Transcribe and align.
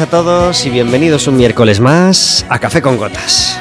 A 0.00 0.06
todos 0.06 0.64
y 0.64 0.70
bienvenidos 0.70 1.26
un 1.26 1.36
miércoles 1.36 1.78
más 1.78 2.46
a 2.48 2.58
Café 2.58 2.80
con 2.80 2.96
Gotas. 2.96 3.58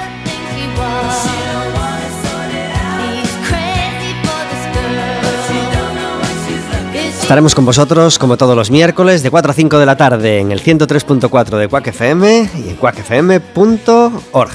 Estaremos 7.21 7.53
con 7.53 7.65
vosotros 7.65 8.17
como 8.17 8.37
todos 8.37 8.55
los 8.55 8.71
miércoles 8.71 9.21
de 9.21 9.29
4 9.31 9.51
a 9.51 9.53
5 9.53 9.79
de 9.79 9.85
la 9.85 9.97
tarde 9.97 10.39
en 10.39 10.53
el 10.53 10.63
103.4 10.63 11.57
de 11.57 11.67
Quack 11.67 11.87
FM 11.87 12.49
y 12.55 12.69
en 12.69 12.75
quackfm.org. 12.77 14.51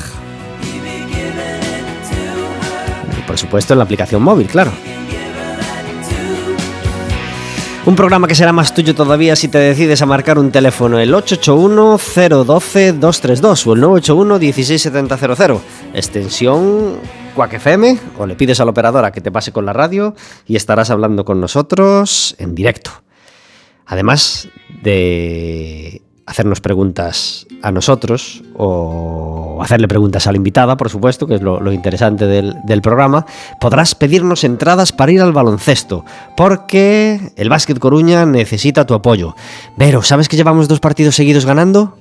Por 3.27 3.39
supuesto 3.39 3.75
en 3.75 3.79
la 3.79 3.85
aplicación 3.85 4.23
móvil, 4.23 4.47
claro. 4.47 4.73
Un 7.87 7.97
programa 7.97 8.27
que 8.27 8.35
será 8.35 8.51
más 8.51 8.73
tuyo 8.73 8.95
todavía 8.95 9.37
si 9.37 9.49
te 9.49 9.59
decides 9.59 10.01
a 10.01 10.07
marcar 10.07 10.39
un 10.39 10.51
teléfono 10.51 10.99
el 10.99 11.13
881-012-232 11.13 13.67
o 13.67 13.75
el 13.75 13.83
981-16700, 13.83 15.61
extensión 15.93 16.95
Quack 17.35 17.53
FM, 17.53 17.99
o 18.19 18.27
le 18.27 18.37
pides 18.37 18.59
a 18.61 18.65
la 18.65 18.71
operadora 18.71 19.13
que 19.13 19.21
te 19.21 19.31
pase 19.31 19.53
con 19.53 19.67
la 19.67 19.75
radio 19.75 20.15
y 20.47 20.57
estarás 20.57 20.89
hablando 20.89 21.27
con 21.27 21.43
nosotros 21.43 22.35
en 22.39 22.55
directo. 22.55 22.91
Además 23.85 24.49
de 24.83 26.01
hacernos 26.27 26.61
preguntas 26.61 27.47
a 27.63 27.71
nosotros 27.71 28.43
o 28.57 29.59
hacerle 29.63 29.89
preguntas 29.89 30.27
a 30.27 30.33
la 30.33 30.37
invitada, 30.37 30.77
por 30.77 30.91
supuesto, 30.91 31.27
que 31.27 31.37
es 31.37 31.43
lo, 31.43 31.73
interesante 31.73 32.27
del, 32.27 32.57
del 32.65 32.83
programa, 32.83 33.27
podrás 33.61 33.95
pedirnos 33.95 34.45
entradas 34.45 34.93
para 34.93 35.13
ir 35.13 35.21
al 35.21 35.33
baloncesto, 35.33 36.05
porque 36.37 37.33
el 37.37 37.49
Básquet 37.49 37.79
Coruña 37.79 38.27
necesita 38.27 38.87
tu 38.87 38.95
apoyo. 38.95 39.35
Pero, 39.77 40.03
¿sabes 40.03 40.29
que 40.29 40.37
llevamos 40.37 40.69
dos 40.69 40.81
partidos 40.81 41.15
seguidos 41.15 41.47
ganando? 41.47 41.97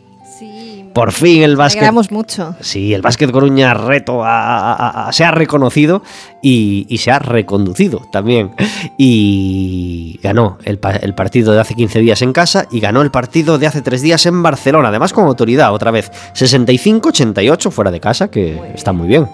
Por 0.94 1.12
fin 1.12 1.42
el 1.44 1.56
básquet. 1.56 1.80
alegramos 1.82 2.12
mucho. 2.12 2.56
Sí, 2.60 2.94
el 2.94 3.02
Básquet 3.02 3.32
Coruña 3.32 3.74
reto 3.74 4.24
a- 4.24 4.74
a- 4.74 5.08
a- 5.08 5.12
se 5.14 5.26
ha 5.26 5.32
reconocido 5.32 6.04
y, 6.42 6.86
y 6.88 7.00
se 7.00 7.10
ha 7.12 7.18
reconducido 7.20 8.02
también. 8.12 8.52
Y 8.98 10.20
ganó 10.22 10.58
el 10.64 10.78
partido 11.16 11.54
de 11.54 11.60
hace 11.60 11.74
15 11.74 12.00
días 12.00 12.22
en 12.22 12.32
casa 12.34 12.68
y 12.72 12.80
ganó 12.80 13.02
el 13.02 13.12
partido 13.12 13.58
de 13.58 13.68
hace 13.68 13.82
3 13.82 14.02
días 14.02 14.26
en 14.26 14.44
Barcelona, 14.44 14.90
además 14.90 15.14
con 15.14 15.26
autoridad 15.26 15.74
otra 15.74 15.92
vez. 15.92 16.12
65-88 16.34 17.72
fuera 17.72 17.92
de 17.92 18.00
casa, 18.00 18.30
que 18.30 18.60
está 18.76 18.94
muy 18.94 19.08
bien. 19.08 19.28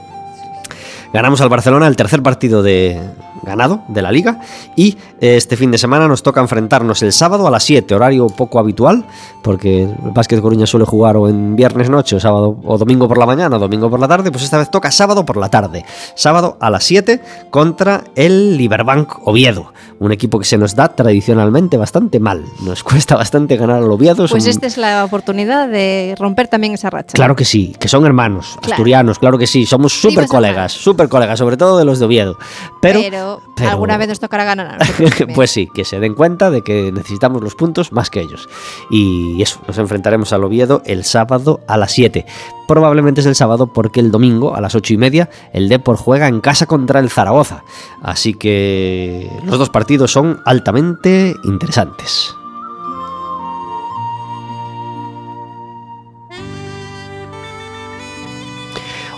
Ganamos 1.14 1.42
al 1.42 1.50
Barcelona 1.50 1.88
el 1.88 1.96
tercer 1.96 2.22
partido 2.22 2.62
de 2.62 3.00
ganado 3.44 3.82
de 3.88 4.02
la 4.02 4.12
liga 4.12 4.40
y 4.76 4.98
eh, 5.22 5.36
este 5.38 5.58
fin 5.58 5.72
de 5.72 5.78
semana 5.78 6.08
nos 6.08 6.24
toca 6.24 6.42
enfrentarnos 6.42 7.02
el 7.04 7.12
sábado 7.14 7.48
a 7.48 7.52
las 7.52 7.64
7, 7.64 7.94
horario 7.96 8.28
poco 8.28 8.60
habitual, 8.60 9.06
porque 9.44 9.84
el 9.84 9.96
Básquet 10.14 10.42
Coruña 10.42 10.66
suele 10.66 10.86
jugar 10.86 11.18
o 11.18 11.28
en 11.30 11.56
viernes 11.56 11.90
noche 11.90 12.16
o 12.16 12.20
sábado 12.20 12.58
o 12.64 12.78
domingo 12.78 13.08
por 13.08 13.18
la 13.18 13.26
mañana 13.26 13.56
o 13.56 13.60
domingo 13.60 13.90
por 13.90 14.00
la 14.00 14.08
tarde, 14.08 14.32
pues 14.32 14.44
esta 14.44 14.58
vez 14.58 14.70
toca 14.72 14.92
sábado 14.92 15.26
por 15.26 15.38
la 15.38 15.50
tarde. 15.50 15.86
Sábado 16.16 16.58
a 16.60 16.70
las 16.70 16.84
7 16.84 17.22
contra 17.50 18.04
el 18.16 18.58
Liberbank 18.58 19.28
Oviedo, 19.28 19.74
un 20.00 20.12
equipo 20.12 20.40
que 20.40 20.46
se 20.46 20.58
nos 20.58 20.76
da 20.76 20.90
tradicionalmente 20.90 21.78
bastante 21.78 22.20
mal. 22.20 22.44
Nos 22.64 22.84
cuesta 22.90 23.16
bastante 23.16 23.58
ganar 23.58 23.78
al 23.84 23.92
Oviedo. 23.92 24.28
Pues 24.28 24.44
son- 24.44 24.50
esta 24.50 24.68
es 24.68 24.78
la 24.78 25.04
oportunidad 25.06 25.68
de 25.68 26.16
romper 26.18 26.48
también 26.48 26.74
esa 26.74 26.90
racha. 26.90 27.14
Claro 27.14 27.36
que 27.36 27.46
sí, 27.46 27.76
que 27.80 27.88
son 27.88 28.06
hermanos, 28.06 28.58
Claro. 28.62 28.74
asturianos, 28.74 29.20
claro 29.20 29.38
que 29.38 29.48
sí, 29.48 29.66
somos 29.66 29.94
súper 30.00 30.28
colegas, 30.28 30.72
súper 30.72 31.10
colegas, 31.10 31.40
sobre 31.40 31.58
todo 31.58 31.78
de 31.78 31.86
los 31.86 32.00
de 32.00 32.06
Oviedo. 32.06 32.38
Pero, 32.82 33.00
pero, 33.02 33.29
pero- 33.56 33.70
alguna 33.70 33.98
vez 33.98 34.08
nos 34.08 34.20
tocará 34.20 34.44
ganar 34.44 34.82
a 34.82 34.86
pues 35.36 35.52
sí, 35.52 35.68
que 35.74 35.86
se 35.86 36.00
den 36.00 36.14
cuenta 36.14 36.50
de 36.50 36.62
que 36.62 36.92
necesitamos 36.92 37.42
los 37.44 37.56
puntos 37.56 37.92
más 37.92 38.10
que 38.10 38.22
ellos. 38.22 38.50
Y 38.90 39.42
eso, 39.42 39.60
nos 39.68 39.78
enfrentaremos 39.78 40.34
al 40.34 40.44
Oviedo 40.44 40.82
el 40.86 41.04
sábado 41.04 41.62
a 41.68 41.78
las 41.78 41.92
7. 41.92 42.26
Probablemente 42.68 43.22
es 43.22 43.28
el 43.28 43.36
sábado 43.36 43.68
porque 43.68 44.00
el 44.00 44.12
domingo 44.12 44.56
a 44.56 44.62
las 44.62 44.76
8 44.76 44.94
y 44.94 44.98
media 44.98 45.30
el 45.54 45.70
Depor 45.70 45.98
juega 45.98 46.28
en 46.28 46.42
casa 46.42 46.66
contra 46.66 47.00
el 47.00 47.10
Zaragoza. 47.10 47.64
Así 48.02 48.34
que 48.34 49.30
los 49.46 49.58
dos 49.58 49.70
partidos 49.70 50.12
son 50.12 50.40
altamente 50.46 51.36
interesantes. 51.44 52.36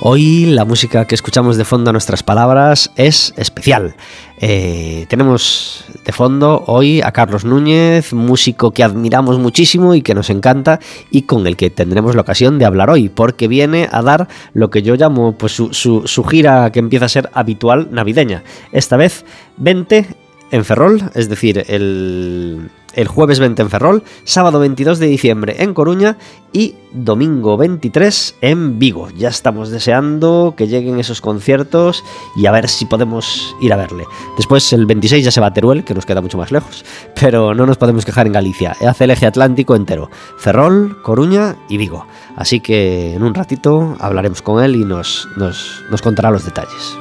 Hoy 0.04 0.46
la 0.48 0.66
música 0.66 1.06
que 1.06 1.14
escuchamos 1.14 1.58
de 1.58 1.66
fondo 1.66 1.92
a 1.92 1.94
nuestras 1.94 2.24
palabras 2.24 2.92
es 2.96 3.36
especial. 3.38 3.94
Eh, 4.40 5.06
tenemos 5.10 5.86
de 6.04 6.12
fondo 6.12 6.64
hoy 6.66 7.02
a 7.02 7.12
Carlos 7.12 7.46
Núñez, 7.46 8.12
músico 8.12 8.72
que 8.72 8.84
admiramos 8.84 9.38
muchísimo 9.38 9.94
y 9.94 10.02
que 10.02 10.16
nos 10.16 10.32
encanta 10.32 10.80
y 11.12 11.22
con 11.24 11.46
el 11.46 11.56
que 11.56 11.70
tendremos 11.70 12.16
la 12.16 12.22
ocasión 12.22 12.58
de 12.58 12.66
hablar 12.66 12.90
hoy, 12.90 13.10
porque 13.10 13.48
viene 13.48 13.88
a 13.92 14.02
dar 14.02 14.28
lo 14.54 14.72
que 14.72 14.82
yo 14.82 14.96
llamo 14.96 15.34
pues, 15.38 15.52
su, 15.52 15.72
su- 15.72 16.08
su 16.08 16.24
gira 16.24 16.72
que 16.72 16.80
empieza 16.80 17.06
a 17.06 17.10
ser 17.10 17.30
habitual 17.34 17.90
navideña. 17.92 18.42
Esta 18.72 18.98
vez 18.98 19.24
20 19.58 20.08
en 20.50 20.66
Ferrol, 20.66 21.12
es 21.14 21.30
decir, 21.30 21.64
el, 21.68 22.72
el 22.96 23.08
jueves 23.08 23.40
20 23.40 23.62
en 23.62 23.70
Ferrol, 23.70 24.04
sábado 24.24 24.60
22 24.60 25.00
de 25.00 25.08
diciembre 25.08 25.56
en 25.60 25.74
Coruña 25.74 26.18
y 26.54 26.76
domingo 26.92 27.58
23 27.58 28.36
en 28.42 28.80
Vigo. 28.80 29.10
Ya 29.12 29.30
estamos 29.30 29.70
deseando 29.70 30.54
que 30.58 30.68
lleguen 30.68 31.00
esos 31.00 31.22
conciertos 31.22 32.04
y 32.36 32.46
a 32.46 32.52
ver 32.52 32.68
si 32.68 32.86
podemos 32.86 33.56
ir 33.62 33.74
a 33.74 33.78
verle. 33.78 34.06
Después 34.38 34.72
el 34.74 34.86
26 34.86 35.26
ya 35.26 35.32
se 35.32 35.42
va 35.42 35.48
a 35.48 35.54
Teruel, 35.54 35.84
que 35.84 35.94
nos 35.94 36.06
queda 36.06 36.22
mucho 36.22 36.38
más 36.38 36.52
lejos, 36.52 36.86
pero 37.20 37.54
no 37.54 37.66
nos 37.66 37.78
podemos 37.78 38.06
quejar 38.06 38.28
en 38.28 38.34
Galicia. 38.34 38.76
Hace 38.88 39.06
el 39.06 39.12
eje 39.12 39.26
atlántico 39.26 39.76
entero. 39.76 40.10
Ferrol, 40.38 41.02
Coruña 41.02 41.56
y 41.70 41.78
Vigo. 41.78 42.06
Así 42.36 42.60
que 42.60 43.14
en 43.14 43.24
un 43.24 43.34
ratito 43.34 43.96
hablaremos 44.00 44.42
con 44.42 44.64
él 44.64 44.76
y 44.76 44.86
nos, 44.86 45.28
nos, 45.38 45.84
nos 45.90 46.02
contará 46.02 46.32
los 46.32 46.46
detalles. 46.46 46.98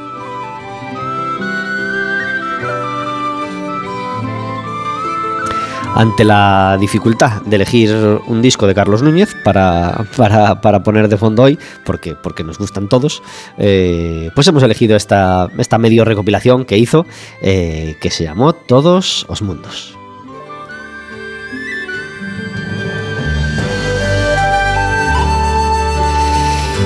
Ante 5.95 6.25
la 6.25 6.77
dificultad 6.81 7.43
de 7.43 7.57
elegir 7.57 7.95
un 8.27 8.43
disco 8.43 8.67
de 8.67 8.75
Carlos 8.75 9.03
Núñez 9.03 9.35
para, 9.45 10.05
para, 10.17 10.61
para 10.61 10.83
poner 10.83 11.09
de 11.09 11.17
fondo 11.17 11.43
hoy, 11.43 11.59
porque, 11.85 12.15
porque 12.15 12.45
nos 12.45 12.59
gustan 12.59 12.89
todos, 12.89 13.23
eh, 13.59 14.31
pues 14.35 14.47
hemos 14.49 14.63
elegido 14.63 14.97
esta, 14.97 15.49
esta 15.59 15.79
medio 15.79 16.05
recopilación 16.05 16.65
que 16.65 16.79
hizo, 16.79 17.07
eh, 17.43 17.97
que 18.01 18.11
se 18.11 18.25
llamó 18.25 18.53
Todos 18.53 19.27
os 19.29 19.43
Mundos. 19.43 20.00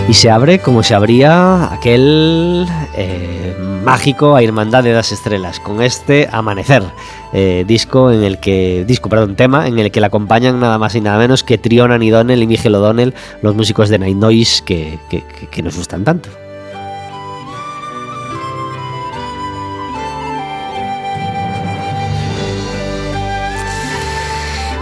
Y 0.08 0.12
se 0.14 0.30
abre 0.30 0.58
como 0.58 0.82
se 0.82 0.94
abría 0.94 1.72
aquel 1.72 2.66
eh, 2.94 3.54
mágico 3.84 4.36
A 4.36 4.42
Irmandade 4.42 4.92
das 4.92 5.12
Estrelas, 5.12 5.58
con 5.60 5.80
este 5.82 6.28
Amanecer, 6.30 6.82
eh, 7.32 7.64
disco 7.66 8.12
en 8.12 8.22
el 8.22 8.38
que, 8.38 8.84
disco, 8.86 9.08
perdón, 9.08 9.34
tema 9.34 9.66
en 9.66 9.78
el 9.78 9.90
que 9.90 10.00
le 10.00 10.06
acompañan 10.06 10.60
nada 10.60 10.78
más 10.78 10.94
y 10.94 11.00
nada 11.00 11.18
menos 11.18 11.42
que 11.42 11.56
Triona 11.56 11.96
O'Donnell 11.96 12.42
y 12.42 12.46
Miguel 12.46 12.74
O'Donnell, 12.74 13.14
los 13.40 13.54
músicos 13.54 13.88
de 13.88 13.98
Night 13.98 14.16
Noise 14.16 14.62
que- 14.64 14.98
que 15.50 15.62
nos 15.62 15.76
gustan 15.76 16.04
tanto. 16.04 16.28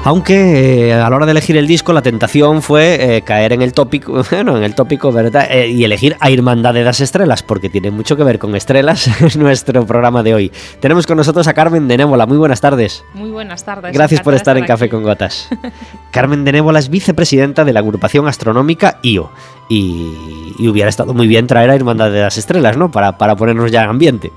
Aunque 0.05 0.89
eh, 0.89 0.95
a 0.95 1.09
la 1.09 1.15
hora 1.15 1.27
de 1.27 1.31
elegir 1.31 1.57
el 1.57 1.69
disco 1.69 1.93
la 1.93 2.03
tentación 2.03 2.61
fue 2.61 3.19
eh, 3.19 3.23
caer 3.23 3.53
en 3.53 3.63
el 3.63 3.73
tópico, 3.73 4.21
bueno, 4.31 4.57
en 4.57 4.65
el 4.65 4.75
tópico, 4.75 5.13
¿verdad? 5.13 5.47
Eh, 5.49 5.69
y 5.69 5.85
elegir 5.85 6.17
a 6.19 6.29
Irmandad 6.29 6.75
de 6.75 6.83
las 6.83 7.01
Estrellas, 7.01 7.45
porque 7.45 7.69
tiene 7.69 7.93
mucho 7.93 8.17
que 8.17 8.25
ver 8.25 8.41
con 8.41 8.57
estrellas 8.57 9.09
en 9.35 9.41
nuestro 9.41 9.87
programa 9.87 10.25
de 10.25 10.35
hoy. 10.35 10.53
Tenemos 10.81 11.07
con 11.07 11.19
nosotros 11.19 11.47
a 11.47 11.55
Carmen 11.55 11.87
de 11.87 11.99
Nébola. 11.99 12.27
Muy 12.27 12.37
buenas 12.37 12.61
tardes. 12.61 13.05
Muy 13.15 13.31
buenas 13.31 13.65
tardes. 13.65 13.95
Gracias 13.95 14.23
por 14.23 14.35
estar 14.35 14.59
en 14.59 14.65
Café 14.65 14.89
con 14.89 15.05
Gotas. 15.05 15.49
Carmen 16.11 16.45
de 16.45 16.51
Nébola 16.51 16.81
es 16.81 16.89
vicepresidenta 16.89 17.65
de 17.65 17.73
la 17.73 17.79
agrupación 17.79 18.27
astronómica 18.27 18.99
IO. 19.03 19.31
Y, 19.69 20.55
y 20.59 20.69
hubiera 20.69 20.91
estado 20.91 21.15
muy 21.15 21.29
bien 21.29 21.47
traer 21.47 21.71
a 21.71 21.77
Irmandad 21.77 22.11
de 22.11 22.21
las 22.21 22.37
Estrellas, 22.37 22.77
¿no? 22.77 22.91
Para, 22.91 23.17
para 23.17 23.37
ponernos 23.37 23.71
ya 23.71 23.85
en 23.85 23.91
ambiente. 23.91 24.33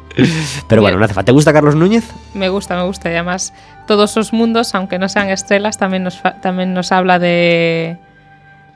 Pero 0.69 0.81
bueno, 0.81 0.97
no 0.97 1.03
hace 1.03 1.13
falta. 1.13 1.25
¿Te 1.25 1.31
gusta 1.33 1.51
Carlos 1.51 1.75
Núñez? 1.75 2.05
Me 2.33 2.47
gusta, 2.47 2.77
me 2.77 2.83
gusta. 2.83 3.09
Y 3.09 3.15
además, 3.15 3.51
todos 3.87 4.11
esos 4.11 4.33
mundos, 4.33 4.73
aunque 4.75 4.99
no 4.99 5.07
sean 5.09 5.29
estrellas, 5.29 5.77
también 5.77 6.03
nos, 6.03 6.21
también 6.41 6.73
nos 6.73 6.91
habla 6.91 7.19
de, 7.19 7.97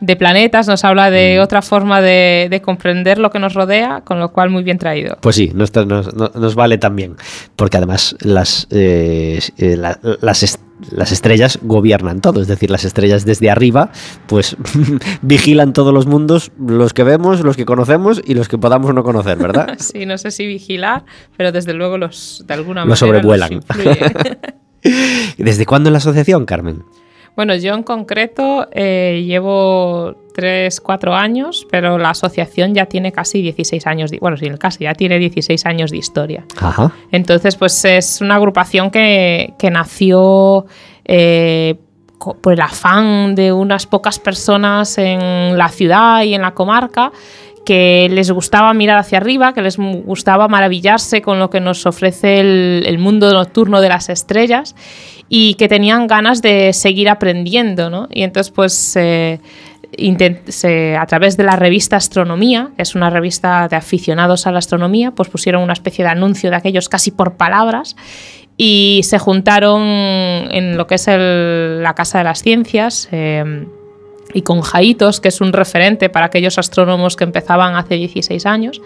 de 0.01 0.15
planetas, 0.15 0.67
nos 0.67 0.83
habla 0.85 1.09
de 1.11 1.37
Mm. 1.39 1.43
otra 1.43 1.61
forma 1.61 2.01
de, 2.01 2.47
de 2.49 2.61
comprender 2.61 3.17
lo 3.19 3.29
que 3.31 3.39
nos 3.39 3.53
rodea, 3.53 4.01
con 4.05 4.19
lo 4.19 4.31
cual 4.31 4.49
muy 4.49 4.63
bien 4.63 4.77
traído. 4.77 5.17
Pues 5.21 5.35
sí, 5.35 5.51
nos, 5.53 5.73
nos- 5.75 6.13
nos- 6.13 6.55
vale 6.55 6.77
también. 6.77 7.15
Porque 7.55 7.77
además 7.77 8.15
las, 8.21 8.67
eh, 8.71 9.39
eh, 9.57 9.75
la- 9.77 9.99
las, 10.21 10.43
est- 10.43 10.61
las 10.91 11.11
estrellas 11.11 11.59
gobiernan 11.61 12.21
todo, 12.21 12.41
es 12.41 12.47
decir, 12.47 12.69
las 12.71 12.85
estrellas 12.85 13.25
desde 13.25 13.49
arriba, 13.51 13.89
pues 14.27 14.55
vigilan 15.21 15.73
todos 15.73 15.93
los 15.93 16.05
mundos, 16.05 16.53
los 16.57 16.93
que 16.93 17.03
vemos, 17.03 17.41
los 17.41 17.57
que 17.57 17.65
conocemos 17.65 18.21
y 18.25 18.33
los 18.35 18.47
que 18.47 18.57
podamos 18.57 18.93
no 18.93 19.03
conocer, 19.03 19.37
¿verdad? 19.37 19.75
sí, 19.79 20.05
no 20.05 20.17
sé 20.17 20.31
si 20.31 20.47
vigilar, 20.47 21.03
pero 21.35 21.51
desde 21.51 21.73
luego 21.73 21.97
los 21.97 22.45
de 22.47 22.53
alguna 22.53 22.85
los 22.85 23.01
manera 23.01 23.19
sobrevuelan. 23.21 23.59
¿Desde 25.37 25.65
cuándo 25.65 25.89
en 25.89 25.93
la 25.93 25.97
asociación, 25.97 26.45
Carmen? 26.45 26.83
Bueno, 27.35 27.55
yo 27.55 27.73
en 27.73 27.83
concreto 27.83 28.67
eh, 28.73 29.23
llevo 29.25 30.13
3, 30.35 30.81
4 30.81 31.15
años, 31.15 31.65
pero 31.71 31.97
la 31.97 32.09
asociación 32.09 32.73
ya 32.73 32.87
tiene 32.87 33.13
casi 33.13 33.41
16 33.41 33.87
años, 33.87 34.11
de, 34.11 34.19
bueno, 34.19 34.35
sí, 34.35 34.49
casi 34.59 34.83
ya 34.83 34.93
tiene 34.93 35.19
16 35.19 35.65
años 35.65 35.91
de 35.91 35.97
historia. 35.97 36.43
Ajá. 36.59 36.91
Entonces, 37.11 37.55
pues 37.55 37.85
es 37.85 38.19
una 38.19 38.35
agrupación 38.35 38.91
que, 38.91 39.53
que 39.57 39.71
nació 39.71 40.65
eh, 41.05 41.75
por 42.19 42.53
el 42.53 42.61
afán 42.61 43.35
de 43.35 43.53
unas 43.53 43.87
pocas 43.87 44.19
personas 44.19 44.97
en 44.97 45.57
la 45.57 45.69
ciudad 45.69 46.23
y 46.23 46.33
en 46.33 46.41
la 46.41 46.53
comarca 46.53 47.11
que 47.69 48.09
les 48.09 48.31
gustaba 48.31 48.73
mirar 48.73 48.97
hacia 48.97 49.19
arriba, 49.19 49.53
que 49.53 49.61
les 49.61 49.77
gustaba 49.77 50.47
maravillarse 50.47 51.21
con 51.21 51.37
lo 51.37 51.51
que 51.51 51.59
nos 51.59 51.85
ofrece 51.85 52.39
el, 52.39 52.83
el 52.87 52.97
mundo 52.97 53.31
nocturno 53.31 53.79
de 53.79 53.89
las 53.89 54.09
estrellas 54.09 54.75
y 55.29 55.53
que 55.53 55.67
tenían 55.67 56.07
ganas 56.07 56.41
de 56.41 56.73
seguir 56.73 57.09
aprendiendo, 57.09 57.91
¿no? 57.91 58.07
Y 58.09 58.23
entonces, 58.23 58.51
pues, 58.51 58.95
eh, 58.95 59.39
se, 60.47 60.97
a 60.97 61.05
través 61.05 61.37
de 61.37 61.43
la 61.43 61.57
revista 61.57 61.95
Astronomía, 61.95 62.71
que 62.75 62.81
es 62.81 62.95
una 62.95 63.11
revista 63.11 63.67
de 63.67 63.75
aficionados 63.75 64.47
a 64.47 64.51
la 64.51 64.57
astronomía, 64.57 65.11
pues 65.11 65.29
pusieron 65.29 65.61
una 65.61 65.73
especie 65.73 66.03
de 66.03 66.09
anuncio 66.09 66.49
de 66.49 66.55
aquellos 66.55 66.89
casi 66.89 67.11
por 67.11 67.37
palabras 67.37 67.95
y 68.57 69.01
se 69.03 69.19
juntaron 69.19 69.83
en 69.83 70.75
lo 70.75 70.87
que 70.87 70.95
es 70.95 71.07
el, 71.07 71.83
la 71.83 71.93
Casa 71.93 72.17
de 72.17 72.23
las 72.23 72.41
Ciencias. 72.41 73.09
Eh, 73.11 73.67
y 74.33 74.41
con 74.41 74.61
Jaitos, 74.61 75.19
que 75.19 75.29
es 75.29 75.41
un 75.41 75.53
referente 75.53 76.09
para 76.09 76.27
aquellos 76.27 76.57
astrónomos 76.57 77.15
que 77.15 77.23
empezaban 77.23 77.75
hace 77.75 77.95
16 77.95 78.45
años 78.45 78.81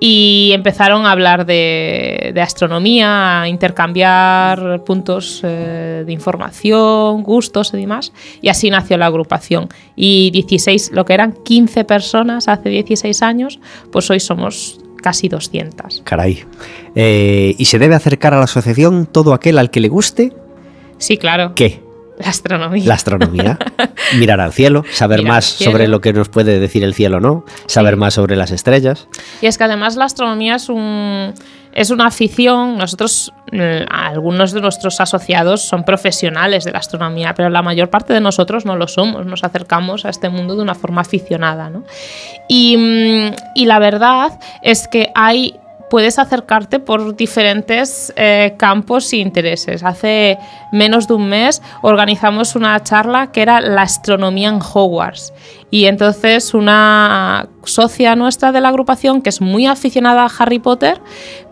y 0.00 0.52
empezaron 0.54 1.06
a 1.06 1.10
hablar 1.10 1.44
de, 1.44 2.30
de 2.32 2.40
astronomía, 2.40 3.42
a 3.42 3.48
intercambiar 3.48 4.84
puntos 4.84 5.40
eh, 5.42 6.04
de 6.06 6.12
información, 6.12 7.22
gustos 7.22 7.72
y 7.74 7.78
demás, 7.78 8.12
y 8.40 8.48
así 8.48 8.70
nació 8.70 8.96
la 8.96 9.06
agrupación. 9.06 9.68
Y 9.96 10.30
16, 10.30 10.92
lo 10.92 11.04
que 11.04 11.14
eran 11.14 11.32
15 11.32 11.84
personas 11.84 12.48
hace 12.48 12.68
16 12.68 13.22
años, 13.22 13.58
pues 13.90 14.08
hoy 14.10 14.20
somos 14.20 14.78
casi 15.02 15.28
200. 15.28 16.02
Caray. 16.04 16.44
Eh, 16.94 17.54
¿Y 17.58 17.64
se 17.64 17.78
debe 17.78 17.94
acercar 17.94 18.34
a 18.34 18.38
la 18.38 18.44
asociación 18.44 19.06
todo 19.06 19.34
aquel 19.34 19.58
al 19.58 19.70
que 19.70 19.80
le 19.80 19.88
guste? 19.88 20.32
Sí, 20.98 21.16
claro. 21.16 21.52
¿Qué? 21.54 21.87
La 22.18 22.30
astronomía. 22.30 22.84
La 22.86 22.94
astronomía. 22.94 23.58
Mirar 24.18 24.40
al 24.40 24.52
cielo, 24.52 24.84
saber 24.92 25.20
Mirar 25.20 25.34
más 25.34 25.44
cielo. 25.56 25.72
sobre 25.72 25.88
lo 25.88 26.00
que 26.00 26.12
nos 26.12 26.28
puede 26.28 26.58
decir 26.58 26.82
el 26.84 26.94
cielo, 26.94 27.20
¿no? 27.20 27.44
Saber 27.66 27.94
Sí. 27.94 28.00
más 28.00 28.14
sobre 28.14 28.36
las 28.36 28.50
estrellas. 28.50 29.08
Y 29.40 29.46
es 29.46 29.56
que 29.58 29.64
además 29.64 29.96
la 29.96 30.04
astronomía 30.06 30.56
es 30.56 30.68
un 30.68 31.32
es 31.74 31.90
una 31.90 32.06
afición. 32.06 32.76
Nosotros, 32.76 33.32
eh, 33.52 33.84
algunos 33.88 34.50
de 34.52 34.60
nuestros 34.60 35.00
asociados 35.00 35.62
son 35.62 35.84
profesionales 35.84 36.64
de 36.64 36.72
la 36.72 36.78
astronomía, 36.80 37.34
pero 37.34 37.50
la 37.50 37.62
mayor 37.62 37.88
parte 37.88 38.12
de 38.12 38.20
nosotros 38.20 38.64
no 38.64 38.74
lo 38.74 38.88
somos. 38.88 39.26
Nos 39.26 39.44
acercamos 39.44 40.04
a 40.04 40.08
este 40.08 40.28
mundo 40.28 40.56
de 40.56 40.62
una 40.62 40.74
forma 40.74 41.02
aficionada. 41.02 41.70
¿no? 41.70 41.84
Y, 42.48 42.76
mm, 42.76 43.36
y 43.54 43.66
la 43.66 43.78
verdad 43.78 44.40
es 44.62 44.88
que 44.88 45.12
hay 45.14 45.54
puedes 45.90 46.18
acercarte 46.18 46.78
por 46.78 47.16
diferentes 47.16 48.12
eh, 48.16 48.54
campos 48.58 49.12
e 49.12 49.16
intereses. 49.18 49.82
Hace 49.82 50.38
menos 50.72 51.08
de 51.08 51.14
un 51.14 51.28
mes 51.28 51.62
organizamos 51.82 52.54
una 52.54 52.82
charla 52.82 53.32
que 53.32 53.42
era 53.42 53.60
la 53.60 53.82
astronomía 53.82 54.48
en 54.48 54.60
Hogwarts. 54.60 55.32
Y 55.70 55.86
entonces 55.86 56.54
una 56.54 57.48
socia 57.64 58.16
nuestra 58.16 58.52
de 58.52 58.60
la 58.60 58.68
agrupación, 58.68 59.22
que 59.22 59.28
es 59.28 59.40
muy 59.40 59.66
aficionada 59.66 60.24
a 60.24 60.30
Harry 60.38 60.58
Potter, 60.58 61.00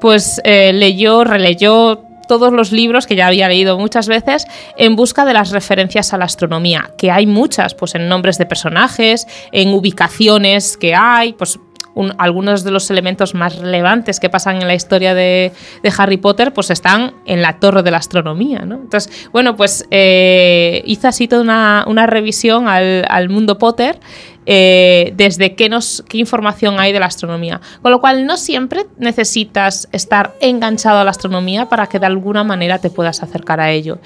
pues 0.00 0.40
eh, 0.44 0.72
leyó, 0.72 1.24
releyó 1.24 2.02
todos 2.26 2.52
los 2.52 2.72
libros 2.72 3.06
que 3.06 3.16
ya 3.16 3.28
había 3.28 3.48
leído 3.48 3.78
muchas 3.78 4.08
veces 4.08 4.46
en 4.76 4.96
busca 4.96 5.24
de 5.24 5.32
las 5.32 5.50
referencias 5.50 6.12
a 6.12 6.18
la 6.18 6.24
astronomía, 6.24 6.90
que 6.98 7.10
hay 7.10 7.26
muchas, 7.26 7.74
pues 7.74 7.94
en 7.94 8.08
nombres 8.08 8.38
de 8.38 8.46
personajes, 8.46 9.26
en 9.52 9.72
ubicaciones 9.72 10.76
que 10.76 10.94
hay, 10.94 11.32
pues 11.32 11.58
un- 11.96 12.14
algunos 12.18 12.62
de 12.62 12.70
los 12.70 12.88
elementos 12.90 13.34
más 13.34 13.58
relevantes 13.58 14.20
que 14.20 14.28
pasan 14.28 14.60
en 14.62 14.68
la 14.68 14.74
historia 14.74 15.14
de, 15.14 15.52
Harry 15.98 16.18
Potter, 16.18 16.52
pues 16.52 16.70
están 16.70 17.14
en 17.24 17.40
la 17.40 17.58
torre 17.58 17.82
de 17.82 17.90
la 17.90 17.96
astronomía, 17.96 18.60
¿no? 18.60 18.76
Entonces, 18.76 19.28
bueno, 19.32 19.56
pues 19.56 19.86
eh, 19.90 20.82
hice 20.84 21.08
así 21.08 21.26
toda 21.26 21.84
una, 21.86 22.06
revisión 22.06 22.68
al 22.68 23.28
mundo 23.30 23.56
Potter 23.58 23.98
eh, 24.46 25.12
desde 25.16 25.54
qué, 25.54 25.68
nos, 25.68 26.04
qué 26.08 26.18
información 26.18 26.78
hay 26.78 26.92
de 26.92 27.00
la 27.00 27.06
astronomía. 27.06 27.60
Con 27.82 27.90
lo 27.90 28.00
cual, 28.00 28.26
no 28.26 28.36
siempre 28.36 28.86
necesitas 28.96 29.88
estar 29.92 30.34
enganchado 30.40 30.98
a 30.98 31.04
la 31.04 31.10
astronomía 31.10 31.68
para 31.68 31.88
que 31.88 31.98
de 31.98 32.06
alguna 32.06 32.44
manera 32.44 32.78
te 32.78 32.90
puedas 32.90 33.22
acercar 33.22 33.60
a 33.60 33.72
ello. 33.72 33.98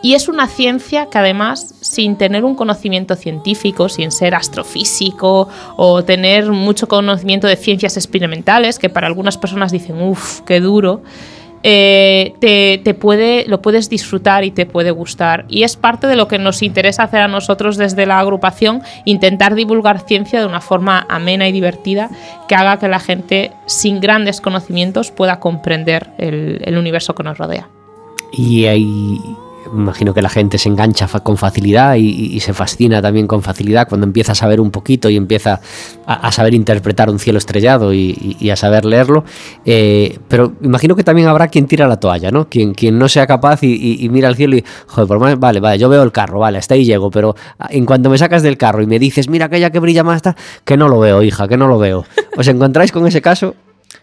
Y 0.00 0.14
es 0.14 0.28
una 0.28 0.46
ciencia 0.46 1.06
que 1.10 1.18
además, 1.18 1.74
sin 1.80 2.16
tener 2.16 2.44
un 2.44 2.54
conocimiento 2.54 3.16
científico, 3.16 3.88
sin 3.88 4.12
ser 4.12 4.34
astrofísico 4.34 5.48
o 5.76 6.04
tener 6.04 6.50
mucho 6.52 6.86
conocimiento 6.86 7.48
de 7.48 7.56
ciencias 7.56 7.96
experimentales, 7.96 8.78
que 8.78 8.88
para 8.88 9.08
algunas 9.08 9.36
personas 9.36 9.72
dicen, 9.72 10.00
uff, 10.00 10.40
qué 10.42 10.60
duro, 10.60 11.02
eh, 11.62 12.34
te, 12.40 12.80
te 12.82 12.94
puede, 12.94 13.44
lo 13.46 13.60
puedes 13.62 13.88
disfrutar 13.88 14.44
y 14.44 14.50
te 14.50 14.66
puede 14.66 14.90
gustar. 14.90 15.44
Y 15.48 15.62
es 15.62 15.76
parte 15.76 16.06
de 16.06 16.16
lo 16.16 16.28
que 16.28 16.38
nos 16.38 16.62
interesa 16.62 17.04
hacer 17.04 17.20
a 17.20 17.28
nosotros 17.28 17.76
desde 17.76 18.06
la 18.06 18.18
agrupación, 18.18 18.82
intentar 19.04 19.54
divulgar 19.54 20.00
ciencia 20.00 20.40
de 20.40 20.46
una 20.46 20.60
forma 20.60 21.06
amena 21.08 21.48
y 21.48 21.52
divertida 21.52 22.10
que 22.48 22.54
haga 22.54 22.78
que 22.78 22.88
la 22.88 23.00
gente 23.00 23.52
sin 23.66 24.00
grandes 24.00 24.40
conocimientos 24.40 25.10
pueda 25.10 25.40
comprender 25.40 26.10
el, 26.18 26.60
el 26.64 26.78
universo 26.78 27.14
que 27.14 27.22
nos 27.22 27.38
rodea. 27.38 27.68
Y 28.32 28.66
ahí 28.66 29.18
imagino 29.72 30.14
que 30.14 30.22
la 30.22 30.28
gente 30.28 30.58
se 30.58 30.68
engancha 30.68 31.08
con 31.22 31.36
facilidad 31.36 31.96
y, 31.96 32.38
se 32.40 32.52
fascina 32.52 33.02
también 33.02 33.26
con 33.26 33.42
facilidad 33.42 33.88
cuando 33.88 34.06
empieza 34.06 34.32
a 34.32 34.34
saber 34.34 34.60
un 34.60 34.70
poquito 34.70 35.08
y 35.10 35.16
empieza 35.16 35.60
a, 36.06 36.32
saber 36.32 36.54
interpretar 36.54 37.10
un 37.10 37.18
cielo 37.18 37.38
estrellado 37.38 37.92
y, 37.92 38.50
a 38.50 38.56
saber 38.56 38.84
leerlo. 38.84 39.24
Eh, 39.64 40.18
pero 40.28 40.52
imagino 40.62 40.96
que 40.96 41.04
también 41.04 41.28
habrá 41.28 41.48
quien 41.48 41.66
tira 41.66 41.86
la 41.86 41.98
toalla, 41.98 42.30
¿no? 42.30 42.48
Quien, 42.48 42.74
quien 42.74 42.98
no 42.98 43.08
sea 43.08 43.26
capaz 43.26 43.62
y, 43.62 44.08
mira 44.10 44.28
al 44.28 44.36
cielo 44.36 44.56
y, 44.56 44.64
joder, 44.86 45.08
por 45.08 45.18
más, 45.18 45.38
vale, 45.38 45.60
vale, 45.60 45.78
yo 45.78 45.88
veo 45.88 46.02
el 46.02 46.12
carro, 46.12 46.38
vale, 46.38 46.58
hasta 46.58 46.74
ahí 46.74 46.84
llego, 46.84 47.10
pero 47.10 47.34
en 47.70 47.84
cuanto 47.84 48.10
me 48.10 48.18
sacas 48.18 48.42
del 48.42 48.56
carro 48.56 48.82
y 48.82 48.86
me 48.86 48.98
dices, 48.98 49.28
mira 49.28 49.46
aquella 49.46 49.70
que 49.70 49.78
brilla 49.78 50.04
más, 50.04 50.16
está, 50.16 50.36
que 50.64 50.76
no 50.76 50.88
lo 50.88 51.00
veo, 51.00 51.22
hija, 51.22 51.48
que 51.48 51.56
no 51.56 51.68
lo 51.68 51.78
veo. 51.78 52.04
¿Os 52.36 52.48
encontráis 52.48 52.92
con 52.92 53.06
ese 53.06 53.20
caso? 53.20 53.54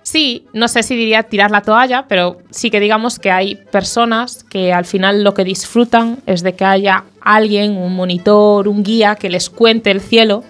Sí, 0.01 0.45
no 0.53 0.67
sé 0.67 0.83
si 0.83 0.95
diría 0.95 1.23
tirar 1.23 1.51
la 1.51 1.61
toalla, 1.61 2.05
pero 2.07 2.39
sí 2.49 2.69
que 2.69 2.79
digamos 2.79 3.19
que 3.19 3.31
hay 3.31 3.55
personas 3.55 4.43
que 4.43 4.73
al 4.73 4.85
final 4.85 5.23
lo 5.23 5.33
que 5.33 5.43
disfrutan 5.43 6.19
es 6.25 6.41
de 6.41 6.53
que 6.53 6.65
haya 6.65 7.03
alguien, 7.21 7.77
un 7.77 7.95
monitor, 7.95 8.67
un 8.67 8.83
guía 8.83 9.15
que 9.15 9.29
les 9.29 9.49
cuente 9.49 9.91
el 9.91 10.01
cielo 10.01 10.43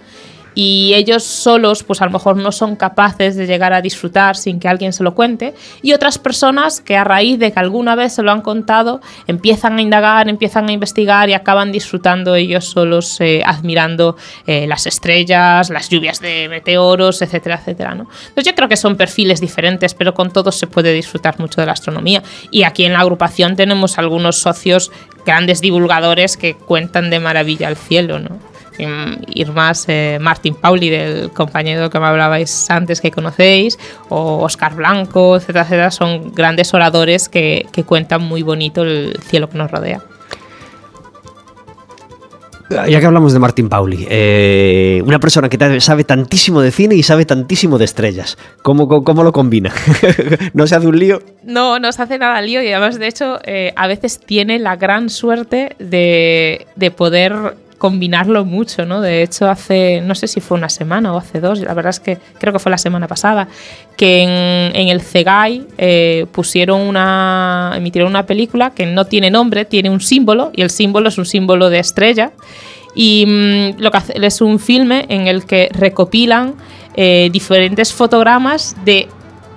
y 0.55 0.93
ellos 0.95 1.23
solos 1.23 1.83
pues 1.83 2.01
a 2.01 2.05
lo 2.05 2.11
mejor 2.11 2.37
no 2.37 2.51
son 2.51 2.75
capaces 2.77 3.35
de 3.35 3.45
llegar 3.45 3.73
a 3.73 3.81
disfrutar 3.81 4.37
sin 4.37 4.59
que 4.59 4.67
alguien 4.67 4.93
se 4.93 5.03
lo 5.03 5.13
cuente 5.13 5.53
y 5.81 5.93
otras 5.93 6.17
personas 6.17 6.81
que 6.81 6.95
a 6.95 7.03
raíz 7.03 7.37
de 7.37 7.51
que 7.51 7.59
alguna 7.59 7.95
vez 7.95 8.13
se 8.13 8.23
lo 8.23 8.31
han 8.31 8.41
contado 8.41 9.01
empiezan 9.27 9.77
a 9.77 9.81
indagar, 9.81 10.29
empiezan 10.29 10.69
a 10.69 10.71
investigar 10.71 11.29
y 11.29 11.33
acaban 11.33 11.71
disfrutando 11.71 12.35
ellos 12.35 12.65
solos 12.65 13.19
eh, 13.19 13.43
admirando 13.45 14.15
eh, 14.47 14.65
las 14.65 14.87
estrellas, 14.87 15.69
las 15.69 15.89
lluvias 15.89 16.21
de 16.21 16.47
meteoros, 16.49 17.21
etcétera, 17.21 17.55
etcétera. 17.55 17.93
¿no? 17.93 18.07
Entonces 18.27 18.45
yo 18.45 18.55
creo 18.55 18.69
que 18.69 18.77
son 18.77 18.95
perfiles 18.95 19.41
diferentes, 19.41 19.93
pero 19.93 20.13
con 20.13 20.31
todos 20.31 20.55
se 20.55 20.67
puede 20.67 20.93
disfrutar 20.93 21.39
mucho 21.39 21.59
de 21.59 21.67
la 21.67 21.73
astronomía 21.73 22.23
y 22.49 22.63
aquí 22.63 22.85
en 22.85 22.93
la 22.93 23.01
agrupación 23.01 23.57
tenemos 23.57 23.97
algunos 23.97 24.37
socios 24.37 24.91
grandes 25.25 25.59
divulgadores 25.59 26.37
que 26.37 26.55
cuentan 26.55 27.09
de 27.09 27.19
maravilla 27.19 27.67
el 27.67 27.75
cielo, 27.75 28.19
¿no? 28.19 28.54
Mm, 28.79 29.23
Ir 29.33 29.51
más 29.51 29.85
eh, 29.87 30.17
Martín 30.19 30.55
Pauli, 30.55 30.89
del 30.89 31.31
compañero 31.31 31.89
que 31.89 31.99
me 31.99 32.07
hablabais 32.07 32.69
antes 32.69 33.01
que 33.01 33.11
conocéis, 33.11 33.77
o 34.09 34.43
Oscar 34.43 34.75
Blanco, 34.75 35.37
etcétera, 35.37 35.61
etcétera, 35.61 35.91
son 35.91 36.33
grandes 36.33 36.73
oradores 36.73 37.29
que, 37.29 37.65
que 37.71 37.83
cuentan 37.83 38.21
muy 38.21 38.41
bonito 38.41 38.83
el 38.83 39.17
cielo 39.21 39.49
que 39.49 39.57
nos 39.57 39.71
rodea. 39.71 40.01
Ya 42.69 42.99
que 42.99 43.05
hablamos 43.05 43.31
de 43.31 43.37
Martín 43.37 43.69
Pauli, 43.69 44.07
eh, 44.09 45.03
una 45.05 45.19
persona 45.19 45.49
que 45.49 45.79
sabe 45.79 46.03
tantísimo 46.03 46.61
de 46.61 46.71
cine 46.71 46.95
y 46.95 47.03
sabe 47.03 47.23
tantísimo 47.25 47.77
de 47.77 47.85
estrellas, 47.85 48.39
¿cómo, 48.63 48.87
cómo, 48.87 49.03
cómo 49.03 49.23
lo 49.23 49.31
combina? 49.31 49.71
¿No 50.53 50.65
se 50.65 50.75
hace 50.75 50.87
un 50.87 50.97
lío? 50.97 51.21
No, 51.43 51.77
no 51.77 51.91
se 51.91 52.01
hace 52.01 52.17
nada 52.17 52.41
lío 52.41 52.63
y 52.63 52.71
además, 52.71 52.97
de 52.97 53.07
hecho, 53.07 53.39
eh, 53.43 53.71
a 53.75 53.85
veces 53.85 54.19
tiene 54.19 54.57
la 54.57 54.77
gran 54.77 55.11
suerte 55.11 55.75
de, 55.77 56.65
de 56.75 56.89
poder 56.89 57.55
combinarlo 57.77 58.45
mucho, 58.45 58.85
¿no? 58.85 59.01
De 59.01 59.23
hecho, 59.23 59.49
hace, 59.49 60.01
no 60.01 60.15
sé 60.15 60.27
si 60.27 60.39
fue 60.41 60.57
una 60.57 60.69
semana 60.69 61.13
o 61.13 61.17
hace 61.17 61.39
dos, 61.39 61.59
la 61.59 61.73
verdad 61.73 61.89
es 61.89 61.99
que 61.99 62.17
creo 62.37 62.53
que 62.53 62.59
fue 62.59 62.69
la 62.69 62.77
semana 62.77 63.07
pasada, 63.07 63.47
que 63.97 64.23
en, 64.73 64.87
el 64.87 65.01
CEGAI 65.01 65.65
eh, 65.77 66.25
pusieron 66.31 66.81
una, 66.81 67.73
emitieron 67.75 68.09
una 68.09 68.25
película 68.25 68.71
que 68.71 68.85
no 68.85 69.05
tiene 69.05 69.29
nombre, 69.29 69.65
tiene 69.65 69.89
un 69.89 70.01
símbolo, 70.01 70.51
y 70.53 70.61
el 70.61 70.69
símbolo 70.69 71.09
es 71.09 71.17
un 71.17 71.25
símbolo 71.25 71.69
de 71.69 71.79
estrella, 71.79 72.31
y 72.95 73.25
mm, 73.25 73.81
lo 73.81 73.91
que 73.91 73.99
es 74.13 74.41
un 74.41 74.59
filme 74.59 75.05
en 75.09 75.27
el 75.27 75.45
que 75.45 75.69
recopilan 75.73 76.55
eh, 76.95 77.29
diferentes 77.31 77.93
fotogramas 77.93 78.75
de 78.85 79.09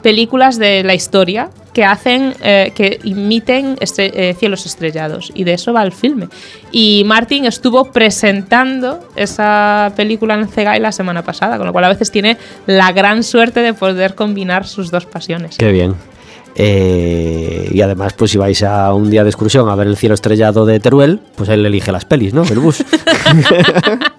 películas 0.03 0.59
de 0.59 0.83
la 0.83 0.95
historia 0.95 1.51
que 1.79 1.85
hacen, 1.85 2.35
eh, 2.43 2.73
que 2.75 2.99
imiten 3.05 3.77
eh, 3.81 4.35
cielos 4.37 4.67
estrellados. 4.67 5.31
Y 5.33 5.45
de 5.45 5.53
eso 5.53 5.73
va 5.73 5.85
el 5.85 5.93
filme. 5.93 6.27
Y 6.73 7.05
Martin 7.07 7.45
estuvo 7.45 7.93
presentando 7.93 8.99
esa 9.15 9.93
película 9.95 10.35
en 10.35 10.49
CEGAI 10.49 10.81
la 10.81 10.91
semana 10.91 11.23
pasada, 11.23 11.57
con 11.57 11.69
lo 11.69 11.73
cual 11.73 11.85
a 11.85 11.89
veces 11.91 12.11
tiene 12.11 12.37
la 12.67 12.91
gran 12.91 13.23
suerte 13.23 13.61
de 13.61 13.75
poder 13.75 14.17
combinar 14.17 14.67
sus 14.67 14.91
dos 14.91 15.07
pasiones. 15.07 15.57
Qué 15.57 15.71
bien. 15.71 15.95
Eh, 16.57 17.71
y 17.73 17.81
además, 17.81 18.15
pues 18.15 18.33
si 18.33 18.39
vais 18.39 18.61
a 18.65 18.93
un 18.93 19.09
día 19.09 19.23
de 19.23 19.31
excursión 19.31 19.69
a 19.69 19.77
ver 19.77 19.87
el 19.87 19.97
cielo 19.97 20.17
estrellado 20.17 20.67
de 20.67 20.81
Teruel, 20.81 21.21
pues 21.37 21.49
él 21.49 21.65
elige 21.65 21.93
las 21.93 22.07
pelis, 22.07 22.35
¿no? 22.35 22.43
El 22.43 22.59
bus. 22.59 22.85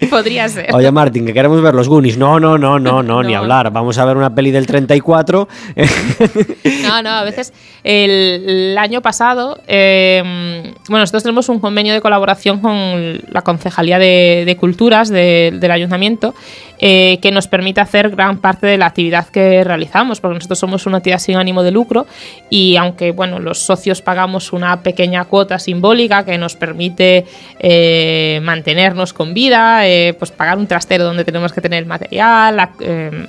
Podría 0.10 0.48
ser. 0.48 0.74
Oye, 0.74 0.90
Martín, 0.90 1.26
que 1.26 1.34
queremos 1.34 1.60
ver 1.60 1.74
los 1.74 1.88
Goonies. 1.88 2.16
No, 2.16 2.40
no, 2.40 2.56
no, 2.56 2.78
no, 2.78 3.02
no, 3.02 3.22
ni 3.22 3.34
hablar. 3.34 3.70
Vamos 3.70 3.98
a 3.98 4.04
ver 4.04 4.16
una 4.16 4.34
peli 4.34 4.50
del 4.50 4.66
34. 4.66 5.48
no, 6.82 7.02
no, 7.02 7.10
a 7.10 7.24
veces 7.24 7.52
el, 7.84 8.76
año 8.78 9.02
pasado, 9.02 9.58
em, 9.66 10.62
bueno, 10.88 11.00
nosotros 11.00 11.22
tenemos 11.22 11.48
un 11.48 11.60
convenio 11.60 11.92
de 11.92 12.00
colaboración 12.00 12.60
con 12.60 13.20
la 13.28 13.42
Concejalía 13.42 13.98
de, 13.98 14.56
Culturas 14.58 15.08
del 15.10 15.70
Ayuntamiento 15.70 16.34
eh, 16.82 17.18
que 17.20 17.30
nos 17.30 17.46
permite 17.46 17.82
hacer 17.82 18.08
gran 18.10 18.38
parte 18.38 18.66
de 18.66 18.78
la 18.78 18.86
actividad 18.86 19.26
que 19.28 19.62
realizamos, 19.64 20.20
porque 20.20 20.36
nosotros 20.36 20.58
somos 20.58 20.86
una 20.86 20.96
entidad 20.96 21.18
sin 21.18 21.36
ánimo 21.36 21.62
de 21.62 21.70
lucro 21.70 22.06
y 22.48 22.76
aunque 22.76 23.12
bueno, 23.12 23.38
los 23.38 23.58
socios 23.58 24.00
pagamos 24.00 24.54
una 24.54 24.82
pequeña 24.82 25.26
cuota 25.26 25.58
simbólica 25.58 26.24
que 26.24 26.38
nos 26.38 26.56
permite 26.56 27.26
eh, 27.58 28.40
mantenernos 28.42 29.12
con 29.12 29.34
vida, 29.34 29.86
eh, 29.86 30.14
pues 30.18 30.30
pagar 30.30 30.56
un 30.56 30.66
trastero 30.66 31.04
donde 31.04 31.24
tenemos 31.24 31.52
que 31.52 31.60
tener 31.60 31.84
material, 31.84 32.70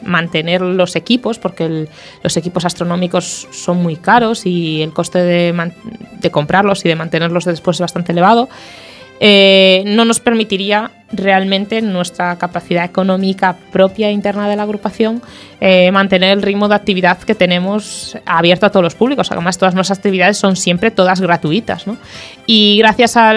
mantener 0.04 0.62
los 0.62 0.96
equipos, 0.96 1.38
porque 1.38 1.88
los 2.24 2.38
equipos 2.38 2.64
astronómicos 2.64 3.48
son 3.52 3.84
muy 3.84 3.98
caros 3.98 4.46
y 4.46 4.82
el 4.82 4.94
coste 4.94 5.20
de 5.20 6.32
comprarlos 6.32 6.86
y 6.86 6.88
de 6.88 6.96
mantenerlos 6.96 7.44
después 7.44 7.78
es 7.78 7.82
bastante 7.82 8.14
elevado. 8.14 8.48
Eh, 9.24 9.84
no 9.86 10.04
nos 10.04 10.20
permitiría 10.20 10.90
realmente 11.12 11.80
nuestra 11.84 12.36
capacidad 12.40 12.84
económica 12.84 13.56
propia 13.72 14.10
e 14.10 14.12
interna 14.12 14.50
de 14.50 14.56
la 14.56 14.64
agrupación 14.64 15.22
eh, 15.60 15.92
mantener 15.92 16.32
el 16.32 16.42
ritmo 16.42 16.68
de 16.68 16.74
actividad 16.74 17.20
que 17.20 17.36
tenemos 17.36 18.18
abierto 18.26 18.66
a 18.66 18.72
todos 18.72 18.84
los 18.84 18.96
públicos. 18.96 19.32
Además, 19.32 19.60
todas 19.60 19.76
nuestras 19.76 20.00
actividades 20.00 20.38
son 20.38 20.56
siempre 20.56 20.90
todas 20.90 21.22
gratuitas. 21.22 21.86
Y 22.48 22.80
gracias 22.80 23.16
a 23.16 23.34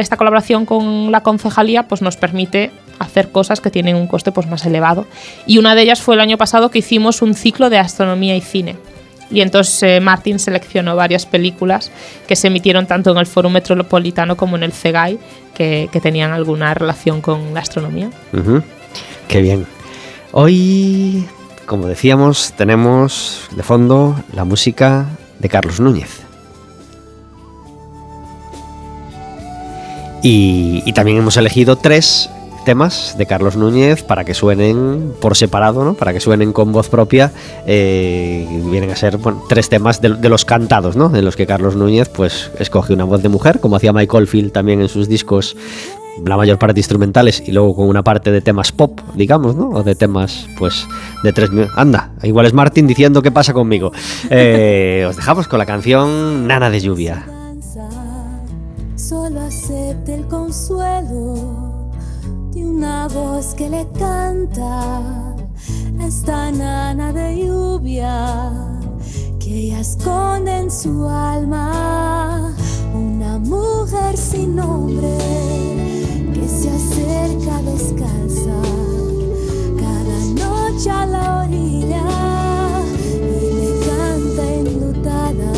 esta 0.00 0.16
colaboración 0.16 0.64
con 0.64 1.12
la 1.12 1.22
concejalía, 1.22 1.82
pues 1.82 2.00
nos 2.00 2.16
permite 2.16 2.70
hacer 2.98 3.30
cosas 3.30 3.60
que 3.60 3.70
tienen 3.70 3.96
un 3.96 4.06
coste 4.06 4.32
pues, 4.32 4.46
más 4.46 4.64
elevado. 4.64 5.06
Y 5.46 5.58
una 5.58 5.74
de 5.74 5.82
ellas 5.82 6.00
fue 6.00 6.14
el 6.14 6.22
año 6.22 6.38
pasado 6.38 6.70
que 6.70 6.78
hicimos 6.78 7.20
un 7.20 7.34
ciclo 7.34 7.68
de 7.68 7.76
astronomía 7.76 8.34
y 8.34 8.40
cine 8.40 8.76
y 9.30 9.40
entonces 9.40 9.82
eh, 9.82 10.00
Martin 10.00 10.38
seleccionó 10.38 10.96
varias 10.96 11.26
películas 11.26 11.90
que 12.26 12.36
se 12.36 12.48
emitieron 12.48 12.86
tanto 12.86 13.10
en 13.10 13.18
el 13.18 13.26
Foro 13.26 13.50
Metropolitano 13.50 14.36
como 14.36 14.56
en 14.56 14.62
el 14.62 14.72
CEGAI 14.72 15.18
que, 15.54 15.88
tenían 16.00 16.32
alguna 16.32 16.72
relación 16.74 17.20
con 17.20 17.52
la 17.52 17.60
astronomía. 17.60 18.10
Qué 19.26 19.42
bien. 19.42 19.66
Hoy, 20.30 21.26
como 21.66 21.86
decíamos, 21.86 22.54
tenemos 22.56 23.48
de 23.50 23.62
fondo 23.64 24.22
la 24.32 24.44
música 24.44 25.06
de 25.38 25.48
Carlos 25.48 25.80
Núñez. 25.80 26.20
y 30.20 30.92
también 30.92 31.18
hemos 31.18 31.36
elegido 31.36 31.76
tres 31.76 32.28
temas 32.68 33.14
de 33.16 33.24
Carlos 33.24 33.56
Núñez 33.56 34.02
para 34.02 34.24
que 34.24 34.34
suenen 34.34 35.14
por 35.22 35.38
separado, 35.38 35.86
¿no? 35.86 35.94
para 35.94 36.12
que 36.12 36.20
suenen 36.20 36.52
con 36.52 36.70
voz 36.70 36.90
propia. 36.90 37.32
Eh, 37.66 38.46
vienen 38.66 38.90
a 38.90 38.96
ser 38.96 39.18
tres 39.48 39.70
temas 39.70 40.02
de, 40.02 40.10
los 40.28 40.44
cantados, 40.44 40.94
¿no? 40.94 41.16
en 41.16 41.24
los 41.24 41.34
que 41.34 41.46
Carlos 41.46 41.76
Núñez 41.76 42.10
pues, 42.10 42.50
escoge 42.58 42.92
una 42.92 43.04
voz 43.04 43.22
de 43.22 43.30
mujer, 43.30 43.60
como 43.60 43.76
hacía 43.76 43.94
Michael 43.94 44.26
Field 44.26 44.52
también 44.52 44.82
en 44.82 44.90
sus 44.90 45.08
discos 45.08 45.56
la 46.26 46.36
mayor 46.36 46.58
parte 46.58 46.78
instrumentales 46.78 47.42
y 47.46 47.52
luego 47.52 47.74
con 47.74 47.88
una 47.88 48.04
parte 48.04 48.30
de 48.30 48.42
temas 48.42 48.70
pop, 48.70 49.00
digamos, 49.14 49.56
¿no? 49.56 49.70
O 49.70 49.82
de 49.82 49.94
temas, 49.94 50.46
pues, 50.58 50.86
de 51.24 51.32
tres 51.32 51.48
Anda, 51.74 52.10
igual 52.22 52.44
es 52.44 52.52
Martin 52.52 52.86
diciendo 52.86 53.22
qué 53.22 53.30
pasa 53.30 53.54
conmigo. 53.54 53.92
Eh, 54.30 55.06
os 55.08 55.16
dejamos 55.16 55.48
con 55.48 55.58
la 55.58 55.64
canción 55.64 56.46
Nana 56.46 56.68
de 56.68 56.80
lluvia. 56.80 57.24
Solo 58.94 59.40
acepte 59.40 60.14
el 60.14 60.26
consuelo 60.26 61.67
una 62.56 63.08
voz 63.08 63.54
que 63.54 63.68
le 63.68 63.86
canta. 63.98 65.34
Esta 66.00 66.50
nana 66.50 67.12
de 67.12 67.44
lluvia 67.44 68.52
que 69.38 69.58
ella 69.58 69.80
esconde 69.80 70.56
en 70.56 70.70
su 70.70 71.06
alma 71.06 72.54
una 72.94 73.38
mujer 73.38 74.16
sin 74.16 74.56
nombre 74.56 75.18
que 76.32 76.48
se 76.48 76.70
acerca 76.70 77.60
descalza 77.62 78.60
cada 79.76 80.18
noche 80.46 80.90
a 80.90 81.06
la 81.06 81.44
orilla 81.44 82.04
y 83.10 83.52
le 83.58 83.70
canta 83.86 84.54
enlutada. 84.54 85.52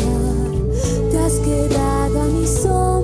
Te 1.11 1.19
has 1.19 1.33
quedado 1.39 2.21
a 2.21 2.25
mis 2.25 2.65
hombres 2.65 3.00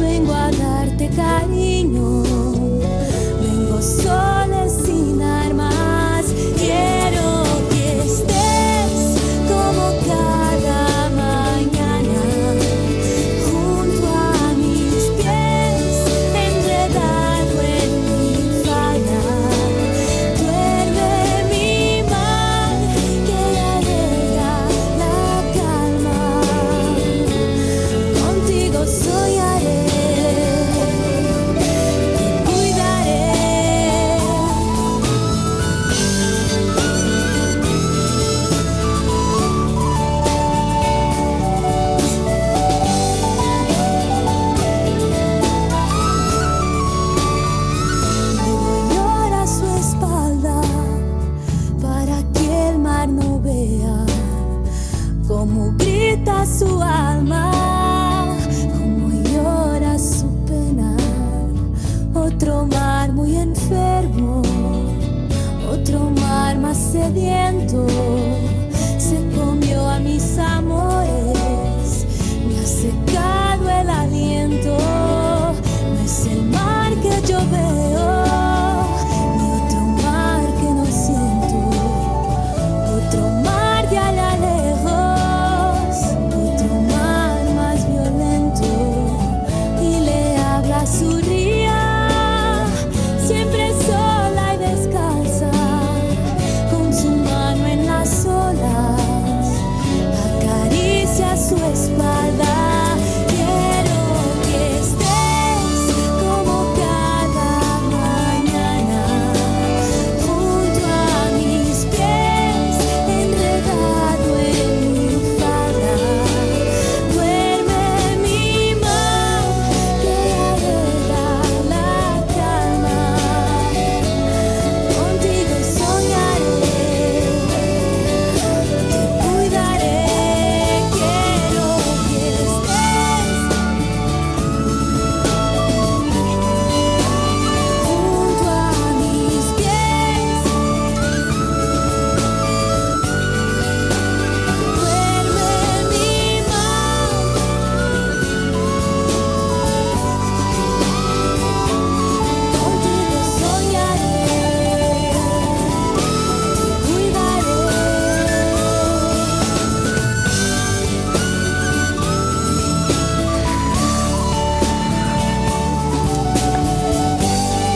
venganza 0.00 0.82
cariño. 1.16 2.01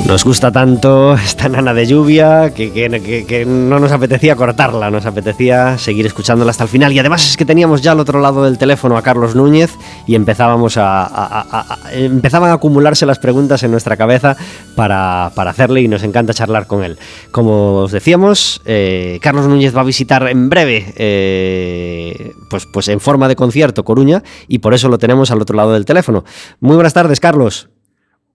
Nos 0.06 0.24
gusta 0.24 0.52
tanto 0.52 1.14
esta 1.14 1.48
nana 1.48 1.74
de 1.74 1.84
lluvia 1.84 2.54
que, 2.54 3.44
no 3.44 3.80
nos 3.80 3.90
apetecía 3.90 4.36
cortarla, 4.36 4.88
nos 4.88 5.04
apetecía 5.04 5.78
seguir 5.78 6.06
escuchándola 6.06 6.52
hasta 6.52 6.62
el 6.62 6.70
final. 6.70 6.92
Y 6.92 6.98
además 7.00 7.28
es 7.28 7.36
que 7.36 7.44
teníamos 7.44 7.82
ya 7.82 7.90
al 7.90 7.98
otro 7.98 8.20
lado 8.20 8.44
del 8.44 8.56
teléfono 8.56 8.96
a 8.96 9.02
Carlos 9.02 9.34
Núñez 9.34 9.72
y 10.06 10.14
empezábamos 10.14 10.76
a, 10.78 11.78
empezaban 11.90 12.50
a 12.50 12.54
acumularse 12.54 13.04
las 13.04 13.18
preguntas 13.18 13.64
en 13.64 13.72
nuestra 13.72 13.96
cabeza 13.96 14.36
para, 14.76 15.26
hacerle 15.26 15.82
y 15.82 15.88
nos 15.88 16.04
encanta 16.04 16.32
charlar 16.32 16.68
con 16.68 16.84
él. 16.84 16.98
Como 17.32 17.78
os 17.78 17.90
decíamos, 17.90 18.62
eh, 18.64 19.18
Carlos 19.20 19.48
Núñez 19.48 19.76
va 19.76 19.80
a 19.80 19.84
visitar 19.84 20.28
en 20.28 20.48
breve, 20.48 20.94
eh, 20.96 22.32
pues, 22.48 22.64
pues 22.72 22.86
en 22.88 23.00
forma 23.00 23.26
de 23.26 23.34
concierto, 23.34 23.84
Coruña, 23.84 24.22
y 24.46 24.60
por 24.60 24.72
eso 24.72 24.88
lo 24.88 24.98
tenemos 24.98 25.32
al 25.32 25.42
otro 25.42 25.56
lado 25.56 25.72
del 25.72 25.84
teléfono. 25.84 26.24
Muy 26.60 26.76
buenas 26.76 26.94
tardes, 26.94 27.18
Carlos. 27.18 27.68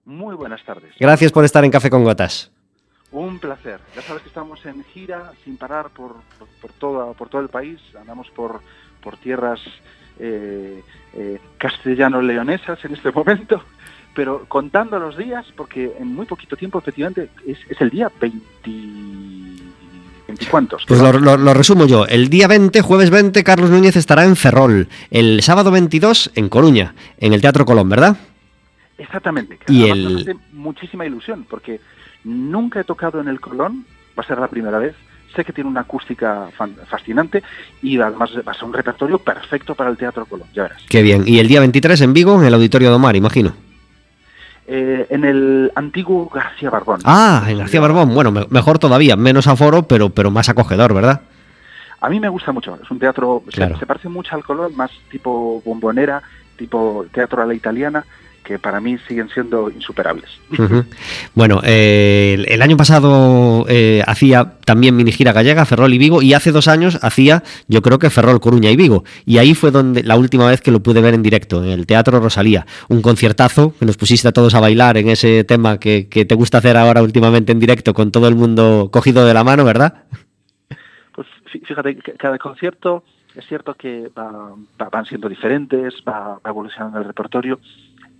Muy 0.04 0.34
buenas 0.34 0.62
tardes. 0.64 0.94
Gracias 0.98 1.30
por 1.32 1.44
estar 1.44 1.64
en 1.64 1.70
Café 1.70 1.88
con 1.90 2.04
Gotas. 2.04 2.50
Un 3.12 3.38
placer. 3.38 3.78
Ya 3.94 4.02
sabes 4.02 4.22
que 4.22 4.28
estamos 4.28 4.64
en 4.66 4.82
gira 4.84 5.32
sin 5.44 5.56
parar 5.56 5.90
por, 5.90 6.16
por, 6.60 6.72
todo, 6.72 7.12
por 7.14 7.28
todo 7.28 7.42
el 7.42 7.48
país. 7.48 7.78
Andamos 7.98 8.30
por, 8.30 8.60
por 9.02 9.16
tierras 9.18 9.60
eh, 10.18 10.82
eh, 11.14 11.38
castellano-leonesas 11.58 12.84
en 12.84 12.94
este 12.94 13.12
momento, 13.14 13.62
pero 14.14 14.46
contando 14.48 14.98
los 14.98 15.16
días, 15.16 15.46
porque 15.56 15.92
en 15.98 16.14
muy 16.14 16.26
poquito 16.26 16.56
tiempo, 16.56 16.78
efectivamente, 16.78 17.28
es, 17.46 17.58
el 17.80 17.90
día 17.90 18.10
20. 18.20 18.92
¿Cuántos? 20.50 20.84
Pues 20.88 20.98
lo, 21.00 21.12
lo, 21.12 21.54
resumo 21.54 21.84
yo. 21.84 22.06
El 22.06 22.28
día 22.28 22.48
20, 22.48 22.80
jueves 22.80 23.10
20, 23.10 23.44
Carlos 23.44 23.68
Núñez 23.68 23.96
estará 23.96 24.24
en 24.24 24.34
Ferrol. 24.34 24.88
El 25.10 25.42
sábado 25.42 25.70
22 25.70 26.32
en 26.34 26.48
Coruña, 26.48 26.94
en 27.18 27.34
el 27.34 27.42
Teatro 27.42 27.66
Colón, 27.66 27.90
¿verdad? 27.90 28.16
Exactamente. 28.98 29.58
Y 29.68 29.88
el... 29.88 30.36
muchísima 30.52 31.06
ilusión, 31.06 31.46
porque 31.48 31.80
nunca 32.24 32.80
he 32.80 32.84
tocado 32.84 33.20
en 33.20 33.28
el 33.28 33.40
Colón, 33.40 33.84
va 34.18 34.22
a 34.22 34.26
ser 34.26 34.38
la 34.38 34.48
primera 34.48 34.78
vez. 34.78 34.94
Sé 35.34 35.44
que 35.46 35.52
tiene 35.54 35.70
una 35.70 35.80
acústica 35.80 36.48
fascinante 36.88 37.42
y 37.80 37.98
además 37.98 38.30
va 38.46 38.52
a 38.52 38.54
ser 38.54 38.64
un 38.64 38.74
repertorio 38.74 39.18
perfecto 39.18 39.74
para 39.74 39.88
el 39.88 39.96
Teatro 39.96 40.26
Colón, 40.26 40.46
ya 40.52 40.64
verás. 40.64 40.82
Qué 40.90 41.00
bien. 41.00 41.24
¿Y 41.26 41.38
el 41.38 41.48
día 41.48 41.60
23 41.60 42.02
en 42.02 42.12
Vigo, 42.12 42.38
en 42.38 42.46
el 42.46 42.52
Auditorio 42.52 42.90
de 42.90 42.96
Omar, 42.96 43.16
imagino? 43.16 43.54
Eh, 44.66 45.06
en 45.08 45.24
el 45.24 45.72
antiguo 45.74 46.28
García 46.28 46.68
Barbón. 46.68 47.00
Ah, 47.04 47.46
en 47.48 47.58
García 47.58 47.80
Barbón. 47.80 48.12
Bueno, 48.14 48.30
mejor 48.30 48.78
todavía, 48.78 49.16
menos 49.16 49.46
aforo, 49.46 49.84
pero, 49.84 50.10
pero 50.10 50.30
más 50.30 50.50
acogedor, 50.50 50.92
¿verdad? 50.92 51.22
A 52.02 52.10
mí 52.10 52.20
me 52.20 52.28
gusta 52.28 52.52
mucho. 52.52 52.78
Es 52.82 52.90
un 52.90 52.98
teatro, 52.98 53.42
se, 53.48 53.74
se, 53.74 53.86
parece 53.86 54.10
mucho 54.10 54.36
al 54.36 54.44
Colón, 54.44 54.76
más 54.76 54.90
tipo 55.10 55.62
bombonera, 55.64 56.22
tipo 56.56 57.06
teatro 57.10 57.42
a 57.42 57.46
la 57.46 57.54
italiana 57.54 58.04
que 58.42 58.58
para 58.58 58.80
mí 58.80 58.98
siguen 59.08 59.28
siendo 59.30 59.70
insuperables. 59.70 60.30
Bueno, 61.34 61.60
eh, 61.64 62.44
el, 62.48 62.62
año 62.62 62.76
pasado 62.76 63.64
eh, 63.68 64.02
hacía 64.06 64.54
también 64.64 64.96
mini 64.96 65.12
gira 65.12 65.32
gallega, 65.32 65.64
Ferrol 65.64 65.94
y 65.94 65.98
Vigo, 65.98 66.22
y 66.22 66.34
hace 66.34 66.52
dos 66.52 66.68
años 66.68 66.98
hacía, 67.02 67.42
yo 67.68 67.82
creo 67.82 67.98
que 67.98 68.10
Ferrol, 68.10 68.40
Coruña 68.40 68.70
y 68.70 68.76
Vigo. 68.76 69.04
Y 69.24 69.38
ahí 69.38 69.54
fue 69.54 69.70
donde 69.70 70.02
la 70.02 70.16
última 70.16 70.46
vez 70.46 70.60
que 70.60 70.70
lo 70.70 70.80
pude 70.80 71.00
ver 71.00 71.14
en 71.14 71.22
directo, 71.22 71.62
en 71.64 71.70
el 71.70 71.86
Teatro 71.86 72.20
Rosalía. 72.20 72.66
Un 72.88 73.02
conciertazo 73.02 73.74
que 73.78 73.86
nos 73.86 73.96
pusiste 73.96 74.28
a 74.28 74.32
todos 74.32 74.54
a 74.54 74.60
bailar 74.60 74.96
en 74.96 75.08
ese 75.08 75.44
tema 75.44 75.78
que, 75.78 76.08
te 76.12 76.34
gusta 76.34 76.58
hacer 76.58 76.76
ahora 76.76 77.02
últimamente 77.02 77.52
en 77.52 77.60
directo, 77.60 77.94
con 77.94 78.10
todo 78.10 78.28
el 78.28 78.34
mundo 78.34 78.90
cogido 78.92 79.24
de 79.24 79.34
la 79.34 79.44
mano, 79.44 79.64
¿verdad? 79.64 80.04
Pues 81.14 81.26
fíjate, 81.66 81.96
cada 82.18 82.38
concierto 82.38 83.04
es 83.34 83.46
cierto 83.46 83.74
que 83.74 84.10
van 84.14 85.06
siendo 85.06 85.28
diferentes, 85.28 85.94
va 86.06 86.38
evolucionando 86.44 86.98
el 86.98 87.04
repertorio 87.04 87.60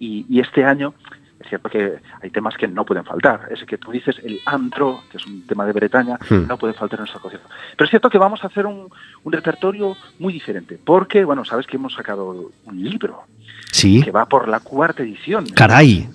y, 0.02 0.40
este 0.40 0.64
año 0.64 0.94
es 1.40 1.48
cierto 1.48 1.68
que 1.68 1.98
hay 2.20 2.30
temas 2.30 2.56
que 2.56 2.68
no 2.68 2.84
pueden 2.84 3.04
faltar. 3.04 3.48
Ese 3.50 3.66
que 3.66 3.78
tú 3.78 3.90
dices, 3.90 4.16
el 4.22 4.40
antro, 4.46 5.02
que 5.10 5.18
es 5.18 5.26
un 5.26 5.46
tema 5.46 5.66
de 5.66 5.72
Bretaña, 5.72 6.18
hmm. 6.28 6.46
no 6.46 6.56
puede 6.56 6.72
faltar 6.72 6.98
en 6.98 7.02
nuestro 7.02 7.20
concierto. 7.20 7.48
Pero 7.76 7.84
es 7.84 7.90
cierto 7.90 8.10
que 8.10 8.18
vamos 8.18 8.44
a 8.44 8.46
hacer 8.46 8.66
un, 8.66 8.88
repertorio 9.24 9.96
muy 10.18 10.32
diferente, 10.32 10.78
porque, 10.84 11.24
bueno, 11.24 11.44
sabes 11.44 11.66
que 11.66 11.76
hemos 11.76 11.94
sacado 11.94 12.50
un 12.64 12.82
libro 12.82 13.22
¿Sí? 13.70 14.02
que 14.02 14.10
va 14.10 14.26
por 14.26 14.48
la 14.48 14.60
cuarta 14.60 15.02
edición. 15.02 15.46
¡Caray! 15.54 16.08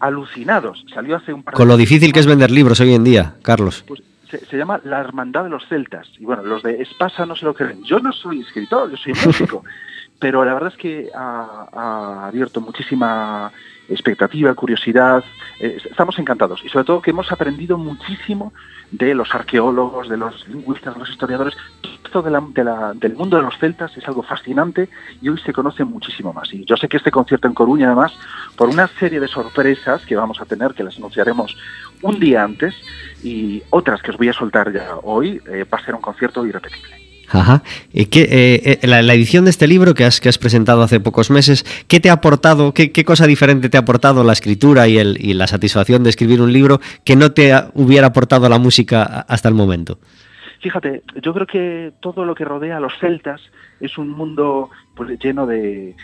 Alucinados. 0.00 0.84
Salió 0.92 1.16
hace 1.16 1.32
un 1.32 1.42
par 1.42 1.54
Con 1.54 1.68
lo 1.68 1.76
difícil 1.76 2.12
que 2.12 2.20
es 2.20 2.26
vender 2.26 2.50
libros 2.50 2.80
hoy 2.80 2.94
en 2.94 3.04
día, 3.04 3.34
Carlos. 3.42 3.84
Pues 3.86 4.02
se, 4.30 4.56
llama 4.56 4.80
La 4.84 5.00
Hermandad 5.00 5.44
de 5.44 5.50
los 5.50 5.66
Celtas. 5.68 6.08
Y 6.18 6.24
bueno, 6.24 6.42
los 6.42 6.62
de 6.62 6.82
Espasa 6.82 7.24
no 7.24 7.34
se 7.36 7.44
lo 7.44 7.54
creen. 7.54 7.82
Yo 7.84 7.98
no 8.00 8.12
soy 8.12 8.40
escritor, 8.40 8.90
yo 8.90 8.96
soy 8.96 9.14
músico. 9.24 9.64
pero 10.18 10.44
la 10.44 10.54
verdad 10.54 10.72
es 10.72 10.78
que 10.78 11.10
ha, 11.14 12.26
abierto 12.26 12.60
muchísima 12.60 13.52
expectativa, 13.88 14.54
curiosidad. 14.54 15.24
Eh, 15.60 15.78
estamos 15.90 16.18
encantados 16.18 16.62
y 16.64 16.68
sobre 16.68 16.84
todo 16.84 17.00
que 17.00 17.10
hemos 17.10 17.30
aprendido 17.32 17.78
muchísimo 17.78 18.52
de 18.90 19.14
los 19.14 19.34
arqueólogos, 19.34 20.08
de 20.08 20.16
los 20.16 20.46
lingüistas, 20.48 20.94
de 20.94 21.00
los 21.00 21.10
historiadores. 21.10 21.56
Esto 22.04 22.22
del 22.22 23.14
mundo 23.16 23.36
de 23.36 23.42
los 23.42 23.58
celtas 23.58 23.96
es 23.96 24.06
algo 24.08 24.22
fascinante 24.22 24.88
y 25.20 25.28
hoy 25.28 25.38
se 25.38 25.52
conoce 25.52 25.84
muchísimo 25.84 26.32
más. 26.32 26.52
Y 26.52 26.64
yo 26.64 26.76
sé 26.76 26.88
que 26.88 26.96
este 26.96 27.10
concierto 27.10 27.48
en 27.48 27.54
Coruña, 27.54 27.86
además, 27.86 28.12
por 28.56 28.68
una 28.68 28.88
serie 28.88 29.20
de 29.20 29.28
sorpresas 29.28 30.04
que 30.04 30.16
vamos 30.16 30.40
a 30.40 30.46
tener, 30.46 30.74
que 30.74 30.84
las 30.84 30.96
anunciaremos 30.96 31.56
un 32.02 32.18
día 32.18 32.44
antes, 32.44 32.74
y 33.22 33.62
otras 33.70 34.00
que 34.00 34.10
os 34.10 34.16
voy 34.16 34.28
a 34.28 34.32
soltar 34.32 34.72
ya 34.72 34.96
hoy, 35.02 35.40
eh, 35.46 35.64
va 35.64 35.78
a 35.78 35.84
ser 35.84 35.94
un 35.94 36.00
concierto 36.00 36.46
irrepetible. 36.46 36.97
Ajá. 37.30 37.62
¿Y 37.92 38.06
qué, 38.06 38.22
eh, 38.22 38.78
eh, 38.82 38.86
la, 38.86 39.14
edición 39.14 39.44
de 39.44 39.50
este 39.50 39.66
libro 39.66 39.94
que 39.94 40.04
has, 40.04 40.20
que 40.20 40.28
has 40.28 40.38
presentado 40.38 40.82
hace 40.82 40.98
pocos 40.98 41.30
meses, 41.30 41.64
¿qué 41.86 42.00
te 42.00 42.10
ha 42.10 42.14
aportado, 42.14 42.72
qué, 42.72 43.04
cosa 43.04 43.26
diferente 43.26 43.68
te 43.68 43.76
ha 43.76 43.80
aportado 43.80 44.24
la 44.24 44.32
escritura 44.32 44.88
y, 44.88 44.98
el, 44.98 45.18
y 45.20 45.34
la 45.34 45.46
satisfacción 45.46 46.02
de 46.04 46.10
escribir 46.10 46.40
un 46.40 46.52
libro 46.52 46.80
que 47.04 47.16
no 47.16 47.32
te 47.32 47.52
hubiera 47.74 48.08
aportado 48.08 48.48
la 48.48 48.58
música 48.58 49.02
hasta 49.28 49.48
el 49.48 49.54
momento? 49.54 49.98
Fíjate, 50.60 51.02
yo 51.22 51.32
creo 51.32 51.46
que 51.46 51.92
todo 52.00 52.24
lo 52.24 52.34
que 52.34 52.44
rodea 52.44 52.78
a 52.78 52.80
los 52.80 52.98
celtas 52.98 53.40
es 53.80 53.96
un 53.96 54.10
mundo 54.10 54.70
pues, 54.96 55.16
lleno 55.20 55.46
de, 55.46 55.94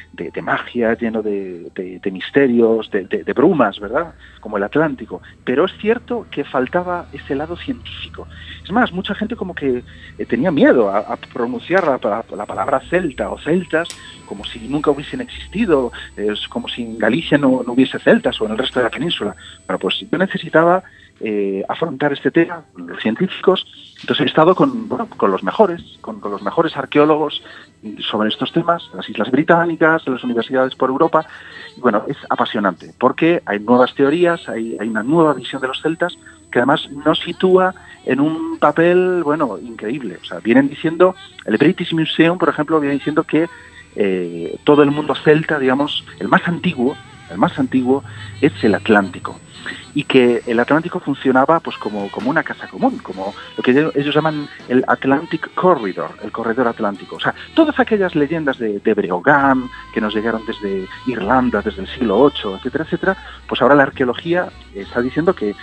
magia, 0.42 0.94
lleno 0.94 1.22
de, 1.22 2.00
misterios, 2.12 2.88
de, 2.90 3.32
brumas, 3.34 3.80
¿verdad? 3.80 4.14
Como 4.40 4.56
el 4.56 4.62
Atlántico. 4.62 5.20
Pero 5.44 5.64
es 5.64 5.72
cierto 5.78 6.26
que 6.30 6.44
faltaba 6.44 7.06
ese 7.12 7.34
lado 7.34 7.56
científico. 7.56 8.28
Es 8.62 8.70
más, 8.70 8.92
mucha 8.92 9.14
gente 9.16 9.34
como 9.34 9.56
que 9.56 9.82
eh, 10.18 10.26
tenía 10.26 10.52
miedo 10.52 10.88
a, 10.88 11.16
pronunciar 11.16 11.84
la, 11.84 12.22
palabra 12.46 12.80
celta 12.88 13.30
o 13.30 13.38
celtas 13.38 13.88
como 14.26 14.44
si 14.44 14.60
nunca 14.68 14.90
hubiesen 14.90 15.20
existido, 15.20 15.92
es 16.16 16.46
como 16.48 16.68
si 16.68 16.82
en 16.82 16.98
Galicia 16.98 17.36
no, 17.38 17.48
hubiese 17.66 17.98
celtas 17.98 18.40
o 18.40 18.46
en 18.46 18.52
el 18.52 18.58
resto 18.58 18.78
de 18.78 18.84
la 18.84 18.90
península. 18.90 19.34
Bueno, 19.66 19.78
pues 19.80 20.04
yo 20.10 20.18
necesitaba 20.18 20.82
eh, 21.26 21.64
afrontar 21.70 22.12
este 22.12 22.30
tema, 22.30 22.64
los 22.76 23.00
científicos, 23.00 23.66
entonces 24.02 24.26
he 24.26 24.28
estado 24.28 24.54
con, 24.54 24.88
con 24.88 25.30
los 25.30 25.42
mejores, 25.42 25.80
con, 26.02 26.20
los 26.20 26.42
mejores 26.42 26.76
arqueólogos 26.76 27.42
sobre 28.00 28.28
estos 28.28 28.52
temas, 28.52 28.90
las 28.92 29.08
Islas 29.08 29.30
Británicas, 29.30 30.06
las 30.06 30.22
universidades 30.22 30.74
por 30.74 30.90
Europa. 30.90 31.24
Y 31.78 31.80
bueno, 31.80 32.04
es 32.08 32.18
apasionante 32.28 32.92
porque 32.98 33.42
hay 33.46 33.58
nuevas 33.60 33.94
teorías, 33.94 34.46
hay, 34.50 34.76
una 34.80 35.02
nueva 35.02 35.32
visión 35.32 35.62
de 35.62 35.68
los 35.68 35.80
celtas 35.80 36.14
que 36.52 36.58
además 36.58 36.90
nos 36.90 37.18
sitúa 37.20 37.74
en 38.04 38.20
un 38.20 38.58
papel, 38.58 39.22
bueno, 39.24 39.56
increíble. 39.58 40.18
O 40.20 40.24
sea, 40.26 40.40
vienen 40.40 40.68
diciendo, 40.68 41.14
el 41.46 41.56
British 41.56 41.94
Museum, 41.94 42.37
por 42.37 42.50
ejemplo, 42.50 42.80
viene 42.80 42.96
diciendo 42.96 43.24
que 43.24 43.48
eh, 43.96 44.58
todo 44.64 44.82
el 44.82 44.90
mundo 44.90 45.14
celta, 45.14 45.58
digamos, 45.58 46.04
el 46.20 46.28
más 46.28 46.46
antiguo, 46.46 46.94
el 47.30 47.38
más 47.38 47.58
antiguo 47.58 48.04
es 48.42 48.52
el 48.62 48.74
Atlántico 48.74 49.40
y 49.94 50.05
que 50.05 50.42
el 50.46 50.61
Atlántico 50.61 51.00
funcionaba 51.00 51.61
pues 51.61 51.77
como, 51.79 52.11
como 52.11 52.31
una 52.31 52.42
casa 52.42 52.68
común, 52.68 52.98
como 52.98 53.35
lo 53.57 53.62
que 53.62 53.70
ellos 53.70 54.14
llaman 54.14 54.48
el 54.68 54.85
Atlantic 54.87 55.53
Corridor, 55.55 56.11
el 56.22 56.33
corredor 56.33 56.68
atlántico. 56.68 57.16
O 57.16 57.20
sea, 57.20 57.35
todas 57.55 57.79
aquellas 57.79 58.14
leyendas 58.14 58.59
de, 58.59 58.79
de 58.79 58.94
Breogán 58.94 59.68
que 59.92 60.00
nos 60.00 60.14
llegaron 60.14 60.42
desde 60.46 60.87
Irlanda, 61.07 61.62
desde 61.62 61.83
el 61.83 61.88
siglo 61.88 62.31
VIII, 62.31 62.57
etcétera, 62.57 62.85
etcétera, 62.85 63.16
pues 63.46 63.61
ahora 63.62 63.74
la 63.74 63.85
arqueología 63.85 64.48
está 64.74 65.00
diciendo 65.00 65.35
que, 65.35 65.55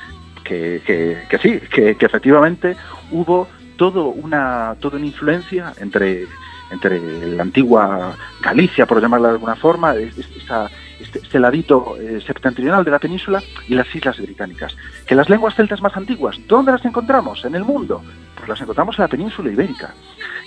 que, 0.44 0.82
que, 1.30 1.38
sí, 1.38 1.60
que, 1.70 1.96
efectivamente 2.00 2.76
hubo 3.12 3.48
todo 3.78 4.08
una, 4.08 4.76
toda 4.80 4.98
una 4.98 5.06
influencia 5.06 5.74
entre 5.78 6.28
entre 6.72 7.02
la 7.36 7.44
antigua 7.44 8.16
Galicia, 8.42 8.86
por 8.86 9.02
llamarla 9.02 9.28
de 9.28 9.34
alguna 9.34 9.56
forma, 9.56 9.94
esa, 9.94 10.72
este, 11.02 11.20
este, 11.20 11.40
ladito 11.40 11.98
eh, 11.98 12.22
septentrional 12.26 12.84
de 12.84 12.92
la 12.92 13.00
península 13.00 13.42
y 13.68 13.76
las 13.76 13.94
islas 13.96 14.20
británicas. 14.20 14.76
Que 15.06 15.16
las 15.16 15.30
lenguas 15.30 15.56
celtas 15.56 15.82
más 15.82 15.96
antiguas, 15.98 16.38
¿dónde 16.48 16.72
las 16.72 16.86
encontramos? 16.86 17.44
En 17.46 17.56
el 17.56 17.64
mundo. 17.64 18.02
Pues 18.36 18.50
las 18.50 18.62
encontramos 18.62 18.98
en 18.98 19.04
la 19.04 19.10
península 19.10 19.52
ibérica. 19.52 19.94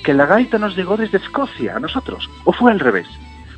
Que 0.05 0.15
la 0.15 0.27
gaita 0.27 0.59
nos 0.59 0.77
llegó 0.77 0.97
desde 0.97 1.19
Escocia 1.19 1.77
a 1.77 1.81
nosotros, 1.81 2.29
o 2.45 2.53
fue 2.53 2.73
al 2.73 2.81
revés. 2.81 3.09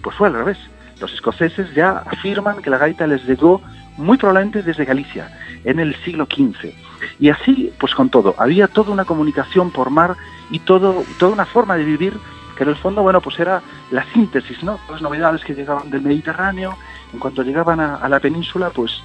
Pues 0.03 0.17
fue 0.17 0.29
al 0.29 0.35
revés. 0.35 0.59
Los 1.01 1.13
escoceses 1.13 1.75
ya 1.75 1.99
afirman 2.07 2.63
que 2.63 2.71
la 2.71 2.79
gaita 2.79 3.07
les 3.07 3.25
llegó 3.27 3.61
muy 3.97 4.17
probablemente 4.17 4.63
desde 4.63 4.85
Galicia, 4.85 5.31
en 5.65 5.81
el 5.81 5.95
siglo 6.05 6.27
XV. 6.27 6.73
Y 7.19 7.29
así, 7.29 7.73
pues 7.79 7.95
con 7.95 8.09
todo, 8.09 8.35
había 8.39 8.69
toda 8.69 8.93
una 8.93 9.05
comunicación 9.05 9.71
por 9.71 9.91
mar 9.91 10.17
y 10.51 10.61
todo, 10.61 11.05
toda 11.19 11.33
una 11.33 11.47
forma 11.47 11.77
de 11.77 11.85
vivir 11.85 12.15
que 12.57 12.65
en 12.65 12.71
el 12.71 12.77
fondo, 12.77 13.03
bueno, 13.03 13.21
pues 13.21 13.39
era 13.39 13.63
la 13.91 14.05
síntesis, 14.13 14.63
¿no? 14.63 14.79
Las 14.91 15.03
novedades 15.03 15.45
que 15.45 15.55
llegaban 15.55 15.91
del 15.91 16.03
Mediterráneo, 16.03 16.77
en 17.13 17.19
cuanto 17.19 17.43
llegaban 17.43 17.81
a, 17.81 18.09
la 18.09 18.19
península, 18.21 18.71
pues 18.71 19.03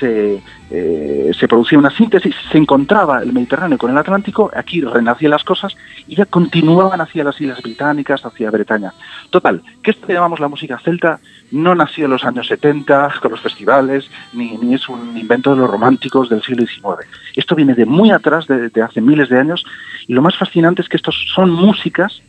se, 0.00 0.42
eh, 0.70 1.30
se 1.38 1.46
producía 1.46 1.78
una 1.78 1.90
síntesis, 1.90 2.34
se 2.50 2.58
encontraba 2.58 3.22
el 3.22 3.32
Mediterráneo 3.32 3.78
con 3.78 3.90
el 3.90 3.98
Atlántico, 3.98 4.50
aquí 4.54 4.80
renacían 4.80 5.30
las 5.30 5.44
cosas 5.44 5.76
y 6.08 6.16
ya 6.16 6.26
continuaban 6.26 7.00
hacia 7.00 7.22
las 7.22 7.40
Islas 7.40 7.62
Británicas, 7.62 8.24
hacia 8.24 8.50
Bretaña. 8.50 8.92
Total, 9.30 9.62
que 9.82 9.92
esto 9.92 10.06
que 10.06 10.14
llamamos 10.14 10.40
la 10.40 10.48
música 10.48 10.80
celta 10.80 11.20
no 11.52 11.74
nació 11.74 12.06
en 12.06 12.10
los 12.10 12.24
años 12.24 12.48
70 12.48 13.14
con 13.22 13.30
los 13.30 13.40
festivales, 13.40 14.10
ni, 14.32 14.56
ni 14.56 14.74
es 14.74 14.88
un 14.88 15.16
invento 15.16 15.54
de 15.54 15.60
los 15.60 15.70
románticos 15.70 16.28
del 16.28 16.42
siglo 16.42 16.66
XIX. 16.66 17.08
Esto 17.36 17.54
viene 17.54 17.74
de 17.74 17.86
muy 17.86 18.10
atrás, 18.10 18.46
de, 18.48 18.70
de 18.70 18.82
hace 18.82 19.00
miles 19.00 19.28
de 19.28 19.38
años, 19.38 19.64
y 20.08 20.12
lo 20.12 20.22
más 20.22 20.36
fascinante 20.36 20.82
es 20.82 20.88
que 20.88 20.96
estos 20.96 21.16
son 21.34 21.50
músicas 21.50 22.20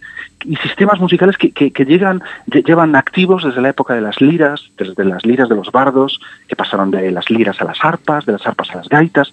y 0.48 0.56
sistemas 0.58 1.00
musicales 1.00 1.38
que, 1.38 1.52
que, 1.52 1.72
que, 1.72 1.86
llegan, 1.86 2.22
llevan 2.48 2.96
activos 2.96 3.44
desde 3.44 3.62
la 3.62 3.70
época 3.70 3.94
de 3.94 4.02
las 4.02 4.22
liras, 4.22 4.70
desde 4.78 5.04
las 5.04 5.26
liras 5.26 5.50
de 5.50 5.56
los 5.56 5.72
bardos, 5.72 6.20
que 6.48 6.56
pasaron 6.56 6.92
de 6.92 7.12
las 7.12 7.30
liras 7.30 7.62
a 7.62 7.66
las 7.66 7.84
arpas, 7.84 8.26
de 8.26 8.34
las 8.34 8.46
arpas 8.46 8.70
a 8.72 8.78
las 8.78 8.90
gaitas, 8.90 9.32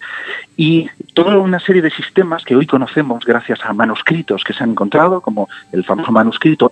y 0.56 0.88
toda 1.14 1.38
una 1.38 1.60
serie 1.60 1.82
de 1.82 1.90
sistemas 1.90 2.44
que 2.44 2.56
hoy 2.56 2.66
conocemos 2.66 3.24
gracias 3.24 3.60
a 3.64 3.72
manuscritos 3.72 4.44
que 4.44 4.52
se 4.52 4.64
han 4.64 4.70
encontrado, 4.70 5.20
como 5.20 5.48
el 5.72 5.84
famoso 5.84 6.12
manuscrito 6.12 6.70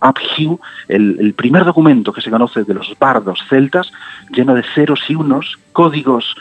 el, 0.89 1.17
el 1.21 1.35
primer 1.35 1.65
documento 1.65 2.13
que 2.13 2.21
se 2.21 2.31
conoce 2.31 2.65
de 2.65 2.75
los 2.75 2.97
bardos 2.99 3.45
celtas, 3.49 3.93
lleno 4.31 4.55
de 4.55 4.63
ceros 4.75 5.01
y 5.09 5.15
unos, 5.15 5.59
códigos 5.73 6.37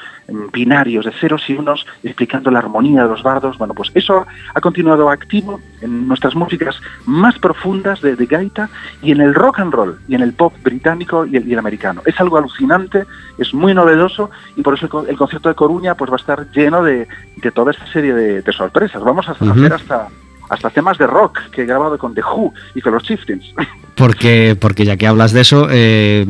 binarios 0.54 1.06
de 1.06 1.12
ceros 1.12 1.50
y 1.50 1.54
unos 1.54 1.86
explicando 2.04 2.52
la 2.52 2.60
armonía 2.60 3.04
de 3.04 3.10
los 3.10 3.24
bardos. 3.24 3.58
Bueno, 3.58 3.74
pues 3.74 3.92
eso 3.94 4.26
ha 4.54 4.62
continuado 4.62 5.10
activo 5.10 5.60
en 5.82 6.08
nuestras 6.08 6.36
músicas 6.36 6.80
más 7.06 7.38
profundas 7.40 8.02
de, 8.02 8.16
de 8.16 8.26
gaita 8.26 8.70
y 9.02 9.12
en 9.12 9.22
el 9.22 9.34
rock 9.34 9.60
and 9.60 9.74
roll 9.74 10.00
y 10.08 10.16
en 10.16 10.22
el 10.22 10.34
pop 10.34 10.54
británico 10.64 11.26
y 11.26 11.38
el, 11.38 11.48
y 11.48 11.54
el 11.54 11.60
americano. 11.60 12.02
Es 12.06 12.20
algo 12.20 12.38
alucinante, 12.38 13.06
es 13.38 13.54
muy 13.54 13.74
novedoso 13.74 14.30
y 14.56 14.62
por 14.62 14.74
eso 14.76 15.04
el, 15.04 15.10
el 15.10 15.18
concierto 15.18 15.50
de 15.50 15.56
Coruña 15.56 15.96
pues 15.96 16.12
va 16.12 16.16
a 16.16 16.20
estar 16.20 16.52
lleno 16.52 16.84
de, 16.84 17.08
de 17.38 17.52
toda 17.52 17.72
esta 17.72 17.86
serie 17.88 18.14
de, 18.14 18.42
de 18.42 18.54
sorpresas. 18.54 19.04
Vamos 19.04 19.28
a 19.30 19.32
uh 19.32 19.36
-huh. 19.36 19.52
hacer 19.52 19.74
hasta 19.74 20.08
hasta 20.50 20.70
temas 20.72 20.98
de 20.98 21.08
rock 21.08 21.40
que 21.52 21.62
he 21.62 21.66
grabado 21.66 21.98
con 21.98 22.14
The 22.14 22.22
Who 22.22 22.54
y 22.76 22.82
con 22.82 22.94
los 22.94 23.04
Chieftains. 23.04 23.54
Porque, 24.00 24.56
porque 24.58 24.86
ya 24.86 24.96
que 24.96 25.08
hablas 25.08 25.34
de 25.34 25.42
eso, 25.42 25.68
eh, 25.70 26.26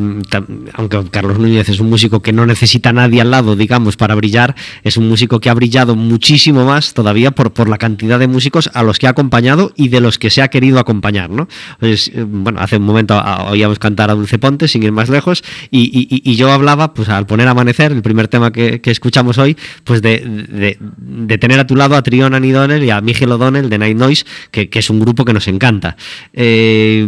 aunque 0.74 1.04
Carlos 1.12 1.38
Núñez 1.38 1.70
es 1.70 1.80
un 1.80 1.88
músico 1.88 2.20
que 2.20 2.34
no 2.34 2.48
necesita 2.48 2.90
a 2.90 2.94
nadie 2.94 3.22
al 3.22 3.30
lado, 3.30 3.56
digamos, 3.56 3.96
para 3.96 4.16
brillar, 4.16 4.56
es 4.84 4.98
un 4.98 5.08
músico 5.08 5.40
que 5.40 5.52
ha 5.52 5.54
brillado 5.54 5.96
muchísimo 5.96 6.66
más 6.66 6.96
todavía 6.96 7.30
por, 7.30 7.54
por 7.54 7.70
la 7.70 7.78
cantidad 7.78 8.18
de 8.18 8.28
músicos 8.28 8.72
a 8.74 8.82
los 8.82 8.98
que 8.98 9.06
ha 9.06 9.12
acompañado 9.12 9.72
y 9.76 9.90
de 9.90 10.02
los 10.02 10.18
que 10.18 10.32
se 10.32 10.42
ha 10.42 10.48
querido 10.48 10.80
acompañar, 10.80 11.30
¿no? 11.30 11.48
Pues, 11.80 12.12
bueno, 12.16 12.60
hace 12.60 12.78
un 12.78 12.86
momento 12.86 13.22
oíamos 13.46 13.78
cantar 13.78 14.10
a 14.10 14.16
Dulce 14.16 14.40
Ponte, 14.40 14.68
sin 14.68 14.82
ir 14.82 14.92
más 14.92 15.10
lejos, 15.10 15.44
y, 15.70 16.08
y, 16.10 16.36
yo 16.38 16.52
hablaba, 16.52 16.96
pues 16.96 17.08
al 17.10 17.28
poner 17.28 17.48
Amanecer, 17.48 17.92
el 17.92 18.02
primer 18.02 18.30
tema 18.30 18.52
que, 18.52 18.82
que 18.82 18.90
escuchamos 18.90 19.38
hoy, 19.38 19.56
pues 19.84 20.02
de, 20.02 20.78
de, 20.98 21.38
tener 21.38 21.60
a 21.60 21.68
tu 21.68 21.76
lado 21.76 21.96
a 21.96 22.02
Trion 22.02 22.34
Anidonel 22.34 22.84
y 22.84 22.90
a 22.90 23.00
Miguel 23.00 23.32
O'Donnell 23.32 23.70
de 23.70 23.78
Night 23.78 23.96
Noise, 23.96 24.26
que, 24.50 24.72
que, 24.72 24.80
es 24.80 24.90
un 24.90 25.00
grupo 25.00 25.24
que 25.24 25.34
nos 25.34 25.48
encanta. 25.48 25.96
Eh, 26.34 27.08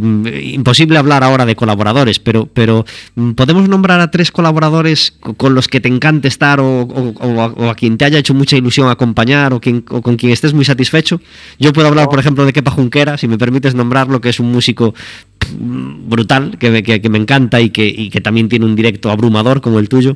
imposible 0.51 0.97
hablar 0.97 1.23
ahora 1.23 1.45
de 1.45 1.55
colaboradores, 1.55 2.19
pero, 2.19 2.47
pero 2.53 2.85
mm, 3.15 3.31
¿podemos 3.31 3.67
nombrar 3.67 3.99
a 3.99 4.11
tres 4.11 4.31
colaboradores 4.31 5.17
con 5.37 5.55
los 5.55 5.67
que 5.67 5.79
te 5.79 5.89
encante 5.89 6.27
estar 6.27 6.59
o, 6.59 6.81
o, 6.83 7.69
a, 7.69 7.75
quien 7.75 7.97
te 7.97 8.05
haya 8.05 8.19
hecho 8.19 8.33
mucha 8.33 8.57
ilusión 8.57 8.89
acompañar 8.89 9.53
o, 9.53 9.59
con 9.59 10.15
quien 10.17 10.31
estés 10.31 10.53
muy 10.53 10.65
satisfecho? 10.65 11.21
Yo 11.59 11.73
puedo 11.73 11.87
hablar, 11.87 12.09
por 12.09 12.19
ejemplo, 12.19 12.45
de 12.45 12.53
Kepa 12.53 12.71
Junquera, 12.71 13.17
si 13.17 13.27
me 13.27 13.37
permites 13.37 13.75
nombrarlo, 13.75 14.21
que 14.21 14.29
es 14.29 14.39
un 14.39 14.51
músico 14.51 14.93
brutal, 15.49 16.57
que, 16.59 16.83
que, 16.83 17.01
que 17.01 17.09
me 17.09 17.17
encanta 17.17 17.61
y 17.61 17.69
que, 17.69 17.87
y 17.87 18.09
que 18.09 18.21
también 18.21 18.49
tiene 18.49 18.65
un 18.65 18.75
directo 18.75 19.09
abrumador 19.09 19.61
como 19.61 19.79
el 19.79 19.89
tuyo. 19.89 20.15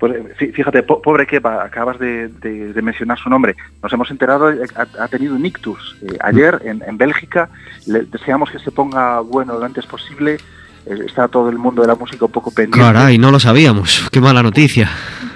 Pues 0.00 0.14
fíjate, 0.38 0.82
po 0.82 1.02
pobre 1.02 1.26
Kepa, 1.26 1.62
acabas 1.62 1.98
de, 1.98 2.28
de, 2.28 2.72
de, 2.72 2.82
mencionar 2.82 3.18
su 3.18 3.28
nombre. 3.28 3.54
Nos 3.82 3.92
hemos 3.92 4.10
enterado, 4.10 4.48
ha, 4.48 5.04
ha 5.04 5.08
tenido 5.08 5.34
un 5.34 5.44
ictus. 5.44 5.98
Eh, 6.00 6.16
ayer 6.20 6.58
en, 6.64 6.82
en, 6.86 6.96
Bélgica 6.96 7.50
le 7.86 8.04
deseamos 8.04 8.50
que 8.50 8.58
se 8.58 8.70
ponga 8.70 9.20
bueno 9.20 9.58
lo 9.58 9.64
antes 9.64 9.84
posible. 9.84 10.38
Eh, 10.86 10.98
está 11.04 11.28
todo 11.28 11.50
el 11.50 11.58
mundo 11.58 11.82
de 11.82 11.88
la 11.88 11.96
música 11.96 12.24
un 12.24 12.32
poco 12.32 12.50
pendiente. 12.50 12.80
Caray, 12.80 13.18
no 13.18 13.30
lo 13.30 13.38
sabíamos. 13.38 14.08
Qué 14.10 14.22
mala 14.22 14.42
noticia. 14.42 14.88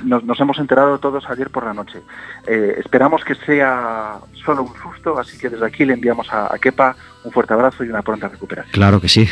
Nos, 0.03 0.25
nos 0.25 0.41
hemos 0.41 0.59
enterado 0.59 0.99
todos 0.99 1.29
ayer 1.29 1.51
por 1.51 1.67
la 1.67 1.75
noche. 1.75 2.01
Eh, 2.47 2.77
esperamos 2.79 3.23
que 3.23 3.35
sea 3.35 4.15
solo 4.47 4.63
un 4.63 4.73
susto, 4.83 5.19
así 5.19 5.37
que 5.37 5.51
desde 5.51 5.67
aquí 5.67 5.85
le 5.85 5.93
enviamos 5.93 6.33
a, 6.33 6.55
a 6.55 6.59
Kepa 6.59 6.97
un 7.25 7.33
fuerte 7.33 7.53
abrazo 7.53 7.85
y 7.85 7.91
una 7.91 8.01
pronta 8.01 8.29
recuperación. 8.29 8.73
Claro 8.73 8.99
que 8.99 9.09
sí. 9.09 9.29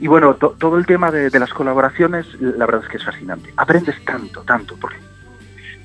Y 0.00 0.06
bueno, 0.06 0.34
to, 0.34 0.56
todo 0.58 0.78
el 0.78 0.86
tema 0.86 1.10
de, 1.10 1.28
de, 1.28 1.38
las 1.38 1.52
colaboraciones, 1.52 2.26
la 2.40 2.64
verdad 2.64 2.82
es 2.84 2.88
que 2.88 2.96
es 2.96 3.04
fascinante. 3.04 3.52
Aprendes 3.56 4.02
tanto, 4.04 4.42
tanto, 4.42 4.74
porque 4.80 4.96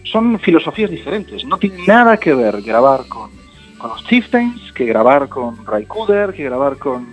son 0.05 0.39
filosofías 0.39 0.89
diferentes. 0.89 1.43
No 1.43 1.57
tiene 1.57 1.85
nada 1.85 2.15
que 2.15 2.33
ver 2.33 2.61
grabar 2.61 3.07
con, 3.09 3.29
con 3.77 3.89
los 3.89 4.05
Chieftains 4.05 4.71
que 4.71 4.85
grabar 4.85 5.27
con 5.27 5.65
Ray 5.65 5.85
Cooder, 5.85 6.33
que 6.33 6.45
grabar 6.45 6.77
con, 6.77 7.07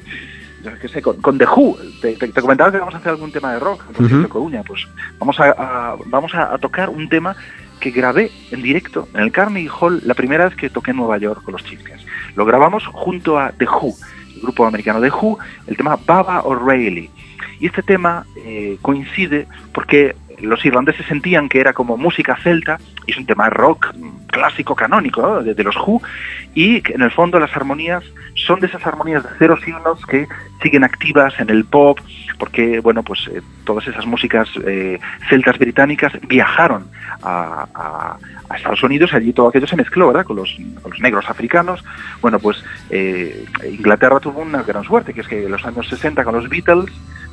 yo 0.62 0.70
qué 0.80 0.86
sé, 0.86 1.02
con, 1.02 1.20
con 1.20 1.38
The 1.38 1.46
Who. 1.46 1.76
Te, 2.00 2.14
te, 2.14 2.28
te, 2.28 2.40
comentaba 2.40 2.70
que 2.70 2.78
vamos 2.78 2.94
a 2.94 2.98
hacer 2.98 3.10
algún 3.10 3.32
tema 3.32 3.52
de 3.52 3.58
rock, 3.58 3.84
por 3.84 4.04
uh 4.04 4.08
-huh. 4.08 4.28
Coruña. 4.28 4.62
Pues 4.62 4.86
vamos, 5.18 5.40
a, 5.40 5.50
a 5.50 5.96
vamos 6.06 6.32
a, 6.36 6.54
a, 6.54 6.58
tocar 6.58 6.88
un 6.88 7.08
tema 7.08 7.34
que 7.80 7.90
grabé 7.90 8.30
en 8.52 8.62
directo 8.62 9.08
en 9.12 9.22
el 9.22 9.32
Carnegie 9.32 9.68
Hall 9.68 10.02
la 10.04 10.14
primera 10.14 10.44
vez 10.44 10.54
que 10.54 10.70
toqué 10.70 10.92
en 10.92 10.98
Nueva 10.98 11.18
York 11.18 11.42
con 11.42 11.52
los 11.52 11.64
Chieftains. 11.64 12.06
Lo 12.36 12.44
grabamos 12.44 12.86
junto 12.86 13.40
a 13.40 13.50
The 13.50 13.66
Who 13.66 13.96
grupo 14.42 14.66
americano 14.66 15.00
de 15.00 15.10
Who, 15.10 15.38
el 15.66 15.76
tema 15.76 15.98
Baba 16.04 16.42
O'Reilly. 16.42 17.10
Y 17.60 17.66
este 17.66 17.82
tema 17.82 18.26
eh, 18.36 18.76
coincide 18.82 19.46
porque 19.72 20.16
los 20.42 20.64
irlandeses 20.64 21.06
sentían 21.06 21.48
que 21.48 21.60
era 21.60 21.72
como 21.72 21.96
música 21.96 22.36
celta, 22.36 22.78
y 23.06 23.12
es 23.12 23.16
un 23.16 23.26
tema 23.26 23.48
rock 23.50 23.94
clásico, 24.28 24.74
canónico, 24.74 25.42
de, 25.42 25.64
los 25.64 25.76
Who, 25.76 26.02
y 26.54 26.80
que 26.80 26.94
en 26.94 27.02
el 27.02 27.10
fondo 27.10 27.38
las 27.38 27.54
armonías 27.54 28.02
son 28.34 28.60
de 28.60 28.66
esas 28.66 28.86
armonías 28.86 29.22
de 29.22 29.28
ceros 29.38 29.60
y 29.66 29.72
unos 29.72 30.04
que 30.06 30.26
siguen 30.62 30.84
activas 30.84 31.38
en 31.38 31.50
el 31.50 31.64
pop, 31.64 31.98
porque, 32.38 32.80
bueno, 32.80 33.02
pues 33.02 33.28
eh, 33.28 33.42
todas 33.64 33.86
esas 33.86 34.06
músicas 34.06 34.48
eh, 34.66 34.98
celtas 35.28 35.58
británicas 35.58 36.12
viajaron 36.26 36.86
a, 37.22 38.16
Estados 38.56 38.82
Unidos, 38.82 39.14
allí 39.14 39.32
todo 39.32 39.48
aquello 39.48 39.66
se 39.66 39.76
mezcló, 39.76 40.08
¿verdad?, 40.08 40.26
con 40.26 40.36
los, 40.36 40.54
con 40.82 40.90
los 40.90 41.00
negros 41.00 41.28
africanos. 41.28 41.82
Bueno, 42.20 42.38
pues 42.38 42.62
eh, 42.90 43.46
Inglaterra 43.66 44.20
tuvo 44.20 44.42
una 44.42 44.62
gran 44.62 44.84
suerte, 44.84 45.14
que 45.14 45.22
es 45.22 45.28
que 45.28 45.46
en 45.46 45.50
los 45.50 45.64
años 45.64 45.88
60 45.88 46.22
con 46.22 46.34
los 46.34 46.48
Beatles, 46.50 46.92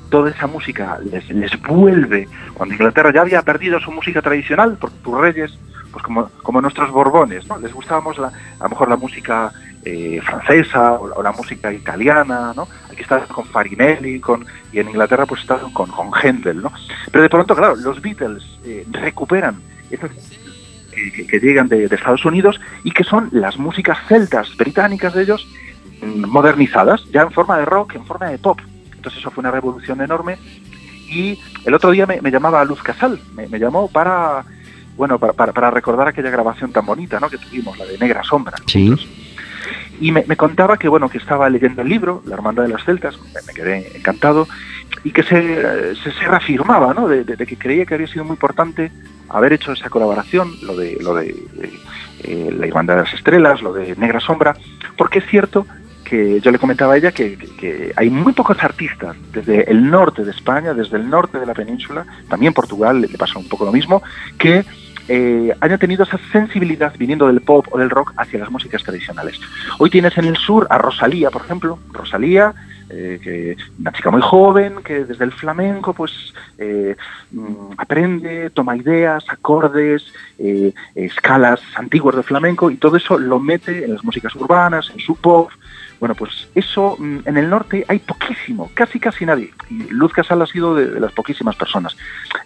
toda 0.10 0.32
esa 0.32 0.48
música 0.48 1.00
les, 1.12 1.62
vuelve, 1.62 2.28
cuando 2.54 2.76
Inglaterra 2.76 3.14
ya 3.14 3.22
había 3.22 3.42
perdido 3.42 3.80
su 3.80 3.92
música 3.92 4.22
tradicional, 4.22 4.78
porque 4.80 4.98
tus 5.04 5.18
reyes, 5.18 5.58
pues 5.92 6.04
como, 6.04 6.30
como 6.44 6.62
nuestros 6.62 6.92
borbones, 6.92 7.48
¿no? 7.48 7.60
Les 7.60 7.74
gustábamos 7.74 8.18
la, 8.18 8.28
a 8.28 8.64
lo 8.64 8.70
mejor 8.70 8.90
la 8.90 8.98
música 8.98 9.52
eh, 9.86 10.20
francesa 10.24 10.94
o, 10.94 11.24
la 11.24 11.32
música 11.32 11.72
italiana, 11.72 12.54
¿no? 12.56 12.68
Aquí 12.92 13.02
estaban 13.02 13.28
con 13.28 13.46
Farinelli, 13.46 14.20
con, 14.20 14.46
y 14.72 14.80
en 14.80 14.90
Inglaterra 14.90 15.26
pues 15.26 15.42
estaban 15.42 15.72
con, 15.72 15.90
con 15.90 16.10
¿no? 16.10 16.72
Pero 17.12 17.22
de 17.22 17.30
pronto, 17.30 17.56
claro, 17.56 17.76
los 17.76 18.02
Beatles 18.02 18.44
eh, 18.66 18.86
recuperan 18.92 19.62
esas 19.90 20.12
que, 20.92 21.28
que, 21.28 21.40
llegan 21.40 21.68
de, 21.68 21.88
de, 21.88 21.96
Estados 21.96 22.26
Unidos 22.26 22.60
y 22.84 22.92
que 22.92 23.04
son 23.04 23.30
las 23.32 23.58
músicas 23.58 23.98
celtas 24.08 24.56
británicas 24.58 25.14
de 25.14 25.24
ellos 25.24 25.48
mm, 26.02 26.26
modernizadas, 26.28 27.06
ya 27.12 27.22
en 27.22 27.32
forma 27.32 27.58
de 27.58 27.66
rock, 27.66 27.96
en 27.96 28.06
forma 28.06 28.30
de 28.30 28.38
pop. 28.38 28.60
Entonces 29.00 29.22
eso 29.22 29.32
fue 29.32 29.42
una 29.42 29.52
revolución 29.52 30.02
enorme. 30.02 30.38
Y 31.08 31.40
el 31.66 31.74
otro 31.74 31.92
día 31.92 32.06
me, 32.06 32.22
me 32.22 32.32
llamaba 32.32 32.64
Luz 32.66 32.84
Casal, 32.84 33.20
me, 33.34 33.48
me 33.48 33.58
llamó 33.58 33.88
para, 33.88 34.44
bueno, 34.98 35.18
para, 35.18 35.34
para, 35.34 35.54
para, 35.54 35.72
recordar 35.72 36.08
aquella 36.08 36.30
grabación 36.30 36.72
tan 36.72 36.86
bonita, 36.86 37.20
¿no? 37.20 37.30
Que 37.30 37.38
tuvimos, 37.38 37.78
la 37.78 37.86
de 37.86 37.98
Negra 37.98 38.24
Sombra. 38.24 38.58
Sí. 38.68 38.94
Y 40.02 40.12
me, 40.12 40.24
me, 40.28 40.36
contaba 40.36 40.78
que, 40.78 40.88
bueno, 40.88 41.10
que 41.10 41.18
estaba 41.18 41.50
leyendo 41.50 41.82
el 41.82 41.90
libro, 41.90 42.22
La 42.26 42.36
Hermandad 42.36 42.64
de 42.64 42.70
las 42.70 42.84
Celtas, 42.84 43.18
me, 43.48 43.54
quedé 43.54 43.98
encantado, 43.98 44.48
y 45.04 45.12
que 45.12 45.24
se, 45.24 45.96
se, 45.96 46.12
se 46.12 46.28
reafirmaba, 46.28 46.94
¿no? 46.94 47.08
De, 47.08 47.24
de, 47.24 47.36
de, 47.36 47.46
que 47.48 47.58
creía 47.58 47.86
que 47.86 47.96
había 47.96 48.08
sido 48.08 48.26
muy 48.26 48.34
importante 48.34 48.92
haber 49.30 49.54
hecho 49.54 49.72
esa 49.72 49.90
colaboración, 49.90 50.54
lo 50.62 50.76
de, 50.76 50.98
lo 51.02 51.16
de 51.16 51.36
eh, 52.24 52.54
La 52.56 52.68
Hermandad 52.68 52.98
de 52.98 53.04
las 53.04 53.14
Estrellas, 53.14 53.62
lo 53.62 53.74
de 53.74 53.96
Negra 53.96 54.20
Sombra, 54.20 54.56
porque 54.98 55.20
es 55.20 55.26
cierto 55.26 55.66
que 56.04 56.40
yo 56.42 56.52
le 56.52 56.60
comentaba 56.60 56.94
a 56.94 56.98
ella 56.98 57.12
que, 57.12 57.94
hay 57.96 58.10
muy 58.10 58.34
pocos 58.34 58.62
artistas 58.64 59.16
desde 59.32 59.70
el 59.70 59.90
norte 59.90 60.24
de 60.24 60.32
España, 60.32 60.74
desde 60.74 60.98
el 60.98 61.10
norte 61.10 61.40
de 61.40 61.46
la 61.46 61.54
península, 61.54 62.06
también 62.30 62.54
Portugal 62.54 63.02
le, 63.02 63.08
pasa 63.10 63.40
un 63.40 63.48
poco 63.48 63.66
lo 63.66 63.72
mismo, 63.72 64.02
que 64.38 64.66
eh, 65.08 65.56
haya 65.60 65.78
tenido 65.78 66.04
esa 66.04 66.20
sensibilidad 66.32 66.94
viniendo 66.98 67.28
del 67.28 67.42
pop 67.42 67.68
o 67.72 67.80
del 67.80 67.90
rock 67.90 68.14
hacia 68.18 68.40
las 68.40 68.52
músicas 68.52 68.84
tradicionales. 68.84 69.40
Hoy 69.78 69.90
tienes 69.90 70.18
en 70.18 70.26
el 70.26 70.38
sur 70.38 70.68
a 70.70 70.78
Rosalía, 70.78 71.32
por 71.32 71.44
ejemplo, 71.44 71.80
Rosalía, 71.92 72.54
que 72.90 73.56
una 73.80 73.92
chica 73.92 74.10
muy 74.10 74.22
joven 74.22 74.82
que 74.84 75.06
desde 75.06 75.24
el 75.24 75.32
flamenco 75.32 75.94
pues 75.94 76.34
mm, 77.32 77.74
aprende, 77.78 78.50
toma 78.50 78.76
ideas, 78.76 79.24
acordes, 79.30 80.06
escalas 80.96 81.62
antiguas 81.76 82.16
del 82.16 82.24
flamenco 82.24 82.72
y 82.72 82.78
todo 82.78 82.98
eso 82.98 83.18
lo 83.18 83.40
mete 83.40 83.86
en 83.86 83.94
las 83.94 84.04
músicas 84.04 84.36
urbanas, 84.36 84.90
en 84.90 85.00
su 85.00 85.16
pop, 85.16 85.52
bueno, 86.00 86.16
pues 86.16 86.48
eso 86.56 86.96
mm, 86.98 87.20
en 87.26 87.38
el 87.38 87.50
norte 87.50 87.86
hay 87.88 88.00
poquísimo, 88.00 88.72
casi 88.74 89.00
casi 89.00 89.26
nadie. 89.26 89.52
Y 89.70 89.84
Luz 89.90 90.14
Casal 90.14 90.42
ha 90.42 90.46
sido 90.46 90.74
de, 90.76 91.00
las 91.00 91.12
poquísimas 91.12 91.56
personas. 91.56 91.96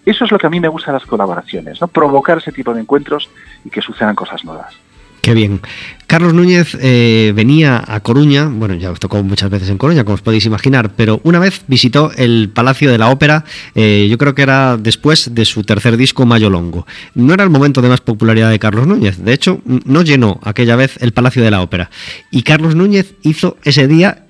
Eso 0.06 0.26
es 0.26 0.32
lo 0.32 0.40
que 0.40 0.48
a 0.48 0.50
mí 0.50 0.60
me 0.60 0.68
gusta 0.68 0.92
de 0.92 1.00
las 1.00 1.08
colaboraciones, 1.08 1.80
¿no? 1.80 1.88
provocar 1.88 2.40
ese 2.40 2.52
tipo 2.52 2.74
de 2.74 2.82
encuentros 2.82 3.30
y 3.64 3.70
que 3.70 3.82
sucedan 3.82 4.16
cosas 4.16 4.44
nuevas. 4.44 4.76
Qué 5.22 5.34
bien. 5.34 5.62
Carlos 6.08 6.34
Núñez 6.34 6.78
eh, 6.80 7.34
venía 7.36 7.84
a 7.86 8.00
Coruña, 8.02 8.48
bueno, 8.48 8.76
ya 8.76 8.92
os 8.92 9.00
tocó 9.00 9.24
muchas 9.24 9.50
veces 9.50 9.70
en 9.70 9.78
Coruña, 9.78 10.04
como 10.04 10.16
os 10.16 10.22
podéis 10.22 10.46
imaginar, 10.46 10.92
pero 10.96 11.22
una 11.24 11.40
vez 11.40 11.64
visitó 11.68 12.12
el 12.16 12.50
Palacio 12.54 12.92
de 12.92 12.98
la 12.98 13.10
Ópera, 13.10 13.46
eh, 13.76 14.08
yo 14.10 14.18
creo 14.18 14.36
que 14.36 14.42
era 14.42 14.78
después 14.78 15.34
de 15.34 15.46
su 15.46 15.64
tercer 15.64 15.98
disco, 15.98 16.26
Mayo 16.26 16.50
Longo. 16.50 16.86
No 17.16 17.34
era 17.34 17.44
el 17.44 17.50
momento 17.50 17.82
de 17.82 17.90
más 17.90 18.02
popularidad 18.02 18.50
de 18.50 18.60
Carlos 18.60 18.88
Núñez, 18.88 19.18
de 19.18 19.34
hecho, 19.34 19.62
no 19.66 20.02
llenó 20.02 20.40
aquella 20.44 20.76
vez 20.76 20.98
el 21.02 21.14
Palacio 21.14 21.44
de 21.44 21.52
la 21.52 21.62
Ópera. 21.62 21.90
Y 22.32 22.44
Carlos 22.44 22.76
Núñez 22.76 23.16
hizo 23.24 23.58
ese 23.64 23.88
día 23.88 24.24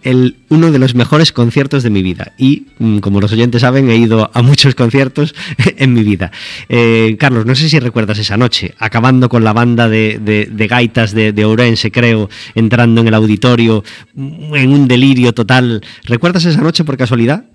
uno 0.50 0.72
de 0.72 0.80
los 0.80 0.96
mejores 0.96 1.32
conciertos 1.32 1.84
de 1.84 1.90
mi 1.90 2.02
vida. 2.02 2.34
Y, 2.38 2.68
mm, 2.80 2.98
como 3.00 3.22
los 3.22 3.32
oyentes 3.32 3.62
saben, 3.62 3.90
he 3.90 3.96
ido 3.96 4.30
a 4.34 4.42
muchos 4.42 4.76
conciertos 4.76 5.34
en 5.78 5.94
mi 5.94 6.04
vida. 6.04 6.32
Eh, 6.70 7.16
Carlos, 7.20 7.46
no 7.46 7.56
sé 7.56 7.70
si 7.70 7.80
recuerdas 7.80 8.20
esa 8.20 8.38
noche, 8.38 8.74
acabando 8.80 9.30
con 9.30 9.44
la 9.44 9.54
banda 9.54 9.88
de, 9.88 10.20
de, 10.22 10.46
de 10.52 10.68
de, 11.14 11.46
Ourense, 11.64 11.92
creo, 11.92 12.30
entrando 12.56 13.02
en 13.02 13.08
el 13.08 13.14
auditorio 13.14 13.84
en 14.16 14.70
un 14.70 14.88
delirio 14.88 15.34
total. 15.34 15.82
¿Recuerdas 16.04 16.44
esa 16.44 16.62
noche 16.62 16.84
por 16.84 16.98
casualidad? 16.98 17.46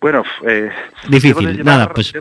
Bueno, 0.00 0.24
eh, 0.46 0.70
difícil, 1.08 1.62
nada, 1.62 1.92
pues... 1.92 2.14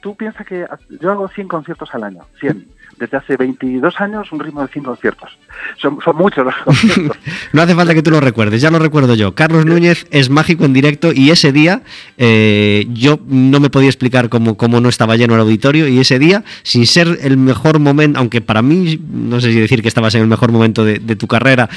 tú 0.00 0.16
piensas 0.16 0.46
que 0.46 0.64
yo 1.00 1.10
hago 1.10 1.28
100 1.28 1.48
conciertos 1.48 1.92
al 1.92 2.04
año, 2.04 2.20
100 2.38 2.75
desde 2.98 3.16
hace 3.16 3.36
22 3.36 4.00
años 4.00 4.32
un 4.32 4.40
ritmo 4.40 4.62
de 4.62 4.68
100 4.68 4.84
conciertos. 4.84 5.30
Son, 5.76 5.98
muchos 6.14 6.44
los 6.44 6.54
conciertos. 6.56 7.16
no 7.52 7.62
hace 7.62 7.74
falta 7.74 7.94
que 7.94 8.02
tú 8.02 8.10
lo 8.10 8.20
recuerdes, 8.20 8.60
ya 8.60 8.70
lo 8.70 8.78
recuerdo 8.78 9.14
yo. 9.14 9.34
Carlos 9.34 9.66
Núñez 9.66 10.06
es 10.10 10.30
mágico 10.30 10.64
en 10.64 10.72
directo 10.72 11.12
y 11.12 11.30
ese 11.30 11.52
día 11.52 11.82
eh, 12.16 12.86
yo 12.90 13.18
no 13.26 13.60
me 13.60 13.70
podía 13.70 13.88
explicar 13.88 14.28
cómo, 14.28 14.56
cómo 14.56 14.80
no 14.80 14.88
estaba 14.88 15.16
lleno 15.16 15.34
el 15.34 15.40
auditorio 15.40 15.88
y 15.88 15.98
ese 15.98 16.18
día, 16.18 16.44
sin 16.62 16.86
ser 16.86 17.18
el 17.22 17.36
mejor 17.36 17.78
momento, 17.78 18.18
aunque 18.18 18.40
para 18.40 18.62
mí, 18.62 18.98
no 19.10 19.40
sé 19.40 19.52
si 19.52 19.60
decir 19.60 19.82
que 19.82 19.88
estabas 19.88 20.14
en 20.14 20.22
el 20.22 20.26
mejor 20.26 20.52
momento 20.52 20.84
de, 20.84 20.98
tu 21.16 21.26
carrera, 21.26 21.68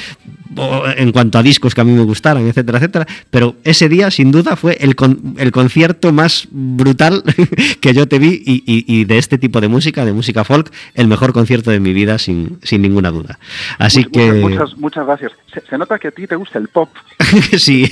en 0.96 1.12
cuanto 1.12 1.38
a 1.38 1.42
discos 1.42 1.74
que 1.74 1.80
a 1.80 1.84
mí 1.84 1.92
me 1.92 2.02
gustaran, 2.02 2.46
etcétera, 2.46 2.78
etcétera, 2.78 3.06
pero 3.30 3.56
ese 3.64 3.88
día 3.88 4.10
sin 4.10 4.32
duda 4.32 4.56
fue 4.56 4.76
el, 4.80 4.96
el 5.38 5.52
concierto 5.52 6.12
más 6.12 6.48
brutal 6.50 7.22
que 7.80 7.94
yo 7.94 8.08
te 8.08 8.18
vi 8.18 8.42
y, 8.44 8.62
y, 8.66 9.04
de 9.04 9.18
este 9.18 9.38
tipo 9.38 9.60
de 9.60 9.68
música, 9.68 10.04
de 10.04 10.12
música 10.12 10.44
folk, 10.44 10.72
el 10.94 11.06
mejor 11.06 11.32
concierto 11.32 11.70
de 11.70 11.80
mi 11.80 11.92
vida, 11.92 12.18
sin, 12.18 12.58
sin 12.62 12.82
ninguna 12.82 13.10
duda. 13.10 13.38
Así 13.78 14.04
que... 14.04 14.32
Muchas, 14.32 14.76
muchas 14.76 15.06
gracias. 15.06 15.32
Se, 15.68 15.78
nota 15.78 15.98
que 15.98 16.08
a 16.08 16.10
ti 16.10 16.26
te 16.26 16.36
gusta 16.36 16.58
el 16.58 16.68
pop. 16.68 16.88
sí. 17.56 17.90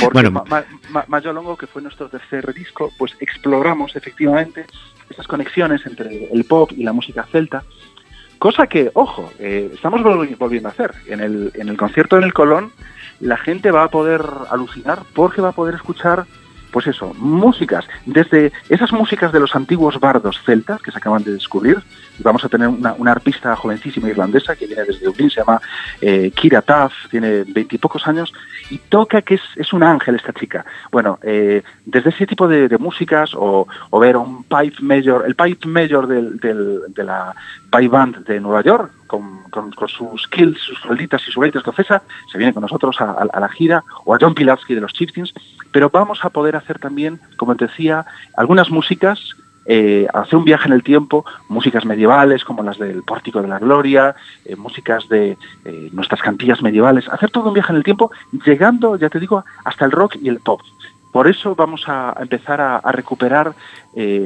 Porque 0.00 0.28
bueno. 0.28 0.44
Mayo 1.08 1.32
Longo, 1.32 1.56
que 1.56 1.66
fue 1.66 1.82
nuestro 1.82 2.08
tercer 2.08 2.52
disco, 2.54 2.92
pues 2.98 3.12
exploramos 3.20 3.96
efectivamente 3.96 4.66
esas 5.10 5.26
conexiones 5.26 5.84
entre 5.86 6.28
el 6.32 6.44
pop 6.44 6.70
y 6.76 6.82
la 6.82 6.92
música 6.92 7.26
celta. 7.30 7.64
Cosa 8.42 8.66
que, 8.66 8.90
ojo, 8.94 9.32
eh, 9.38 9.70
estamos 9.72 10.02
volviendo 10.02 10.68
a 10.68 10.72
hacer. 10.72 10.92
En 11.06 11.20
el, 11.20 11.52
en 11.54 11.68
el 11.68 11.76
concierto 11.76 12.18
en 12.18 12.24
el 12.24 12.32
Colón, 12.32 12.72
la 13.20 13.36
gente 13.36 13.70
va 13.70 13.84
a 13.84 13.88
poder 13.88 14.20
alucinar 14.50 14.98
porque 15.14 15.40
va 15.40 15.50
a 15.50 15.52
poder 15.52 15.76
escuchar 15.76 16.26
pues 16.72 16.86
eso, 16.86 17.14
músicas, 17.18 17.86
desde 18.06 18.50
esas 18.70 18.92
músicas 18.92 19.30
de 19.30 19.38
los 19.38 19.54
antiguos 19.54 20.00
bardos 20.00 20.40
celtas 20.44 20.80
que 20.80 20.90
se 20.90 20.96
acaban 20.96 21.22
de 21.22 21.34
descubrir, 21.34 21.78
vamos 22.20 22.44
a 22.44 22.48
tener 22.48 22.66
una, 22.66 23.12
arpista 23.12 23.54
jovencísima 23.54 24.08
irlandesa 24.08 24.56
que 24.56 24.66
viene 24.66 24.84
desde 24.84 25.04
Dublín, 25.04 25.28
se 25.28 25.40
llama 25.40 25.60
eh, 26.00 26.32
Kira 26.34 26.62
Taff, 26.62 26.94
tiene 27.10 27.44
veintipocos 27.44 28.08
años, 28.08 28.32
y 28.70 28.78
toca 28.78 29.20
que 29.20 29.34
es, 29.34 29.42
es 29.56 29.74
un 29.74 29.82
ángel 29.82 30.16
esta 30.16 30.32
chica. 30.32 30.64
Bueno, 30.90 31.18
eh, 31.22 31.62
desde 31.84 32.08
ese 32.08 32.26
tipo 32.26 32.48
de, 32.48 32.74
músicas, 32.78 33.32
o, 33.34 33.66
ver 34.00 34.16
un 34.16 34.42
pipe 34.44 34.78
major, 34.80 35.24
el 35.26 35.34
pipe 35.34 35.68
major 35.68 36.06
del, 36.06 36.38
de 36.40 37.04
la 37.04 37.34
pipe 37.72 37.88
band 37.88 38.24
de 38.26 38.38
Nueva 38.38 38.62
York, 38.62 38.92
con, 39.06 39.42
sus 39.88 40.22
skills, 40.22 40.58
sus 40.60 40.78
falditas 40.80 41.26
y 41.26 41.32
su 41.32 41.40
gaita 41.40 41.58
escocesa, 41.58 42.02
se 42.30 42.38
viene 42.38 42.52
con 42.52 42.62
nosotros 42.62 43.00
a, 43.00 43.26
la 43.40 43.48
gira, 43.48 43.82
o 44.04 44.14
a 44.14 44.18
John 44.20 44.34
Pilatsky 44.34 44.74
de 44.74 44.80
los 44.80 44.92
Chieftains, 44.92 45.34
pero 45.72 45.90
vamos 45.90 46.24
a 46.24 46.30
poder 46.30 46.54
hacer 46.56 46.78
también, 46.78 47.20
como 47.36 47.56
te 47.56 47.66
decía, 47.66 48.04
algunas 48.36 48.70
músicas 48.70 49.36
eh, 49.64 50.08
hacer 50.12 50.36
un 50.36 50.44
viaje 50.44 50.66
en 50.66 50.72
el 50.72 50.82
tiempo, 50.82 51.24
músicas 51.48 51.84
medievales 51.84 52.44
como 52.44 52.62
las 52.62 52.78
del 52.78 53.02
Pórtico 53.04 53.42
de 53.42 53.48
la 53.48 53.58
Gloria, 53.60 54.16
eh, 54.44 54.56
músicas 54.56 55.08
de 55.08 55.36
eh, 55.64 55.88
nuestras 55.92 56.20
cantillas 56.20 56.62
medievales, 56.62 57.08
hacer 57.08 57.30
todo 57.30 57.48
un 57.48 57.54
viaje 57.54 57.72
en 57.72 57.76
el 57.76 57.84
tiempo, 57.84 58.10
llegando, 58.44 58.96
ya 58.96 59.08
te 59.08 59.20
digo, 59.20 59.44
hasta 59.64 59.84
el 59.84 59.92
rock 59.92 60.16
y 60.20 60.28
el 60.28 60.40
pop. 60.40 60.60
Por 61.12 61.28
eso 61.28 61.54
vamos 61.54 61.84
a, 61.86 62.16
empezar 62.20 62.60
a, 62.60 62.80
recuperar 62.90 63.54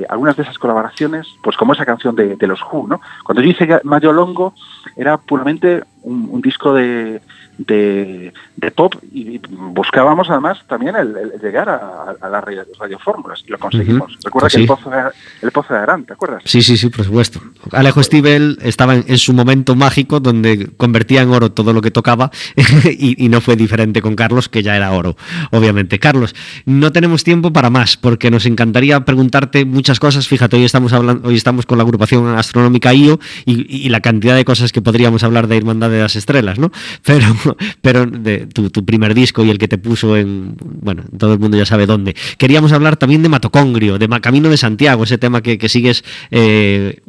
algunas 0.08 0.36
de 0.36 0.44
esas 0.44 0.58
colaboraciones, 0.58 1.26
pues 1.42 1.56
como 1.56 1.72
esa 1.72 1.84
canción 1.84 2.14
de, 2.14 2.46
los 2.46 2.62
Who, 2.62 2.86
¿no? 2.86 3.00
Cuando 3.24 3.42
yo 3.42 3.50
hice 3.50 3.80
Mayo 3.82 4.12
Longo 4.12 4.54
era 4.94 5.18
puramente 5.18 5.82
un 6.02 6.40
disco 6.40 6.72
de, 6.72 7.20
de, 7.58 8.32
pop 8.74 8.94
y 9.12 9.40
buscábamos 9.48 10.28
además 10.28 10.58
también 10.66 10.96
el, 10.96 11.14
llegar 11.40 11.68
a, 11.68 12.16
a 12.20 12.28
las 12.28 12.44
radiofórmulas 12.78 13.42
y 13.46 13.50
lo 13.50 13.58
conseguimos. 13.58 14.16
Recuerda 14.24 14.48
que 14.48 14.60
el 14.60 14.66
pozo, 14.66 14.90
de, 14.90 15.02
el 15.42 15.52
pozo 15.52 15.74
de 15.74 15.80
Arán, 15.80 16.04
¿te 16.04 16.12
acuerdas? 16.12 16.42
Sí, 16.44 16.62
sí, 16.62 16.76
sí, 16.76 16.88
por 16.88 17.04
supuesto. 17.04 17.40
Alejo 17.72 18.02
Stivel 18.02 18.58
estaba 18.62 18.94
en, 18.94 19.18
su 19.18 19.32
momento 19.32 19.76
mágico 19.76 20.20
donde 20.20 20.70
convertía 20.76 21.22
en 21.22 21.30
oro 21.30 21.52
todo 21.52 21.72
lo 21.72 21.80
que 21.80 21.90
tocaba 21.90 22.30
y, 22.84 23.28
no 23.28 23.40
fue 23.40 23.56
diferente 23.56 24.02
con 24.02 24.14
Carlos, 24.14 24.48
que 24.48 24.62
ya 24.62 24.76
era 24.76 24.92
oro, 24.92 25.16
obviamente. 25.50 25.98
Carlos, 25.98 26.34
no 26.64 26.92
tenemos 26.92 27.24
tiempo 27.24 27.52
para 27.52 27.70
más 27.70 27.96
porque 27.96 28.30
nos 28.30 28.46
encantaría 28.46 29.04
preguntarte 29.04 29.64
muchas 29.64 30.00
cosas. 30.00 30.28
Fíjate, 30.28 30.56
hoy 30.56 30.64
estamos 30.64 30.92
hablando, 30.92 31.28
hoy 31.28 31.36
estamos 31.36 31.66
con 31.66 31.78
la 31.78 31.84
agrupación 31.84 32.36
astronómica 32.36 32.92
IO 32.92 33.18
y, 33.44 33.86
y 33.86 33.88
la 33.88 34.00
cantidad 34.00 34.36
de 34.36 34.44
cosas 34.44 34.72
que 34.72 34.82
podríamos 34.82 35.22
hablar 35.24 35.46
de 35.46 35.56
Hermandad 35.56 35.90
de 35.90 36.00
las 36.00 36.16
Estrellas, 36.16 36.58
¿no? 36.58 36.70
Pero 37.04 37.26
pero 37.80 38.06
de 38.06 38.46
tu, 38.46 38.84
primer 38.84 39.14
disco 39.14 39.44
y 39.44 39.50
el 39.50 39.58
que 39.58 39.68
te 39.68 39.78
puso 39.78 40.16
en, 40.16 40.56
bueno, 40.60 41.04
todo 41.18 41.34
el 41.34 41.38
mundo 41.38 41.56
ya 41.56 41.66
sabe 41.66 41.86
dónde. 41.86 42.14
Queríamos 42.38 42.72
hablar 42.72 42.96
también 42.96 43.22
de 43.22 43.28
Matocongrio, 43.28 43.98
de 43.98 44.08
Camino 44.20 44.48
de 44.48 44.56
Santiago, 44.56 45.04
ese 45.04 45.18
tema 45.18 45.42
que, 45.42 45.68
sigues 45.68 46.04
eh, 46.30 47.00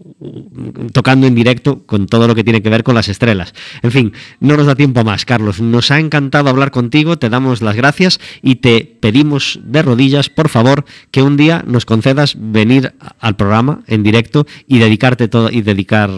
tocando 0.94 1.28
en 1.28 1.36
directo 1.36 1.86
con 1.86 2.08
todo 2.08 2.28
lo 2.28 2.36
que 2.36 2.44
tiene 2.44 2.62
que 2.62 2.70
ver 2.70 2.84
con 2.84 2.96
las 2.96 3.08
estrellas. 3.08 3.54
En 3.84 3.92
fin, 3.92 4.14
no 4.40 4.58
nos 4.58 4.66
da 4.66 4.76
tiempo 4.76 5.04
más, 5.04 5.26
Carlos. 5.26 5.62
Nos 5.62 5.92
ha 5.92 6.00
encantado 6.00 6.50
hablar 6.50 6.72
contigo, 6.72 7.18
te 7.18 7.30
damos 7.30 7.62
las 7.62 7.76
gracias 7.76 8.20
y 8.42 8.56
te 8.56 8.98
pedimos 9.00 9.60
de 9.64 9.82
rodillas, 9.84 10.30
por 10.30 10.50
favor, 10.50 10.86
que 11.12 11.22
un 11.22 11.38
día 11.38 11.64
nos 11.68 11.86
concedas 11.86 12.36
venir 12.40 12.94
al 13.20 13.36
programa 13.36 13.82
en 13.88 14.04
directo 14.04 14.48
y 14.68 14.80
dedicarte 14.80 15.28
todo 15.28 15.52
y 15.52 15.62
dedicar 15.62 16.10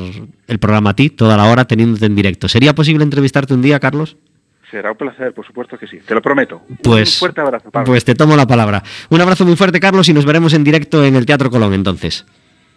el 0.47 0.59
programa 0.59 0.91
a 0.91 0.95
ti 0.95 1.09
toda 1.09 1.35
la 1.35 1.45
hora 1.45 1.65
teniéndote 1.65 2.05
en 2.05 2.15
directo. 2.15 2.47
¿Sería 2.47 2.73
posible 2.73 3.03
entrevistarte 3.03 3.53
un 3.53 3.61
día, 3.61 3.79
Carlos? 3.79 4.17
Será 4.71 4.91
un 4.91 4.97
placer, 4.97 5.33
por 5.33 5.45
supuesto 5.45 5.77
que 5.77 5.87
sí. 5.87 5.97
Te 6.05 6.13
lo 6.13 6.21
prometo. 6.21 6.61
Pues, 6.83 7.15
un 7.15 7.19
fuerte 7.19 7.41
abrazo, 7.41 7.71
Pablo. 7.71 7.87
Pues 7.87 8.05
te 8.05 8.13
tomo 8.13 8.35
la 8.35 8.45
palabra. 8.45 8.83
Un 9.09 9.19
abrazo 9.19 9.43
muy 9.43 9.55
fuerte, 9.55 9.79
Carlos, 9.79 10.07
y 10.09 10.13
nos 10.13 10.25
veremos 10.25 10.53
en 10.53 10.63
directo 10.63 11.03
en 11.03 11.15
el 11.15 11.25
Teatro 11.25 11.49
Colón 11.49 11.73
entonces. 11.73 12.25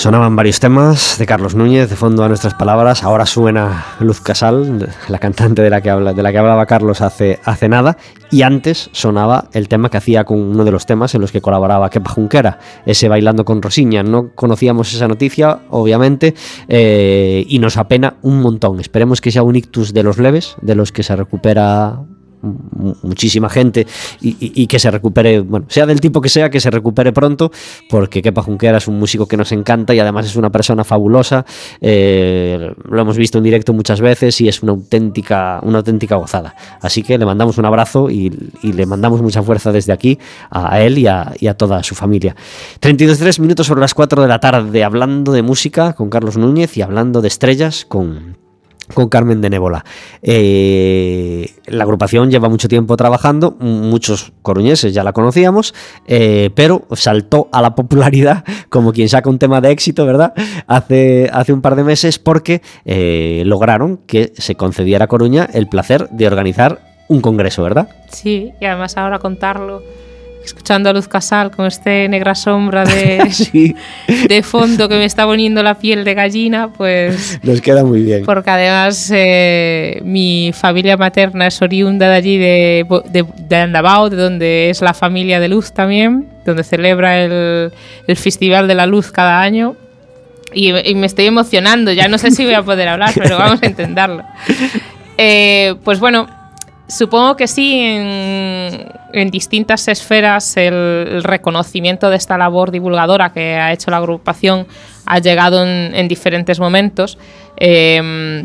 Sonaban 0.00 0.34
varios 0.34 0.60
temas 0.60 1.18
de 1.18 1.26
Carlos 1.26 1.54
Núñez, 1.54 1.90
de 1.90 1.94
fondo 1.94 2.24
a 2.24 2.28
nuestras 2.28 2.54
palabras. 2.54 3.04
Ahora 3.04 3.26
suena 3.26 3.84
Luz 4.00 4.22
Casal, 4.22 4.88
la 5.08 5.18
cantante 5.18 5.60
de 5.60 5.68
la 5.68 5.82
que, 5.82 5.90
habla, 5.90 6.14
de 6.14 6.22
la 6.22 6.32
que 6.32 6.38
hablaba 6.38 6.64
Carlos 6.64 7.02
hace, 7.02 7.38
hace 7.44 7.68
nada. 7.68 7.98
Y 8.30 8.40
antes 8.40 8.88
sonaba 8.92 9.50
el 9.52 9.68
tema 9.68 9.90
que 9.90 9.98
hacía 9.98 10.24
con 10.24 10.38
uno 10.38 10.64
de 10.64 10.70
los 10.70 10.86
temas 10.86 11.14
en 11.14 11.20
los 11.20 11.32
que 11.32 11.42
colaboraba 11.42 11.90
Kepa 11.90 12.08
Junquera, 12.08 12.60
ese 12.86 13.10
Bailando 13.10 13.44
con 13.44 13.60
Rosiña. 13.60 14.02
No 14.02 14.30
conocíamos 14.34 14.90
esa 14.94 15.06
noticia, 15.06 15.64
obviamente, 15.68 16.34
eh, 16.66 17.44
y 17.46 17.58
nos 17.58 17.76
apena 17.76 18.14
un 18.22 18.40
montón. 18.40 18.80
Esperemos 18.80 19.20
que 19.20 19.30
sea 19.30 19.42
un 19.42 19.56
ictus 19.56 19.92
de 19.92 20.02
los 20.02 20.16
leves, 20.16 20.56
de 20.62 20.76
los 20.76 20.92
que 20.92 21.02
se 21.02 21.14
recupera 21.14 22.00
muchísima 22.42 23.48
gente 23.48 23.86
y, 24.20 24.66
que 24.66 24.78
se 24.78 24.90
recupere, 24.90 25.40
bueno, 25.40 25.66
sea 25.68 25.86
del 25.86 26.00
tipo 26.00 26.20
que 26.20 26.28
sea, 26.28 26.50
que 26.50 26.60
se 26.60 26.70
recupere 26.70 27.12
pronto, 27.12 27.50
porque 27.88 28.22
Kepa 28.22 28.42
Junquera 28.42 28.78
es 28.78 28.88
un 28.88 28.98
músico 28.98 29.26
que 29.26 29.36
nos 29.36 29.52
encanta 29.52 29.94
y 29.94 29.98
además 29.98 30.26
es 30.26 30.36
una 30.36 30.50
persona 30.50 30.84
fabulosa. 30.84 31.44
Eh, 31.80 32.72
lo 32.84 33.00
hemos 33.00 33.16
visto 33.16 33.38
en 33.38 33.44
directo 33.44 33.72
muchas 33.72 34.00
veces 34.00 34.40
y 34.40 34.48
es 34.48 34.62
una 34.62 34.72
auténtica, 34.72 35.60
una 35.62 35.78
auténtica 35.78 36.16
gozada. 36.16 36.54
Así 36.80 37.02
que 37.02 37.18
le 37.18 37.26
mandamos 37.26 37.58
un 37.58 37.64
abrazo 37.64 38.10
y, 38.10 38.30
le 38.62 38.86
mandamos 38.86 39.20
mucha 39.20 39.42
fuerza 39.42 39.72
desde 39.72 39.92
aquí 39.92 40.18
a, 40.50 40.80
él 40.80 40.98
y 40.98 41.06
a, 41.06 41.54
toda 41.56 41.82
su 41.82 41.94
familia. 41.94 42.36
32 42.80 43.40
minutos 43.40 43.66
sobre 43.66 43.80
las 43.80 43.94
4 43.94 44.22
de 44.22 44.28
la 44.28 44.38
tarde 44.38 44.84
hablando 44.84 45.32
de 45.32 45.42
música 45.42 45.92
con 45.92 46.08
Carlos 46.08 46.36
Núñez 46.36 46.76
y 46.76 46.82
hablando 46.82 47.20
de 47.20 47.28
estrellas 47.28 47.84
con 47.88 48.39
con 48.94 49.08
Carmen 49.08 49.40
de 49.40 49.50
Nébola. 49.50 49.84
Eh, 50.22 51.50
la 51.66 51.84
agrupación 51.84 52.30
lleva 52.30 52.48
mucho 52.48 52.68
tiempo 52.68 52.96
trabajando, 52.96 53.56
muchos 53.60 54.32
coruñeses 54.42 54.94
ya 54.94 55.04
la 55.04 55.12
conocíamos, 55.12 55.74
eh, 56.06 56.50
pero 56.54 56.86
saltó 56.92 57.48
a 57.52 57.62
la 57.62 57.74
popularidad 57.74 58.44
como 58.68 58.92
quien 58.92 59.08
saca 59.08 59.30
un 59.30 59.38
tema 59.38 59.60
de 59.60 59.70
éxito, 59.70 60.06
¿verdad? 60.06 60.32
Hace, 60.66 61.30
hace 61.32 61.52
un 61.52 61.60
par 61.60 61.76
de 61.76 61.84
meses 61.84 62.18
porque 62.18 62.62
eh, 62.84 63.42
lograron 63.46 63.98
que 64.06 64.32
se 64.36 64.54
concediera 64.54 65.06
a 65.06 65.08
Coruña 65.08 65.48
el 65.52 65.68
placer 65.68 66.08
de 66.10 66.26
organizar 66.26 66.80
un 67.08 67.20
congreso, 67.20 67.62
¿verdad? 67.62 67.88
Sí, 68.08 68.52
y 68.60 68.64
además 68.64 68.96
ahora 68.96 69.18
contarlo 69.18 69.82
escuchando 70.44 70.90
a 70.90 70.92
Luz 70.92 71.08
Casal 71.08 71.50
con 71.50 71.66
este 71.66 72.08
negra 72.08 72.34
sombra 72.34 72.84
de, 72.84 73.74
de 74.28 74.42
fondo 74.42 74.88
que 74.88 74.96
me 74.96 75.04
está 75.04 75.24
poniendo 75.24 75.62
la 75.62 75.74
piel 75.74 76.04
de 76.04 76.14
gallina, 76.14 76.72
pues... 76.72 77.38
Nos 77.42 77.60
queda 77.60 77.84
muy 77.84 78.02
bien. 78.02 78.24
Porque 78.24 78.50
además 78.50 79.10
eh, 79.14 80.00
mi 80.04 80.52
familia 80.54 80.96
materna 80.96 81.46
es 81.46 81.60
oriunda 81.60 82.08
de 82.08 82.14
allí, 82.14 82.38
de, 82.38 82.86
de, 83.10 83.24
de, 83.36 83.56
Andabao, 83.56 84.10
de 84.10 84.16
donde 84.16 84.70
es 84.70 84.80
la 84.80 84.94
familia 84.94 85.40
de 85.40 85.48
Luz 85.48 85.72
también, 85.72 86.28
donde 86.44 86.64
celebra 86.64 87.22
el, 87.22 87.72
el 88.06 88.16
Festival 88.16 88.68
de 88.68 88.74
la 88.74 88.86
Luz 88.86 89.10
cada 89.12 89.40
año. 89.40 89.76
Y, 90.52 90.76
y, 90.76 90.94
me 90.96 91.06
estoy 91.06 91.26
emocionando, 91.26 91.92
ya 91.92 92.08
no 92.08 92.18
sé 92.18 92.32
si 92.32 92.44
voy 92.44 92.54
a 92.54 92.62
poder 92.62 92.88
hablar, 92.88 93.12
pero 93.14 93.38
vamos 93.38 93.62
a 93.62 93.66
intentarlo. 93.66 94.24
Eh, 95.22 95.74
pues 95.84 96.00
bueno, 96.00 96.28
Supongo 96.90 97.36
que 97.36 97.46
sí, 97.46 97.80
en, 97.82 99.30
distintas 99.30 99.86
esferas 99.86 100.56
el, 100.56 101.22
reconocimiento 101.22 102.10
de 102.10 102.16
esta 102.16 102.36
labor 102.36 102.72
divulgadora 102.72 103.32
que 103.32 103.54
ha 103.54 103.72
hecho 103.72 103.90
la 103.90 103.98
agrupación 103.98 104.66
ha 105.06 105.20
llegado 105.20 105.64
en, 105.64 106.08
diferentes 106.08 106.58
momentos. 106.58 107.16
Eh, 107.56 108.44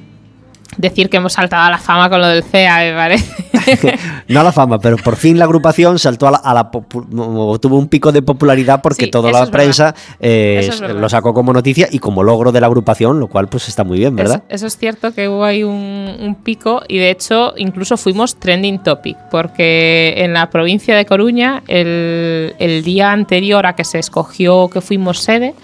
decir 0.77 1.09
que 1.09 1.17
hemos 1.17 1.33
saltado 1.33 1.63
a 1.63 1.69
la 1.69 1.77
fama 1.77 2.09
con 2.09 2.21
lo 2.21 2.27
del 2.27 2.43
CEA, 2.43 2.77
me 2.79 2.93
parece. 2.93 3.97
no 4.27 4.39
a 4.39 4.43
la 4.43 4.51
fama, 4.51 4.79
pero 4.79 4.97
por 4.97 5.15
fin 5.15 5.37
la 5.39 5.45
agrupación 5.45 5.99
saltó 5.99 6.27
a 6.27 6.53
la, 6.53 6.71
tuvo 6.71 7.77
un 7.77 7.87
pico 7.87 8.11
de 8.11 8.21
popularidad 8.21 8.81
porque 8.81 9.07
toda 9.07 9.31
la 9.31 9.45
prensa 9.47 9.95
eh, 10.19 10.69
lo 10.95 11.09
sacó 11.09 11.33
como 11.33 11.53
noticia 11.53 11.87
y 11.91 11.99
como 11.99 12.23
logro 12.23 12.51
de 12.51 12.61
la 12.61 12.67
agrupación, 12.67 13.19
lo 13.19 13.27
cual 13.27 13.47
pues 13.47 13.67
está 13.67 13.83
muy 13.83 13.99
bien, 13.99 14.15
¿verdad? 14.15 14.43
eso 14.49 14.67
es 14.67 14.77
cierto 14.77 15.13
que 15.13 15.27
hubo 15.27 15.43
ahí 15.43 15.63
un, 15.63 16.35
pico 16.43 16.81
y 16.87 16.97
de 16.97 17.11
hecho 17.11 17.53
incluso 17.55 17.97
fuimos 17.97 18.35
trending 18.35 18.83
topic 18.83 19.17
porque 19.31 20.15
en 20.17 20.33
la 20.33 20.49
provincia 20.49 20.95
de 20.95 21.05
Coruña 21.05 21.63
el, 21.67 22.55
el 22.59 22.83
día 22.83 23.11
anterior 23.11 23.65
a 23.65 23.73
que 23.73 23.83
se 23.83 23.99
escogió 23.99 24.69
que 24.69 24.81
fuimos 24.81 25.19
sede, 25.19 25.55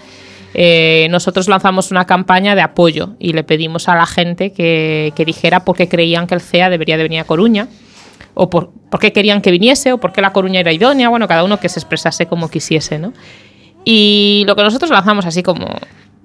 eh, 0.54 1.06
nosotros 1.10 1.48
lanzamos 1.48 1.90
una 1.90 2.06
campaña 2.06 2.54
de 2.54 2.60
apoyo 2.60 3.14
y 3.18 3.32
le 3.32 3.44
pedimos 3.44 3.88
a 3.88 3.94
la 3.94 4.06
gente 4.06 4.52
que, 4.52 5.12
dijera 5.24 5.64
por 5.64 5.76
qué 5.76 5.88
creían 5.88 6.26
que 6.26 6.34
el 6.34 6.40
CEA 6.40 6.68
debería 6.68 6.96
de 6.96 7.04
venir 7.04 7.20
a 7.20 7.24
Coruña 7.24 7.68
o 8.34 8.50
por, 8.50 8.70
qué 9.00 9.12
querían 9.12 9.40
que 9.40 9.50
viniese 9.50 9.92
o 9.92 9.98
por 9.98 10.12
qué 10.12 10.20
la 10.20 10.32
Coruña 10.32 10.60
era 10.60 10.72
idónea, 10.72 11.08
bueno, 11.08 11.28
cada 11.28 11.44
uno 11.44 11.58
que 11.58 11.68
se 11.68 11.78
expresase 11.78 12.26
como 12.26 12.48
quisiese, 12.48 12.98
¿no? 12.98 13.12
Y 13.84 14.44
lo 14.46 14.54
que 14.54 14.62
nosotros 14.62 14.90
lanzamos 14.90 15.26
así 15.26 15.42
como, 15.42 15.66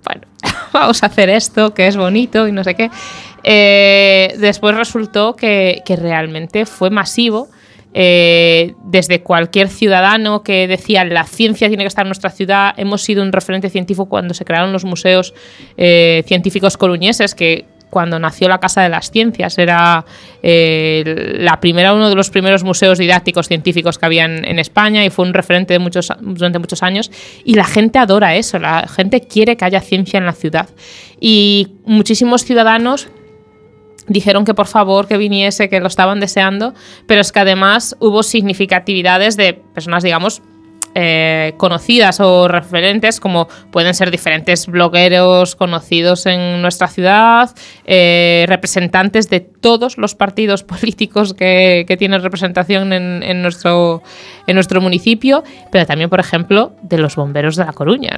bueno, 0.03 0.21
vamos 0.73 1.03
a 1.03 1.07
hacer 1.07 1.29
esto, 1.29 1.73
que 1.73 1.87
es 1.87 1.97
bonito 1.97 2.47
y 2.47 2.51
no 2.51 2.63
sé 2.63 2.75
qué, 2.75 2.89
eh, 3.43 4.35
después 4.39 4.75
resultó 4.75 5.35
que, 5.35 5.81
que 5.85 5.95
realmente 5.95 6.65
fue 6.65 6.89
masivo 6.89 7.49
eh, 7.93 8.75
desde 8.83 9.21
cualquier 9.21 9.69
ciudadano 9.69 10.43
que 10.43 10.67
decía 10.67 11.03
la 11.05 11.23
ciencia 11.23 11.67
tiene 11.67 11.83
que 11.83 11.87
estar 11.87 12.05
en 12.05 12.09
nuestra 12.09 12.29
ciudad, 12.29 12.73
hemos 12.77 13.01
sido 13.01 13.23
un 13.23 13.31
referente 13.31 13.69
científico 13.69 14.07
cuando 14.07 14.33
se 14.33 14.45
crearon 14.45 14.73
los 14.73 14.85
museos 14.85 15.33
eh, 15.77 16.23
científicos 16.27 16.77
coruñeses, 16.77 17.33
que 17.33 17.65
cuando 17.89 18.19
nació 18.19 18.49
la 18.49 18.59
Casa 18.59 18.81
de 18.81 18.89
las 18.89 19.11
Ciencias 19.11 19.57
era 19.57 20.05
eh, 20.43 21.35
la 21.39 21.59
primera, 21.59 21.93
uno 21.93 22.09
de 22.09 22.15
los 22.15 22.29
primeros 22.29 22.63
museos 22.63 22.97
didácticos 22.97 23.47
científicos 23.47 23.97
que 23.97 24.05
había 24.05 24.25
en, 24.25 24.59
España 24.59 25.05
y 25.05 25.09
fue 25.09 25.25
un 25.25 25.33
referente 25.33 25.73
de 25.73 25.79
muchos, 25.79 26.11
durante 26.19 26.59
muchos 26.59 26.83
años. 26.83 27.11
Y 27.45 27.53
la 27.55 27.63
gente 27.63 27.99
adora 27.99 28.35
eso, 28.35 28.59
la 28.59 28.87
gente 28.87 29.21
quiere 29.21 29.55
que 29.55 29.65
haya 29.65 29.81
ciencia 29.81 30.17
en 30.17 30.25
la 30.25 30.33
ciudad. 30.33 30.69
Y 31.19 31.69
muchísimos 31.85 32.43
ciudadanos 32.43 33.07
dijeron 34.07 34.45
que 34.45 34.53
por 34.53 34.67
favor 34.67 35.07
que 35.07 35.17
viniese, 35.17 35.69
que 35.69 35.79
lo 35.79 35.87
estaban 35.87 36.19
deseando, 36.19 36.73
pero 37.07 37.21
es 37.21 37.31
que 37.31 37.39
además 37.39 37.95
hubo 37.99 38.23
significatividades 38.23 39.37
de 39.37 39.53
personas, 39.53 40.03
digamos, 40.03 40.41
eh, 40.99 41.53
conocidas 41.57 42.19
o 42.21 42.47
referentes, 42.47 43.19
como 43.19 43.47
pueden 43.71 43.93
ser 43.93 44.09
diferentes 44.09 44.65
blogueros 44.65 45.55
conocidos 45.55 46.25
en 46.25 46.59
nuestra 46.63 46.87
ciudad, 46.87 47.51
eh, 47.85 48.45
representantes 48.47 49.29
de 49.29 49.41
todos 49.41 49.99
los 49.99 50.15
partidos 50.15 50.63
políticos 50.63 51.35
que, 51.35 51.85
tienen 51.99 52.23
representación 52.23 52.93
en, 52.93 53.41
nuestro, 53.43 54.01
en 54.47 54.55
nuestro 54.55 54.81
municipio, 54.81 55.43
pero 55.71 55.85
también, 55.85 56.09
por 56.09 56.19
ejemplo, 56.19 56.71
de 56.81 56.97
los 56.97 57.15
bomberos 57.15 57.57
de 57.57 57.65
La 57.65 57.73
Coruña. 57.73 58.17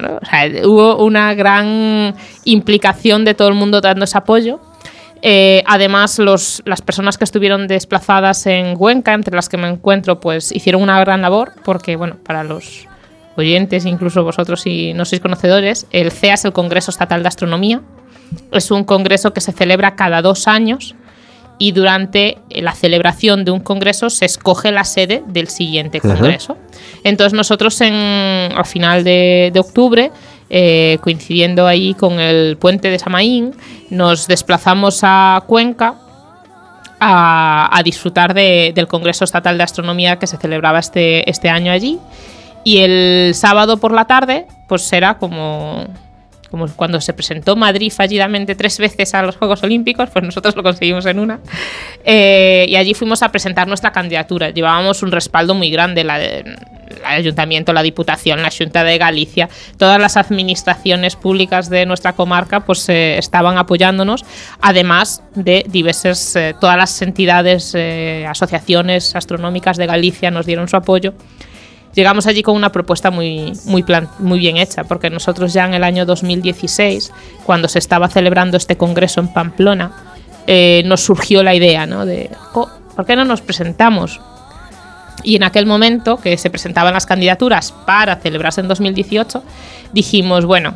hubo 0.64 1.04
una 1.04 1.34
gran 1.34 2.14
implicación 2.46 3.26
de 3.26 3.34
todo 3.34 3.48
el 3.48 3.54
mundo 3.54 3.82
dando 3.82 4.04
ese 4.04 4.16
apoyo 4.16 4.58
eh, 5.22 5.62
además, 5.66 6.18
las 6.18 6.82
personas 6.82 7.18
que 7.18 7.24
estuvieron 7.24 7.66
desplazadas 7.66 8.46
en 8.46 8.76
Cuenca, 8.76 9.14
entre 9.14 9.34
las 9.34 9.48
que 9.48 9.56
me 9.56 9.68
encuentro, 9.68 10.20
pues 10.20 10.52
hicieron 10.52 10.82
una 10.82 10.98
gran 11.00 11.22
labor, 11.22 11.52
porque, 11.64 11.96
bueno, 11.96 12.16
para 12.24 12.44
los 12.44 12.86
oyentes, 13.36 13.86
incluso 13.86 14.24
vosotros 14.24 14.62
si 14.62 14.92
no 14.94 15.04
sois 15.04 15.20
conocedores, 15.20 15.86
el 15.90 16.10
CEA 16.10 16.34
es 16.34 16.44
el 16.44 16.52
Congreso 16.52 16.90
Estatal 16.90 17.22
de 17.22 17.28
Astronomía. 17.28 17.80
Es 18.52 18.70
un 18.70 18.84
congreso 18.84 19.32
que 19.32 19.40
se 19.40 19.52
celebra 19.52 19.96
cada 19.96 20.22
dos 20.22 20.46
años 20.46 20.94
y 21.60 21.72
durante 21.72 22.38
la 22.48 22.72
celebración 22.72 23.44
de 23.44 23.50
un 23.50 23.60
congreso 23.60 24.08
se 24.08 24.24
escoge 24.24 24.72
la 24.72 24.84
sede 24.84 25.22
del 25.26 25.48
siguiente 25.48 26.00
congreso. 26.00 26.56
Entonces 27.04 27.34
nosotros 27.34 27.78
en, 27.82 27.92
al 27.92 28.64
final 28.64 29.04
de, 29.04 29.52
octubre, 29.58 30.10
eh, 30.50 30.98
coincidiendo 31.00 31.66
ahí 31.66 31.94
con 31.94 32.20
el 32.20 32.56
puente 32.56 32.90
de 32.90 32.98
Samaín, 32.98 33.54
nos 33.88 34.26
desplazamos 34.26 35.00
a 35.02 35.42
Cuenca 35.46 35.94
a, 37.00 37.80
disfrutar 37.84 38.34
del 38.34 38.86
Congreso 38.86 39.24
Estatal 39.24 39.56
de 39.56 39.64
Astronomía 39.64 40.18
que 40.18 40.26
se 40.26 40.36
celebraba 40.36 40.78
este, 40.78 41.28
este 41.30 41.48
año 41.48 41.72
allí. 41.72 41.98
Y 42.62 42.78
el 42.78 43.32
sábado 43.34 43.78
por 43.78 43.92
la 43.92 44.04
tarde, 44.04 44.46
pues 44.68 44.82
será 44.82 45.16
como 45.16 45.86
como 46.50 46.66
cuando 46.68 47.00
se 47.00 47.12
presentó 47.12 47.56
Madrid 47.56 47.92
fallidamente 47.94 48.54
tres 48.54 48.78
veces 48.78 49.14
a 49.14 49.22
los 49.22 49.36
Juegos 49.36 49.62
Olímpicos, 49.62 50.10
pues 50.10 50.24
nosotros 50.24 50.56
lo 50.56 50.62
conseguimos 50.62 51.06
en 51.06 51.18
una. 51.18 51.40
Eh, 52.04 52.66
y 52.68 52.76
allí 52.76 52.94
fuimos 52.94 53.22
a 53.22 53.30
presentar 53.30 53.68
nuestra 53.68 53.92
candidatura. 53.92 54.50
Llevábamos 54.50 55.02
un 55.02 55.12
respaldo 55.12 55.54
muy 55.54 55.70
grande, 55.70 56.04
la 56.04 56.18
el 56.20 57.04
Ayuntamiento, 57.04 57.72
la 57.72 57.82
Diputación, 57.82 58.42
la 58.42 58.50
Junta 58.50 58.82
de 58.82 58.98
Galicia, 58.98 59.48
todas 59.78 60.00
las 60.00 60.16
administraciones 60.16 61.14
públicas 61.14 61.70
de 61.70 61.86
nuestra 61.86 62.14
comarca 62.14 62.60
pues 62.60 62.88
eh, 62.88 63.16
estaban 63.16 63.58
apoyándonos, 63.58 64.24
además 64.60 65.22
de 65.36 65.64
diversas, 65.68 66.34
eh, 66.34 66.54
todas 66.60 66.76
las 66.76 67.00
entidades, 67.00 67.76
asociaciones 68.28 69.14
astronómicas 69.14 69.76
de 69.76 69.86
Galicia 69.86 70.32
nos 70.32 70.46
dieron 70.46 70.66
su 70.66 70.76
apoyo 70.76 71.14
llegamos 71.94 72.26
allí 72.26 72.42
con 72.42 72.56
una 72.56 72.72
propuesta 72.72 73.10
muy, 73.10 73.52
muy, 73.64 73.84
muy 74.18 74.38
bien 74.38 74.56
hecha, 74.56 74.84
porque 74.84 75.10
nosotros 75.10 75.52
ya 75.52 75.64
en 75.64 75.74
el 75.74 75.84
año 75.84 76.06
2016, 76.06 77.12
cuando 77.44 77.68
se 77.68 77.78
estaba 77.78 78.08
celebrando 78.08 78.56
este 78.56 78.76
congreso 78.76 79.20
en 79.20 79.32
Pamplona, 79.32 79.92
eh, 80.46 80.82
nos 80.86 81.02
surgió 81.02 81.42
la 81.42 81.54
idea 81.54 81.86
¿no? 81.86 82.06
de, 82.06 82.30
oh, 82.54 82.68
¿por 82.96 83.06
qué 83.06 83.16
no 83.16 83.24
nos 83.24 83.40
presentamos? 83.40 84.20
Y 85.22 85.36
en 85.36 85.42
aquel 85.42 85.66
momento 85.66 86.16
que 86.16 86.38
se 86.38 86.50
presentaban 86.50 86.94
las 86.94 87.06
candidaturas 87.06 87.72
para 87.72 88.16
celebrarse 88.16 88.60
en 88.60 88.68
2018, 88.68 89.42
dijimos, 89.92 90.46
bueno, 90.46 90.74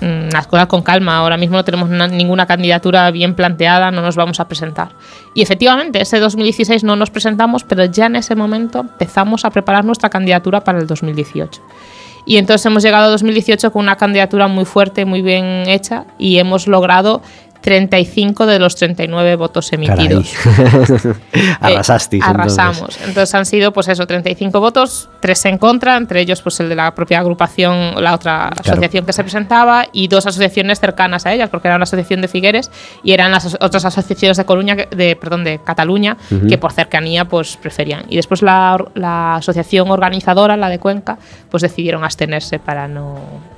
las 0.00 0.46
cosas 0.46 0.66
con 0.66 0.82
calma. 0.82 1.16
Ahora 1.16 1.36
mismo 1.36 1.56
no 1.56 1.64
tenemos 1.64 1.88
ninguna 1.88 2.46
candidatura 2.46 3.10
bien 3.10 3.34
planteada, 3.34 3.90
no 3.90 4.02
nos 4.02 4.16
vamos 4.16 4.40
a 4.40 4.48
presentar. 4.48 4.90
Y 5.34 5.42
efectivamente, 5.42 6.00
ese 6.00 6.18
2016 6.18 6.84
no 6.84 6.96
nos 6.96 7.10
presentamos, 7.10 7.64
pero 7.64 7.84
ya 7.84 8.06
en 8.06 8.16
ese 8.16 8.34
momento 8.34 8.80
empezamos 8.80 9.44
a 9.44 9.50
preparar 9.50 9.84
nuestra 9.84 10.10
candidatura 10.10 10.60
para 10.62 10.78
el 10.78 10.86
2018. 10.86 11.62
Y 12.28 12.36
entonces 12.36 12.66
hemos 12.66 12.82
llegado 12.82 13.06
a 13.06 13.08
2018 13.08 13.72
con 13.72 13.82
una 13.82 13.96
candidatura 13.96 14.48
muy 14.48 14.66
fuerte, 14.66 15.06
muy 15.06 15.22
bien 15.22 15.64
hecha 15.66 16.04
y 16.18 16.36
hemos 16.36 16.66
logrado 16.66 17.22
35 17.60 18.46
de 18.46 18.58
los 18.58 18.76
39 18.76 19.36
votos 19.36 19.72
emitidos. 19.72 20.32
Arrasaste. 21.60 22.20
arrasamos. 22.22 22.98
Entonces. 23.04 23.34
han 23.34 23.46
sido, 23.46 23.72
pues 23.72 23.88
eso, 23.88 24.06
35 24.06 24.60
votos, 24.60 25.08
tres 25.20 25.44
en 25.44 25.58
contra, 25.58 25.96
entre 25.96 26.20
ellos 26.20 26.42
pues 26.42 26.60
el 26.60 26.68
de 26.68 26.74
la 26.74 26.94
propia 26.94 27.20
agrupación, 27.20 28.02
la 28.02 28.14
otra 28.14 28.48
asociación 28.48 29.04
que 29.04 29.12
se 29.12 29.22
presentaba, 29.22 29.86
y 29.92 30.08
dos 30.08 30.26
asociaciones 30.26 30.80
cercanas 30.80 31.26
a 31.26 31.32
ellas, 31.32 31.50
porque 31.50 31.68
era 31.68 31.78
la 31.78 31.84
asociación 31.84 32.20
de 32.20 32.28
Figueres 32.28 32.70
y 33.02 33.12
eran 33.12 33.32
las 33.32 33.56
otras 33.60 33.84
asociaciones 33.84 34.36
de 34.36 34.44
Coruña, 34.44 34.76
de, 34.76 35.16
perdón, 35.16 35.44
de 35.44 35.60
Cataluña, 35.62 36.16
que 36.48 36.58
por 36.58 36.72
cercanía 36.72 37.24
pues 37.26 37.56
preferían. 37.56 38.04
Y 38.08 38.16
después 38.16 38.42
la, 38.42 38.82
la 38.94 39.36
asociación 39.36 39.90
organizadora, 39.90 40.56
la 40.56 40.68
de 40.68 40.78
Cuenca, 40.78 41.18
pues 41.50 41.62
decidieron 41.62 42.04
abstenerse 42.04 42.58
para 42.58 42.88
no 42.88 43.57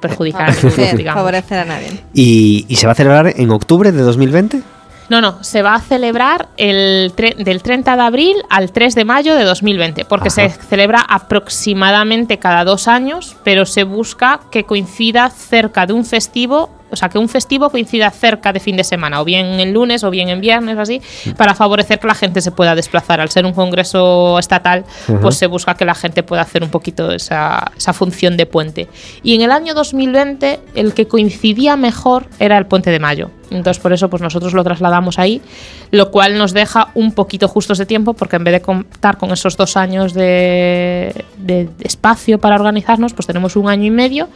perjudicar 0.00 0.50
a 0.50 0.52
Favorecer 0.52 1.58
a 1.58 1.64
nadie. 1.64 2.02
¿Y, 2.14 2.66
se 2.76 2.86
va 2.86 2.92
a 2.92 2.94
celebrar 2.94 3.34
en 3.36 3.50
octubre 3.50 3.92
de 3.92 4.02
2020? 4.02 4.62
No, 5.08 5.20
no, 5.20 5.42
se 5.42 5.62
va 5.62 5.74
a 5.74 5.80
celebrar 5.80 6.48
el 6.56 7.12
del 7.16 7.62
30 7.62 7.96
de 7.96 8.02
abril 8.02 8.36
al 8.48 8.70
3 8.70 8.94
de 8.94 9.04
mayo 9.04 9.34
de 9.34 9.42
2020, 9.42 10.04
porque 10.04 10.30
se 10.30 10.48
celebra 10.50 11.00
aproximadamente 11.00 12.38
cada 12.38 12.64
dos 12.64 12.86
años, 12.86 13.36
pero 13.42 13.66
se 13.66 13.82
busca 13.82 14.40
que 14.52 14.64
coincida 14.64 15.28
cerca 15.30 15.86
de 15.86 15.94
un 15.94 16.04
festivo 16.04 16.70
o 16.90 16.96
sea, 16.96 17.08
que 17.08 17.18
un 17.18 17.28
festivo 17.28 17.70
coincida 17.70 18.10
cerca 18.10 18.52
de 18.52 18.60
fin 18.60 18.76
de 18.76 18.84
semana, 18.84 19.20
o 19.20 19.24
bien 19.24 19.60
en 19.60 19.72
lunes 19.72 20.04
o 20.04 20.10
bien 20.10 20.28
en 20.28 20.40
viernes 20.40 20.76
o 20.76 20.80
así, 20.80 21.00
para 21.36 21.54
favorecer 21.54 21.98
que 21.98 22.06
la 22.06 22.14
gente 22.14 22.40
se 22.40 22.50
pueda 22.50 22.74
desplazar. 22.74 23.20
Al 23.20 23.30
ser 23.30 23.46
un 23.46 23.52
congreso 23.52 24.38
estatal, 24.38 24.84
pues 25.20 25.36
se 25.36 25.46
busca 25.46 25.74
que 25.74 25.84
la 25.84 25.94
gente 25.94 26.22
pueda 26.22 26.42
hacer 26.42 26.62
un 26.62 26.70
poquito 26.70 27.10
esa, 27.12 27.72
esa 27.76 27.92
función 27.92 28.36
de 28.36 28.46
puente. 28.46 28.88
Y 29.22 29.34
en 29.34 29.42
el 29.42 29.50
año 29.50 29.74
2020, 29.74 30.60
el 30.74 30.94
que 30.94 31.06
coincidía 31.06 31.76
mejor 31.76 32.26
era 32.38 32.58
el 32.58 32.66
puente 32.66 32.90
de 32.90 32.98
mayo. 32.98 33.30
Entonces, 33.50 33.82
por 33.82 33.92
eso, 33.92 34.08
pues 34.08 34.22
nosotros 34.22 34.54
lo 34.54 34.62
trasladamos 34.62 35.18
ahí, 35.18 35.42
lo 35.90 36.10
cual 36.10 36.38
nos 36.38 36.52
deja 36.52 36.88
un 36.94 37.12
poquito 37.12 37.48
justos 37.48 37.78
de 37.78 37.86
tiempo, 37.86 38.14
porque 38.14 38.36
en 38.36 38.44
vez 38.44 38.52
de 38.52 38.60
contar 38.60 39.18
con 39.18 39.32
esos 39.32 39.56
dos 39.56 39.76
años 39.76 40.14
de, 40.14 41.24
de 41.36 41.68
espacio 41.80 42.38
para 42.38 42.54
organizarnos, 42.54 43.12
pues 43.12 43.26
tenemos 43.26 43.56
un 43.56 43.68
año 43.68 43.86
y 43.86 43.90
medio 43.90 44.28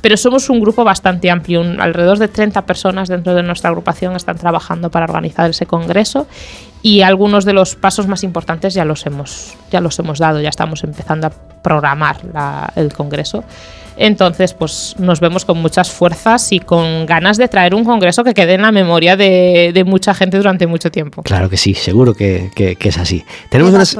pero 0.00 0.16
somos 0.16 0.48
un 0.50 0.60
grupo 0.60 0.84
bastante 0.84 1.30
amplio, 1.30 1.62
alrededor 1.78 2.18
de 2.18 2.28
30 2.28 2.66
personas 2.66 3.08
dentro 3.08 3.34
de 3.34 3.42
nuestra 3.42 3.70
agrupación 3.70 4.16
están 4.16 4.36
trabajando 4.36 4.90
para 4.90 5.04
organizar 5.04 5.50
ese 5.50 5.66
congreso 5.66 6.26
y 6.82 7.02
algunos 7.02 7.44
de 7.44 7.52
los 7.52 7.74
pasos 7.74 8.06
más 8.06 8.24
importantes 8.24 8.74
ya 8.74 8.84
los 8.84 9.04
hemos, 9.06 9.54
ya 9.70 9.80
los 9.80 9.98
hemos 9.98 10.18
dado, 10.18 10.40
ya 10.40 10.48
estamos 10.48 10.82
empezando 10.84 11.26
a 11.26 11.30
programar 11.62 12.16
el 12.76 12.92
congreso. 12.92 13.44
Entonces, 13.96 14.54
pues 14.54 14.94
nos 14.98 15.20
vemos 15.20 15.44
con 15.44 15.58
muchas 15.58 15.90
fuerzas 15.90 16.52
y 16.52 16.60
con 16.60 17.04
ganas 17.04 17.36
de 17.36 17.48
traer 17.48 17.74
un 17.74 17.84
congreso 17.84 18.24
que 18.24 18.32
quede 18.32 18.54
en 18.54 18.62
la 18.62 18.72
memoria 18.72 19.14
de, 19.14 19.82
mucha 19.86 20.14
gente 20.14 20.38
durante 20.38 20.66
mucho 20.66 20.90
tiempo. 20.90 21.22
Claro 21.22 21.50
que 21.50 21.58
sí, 21.58 21.74
seguro 21.74 22.14
que, 22.14 22.50
es 22.80 22.98
así. 22.98 23.24
Tenemos 23.50 23.74
unas... 23.74 23.96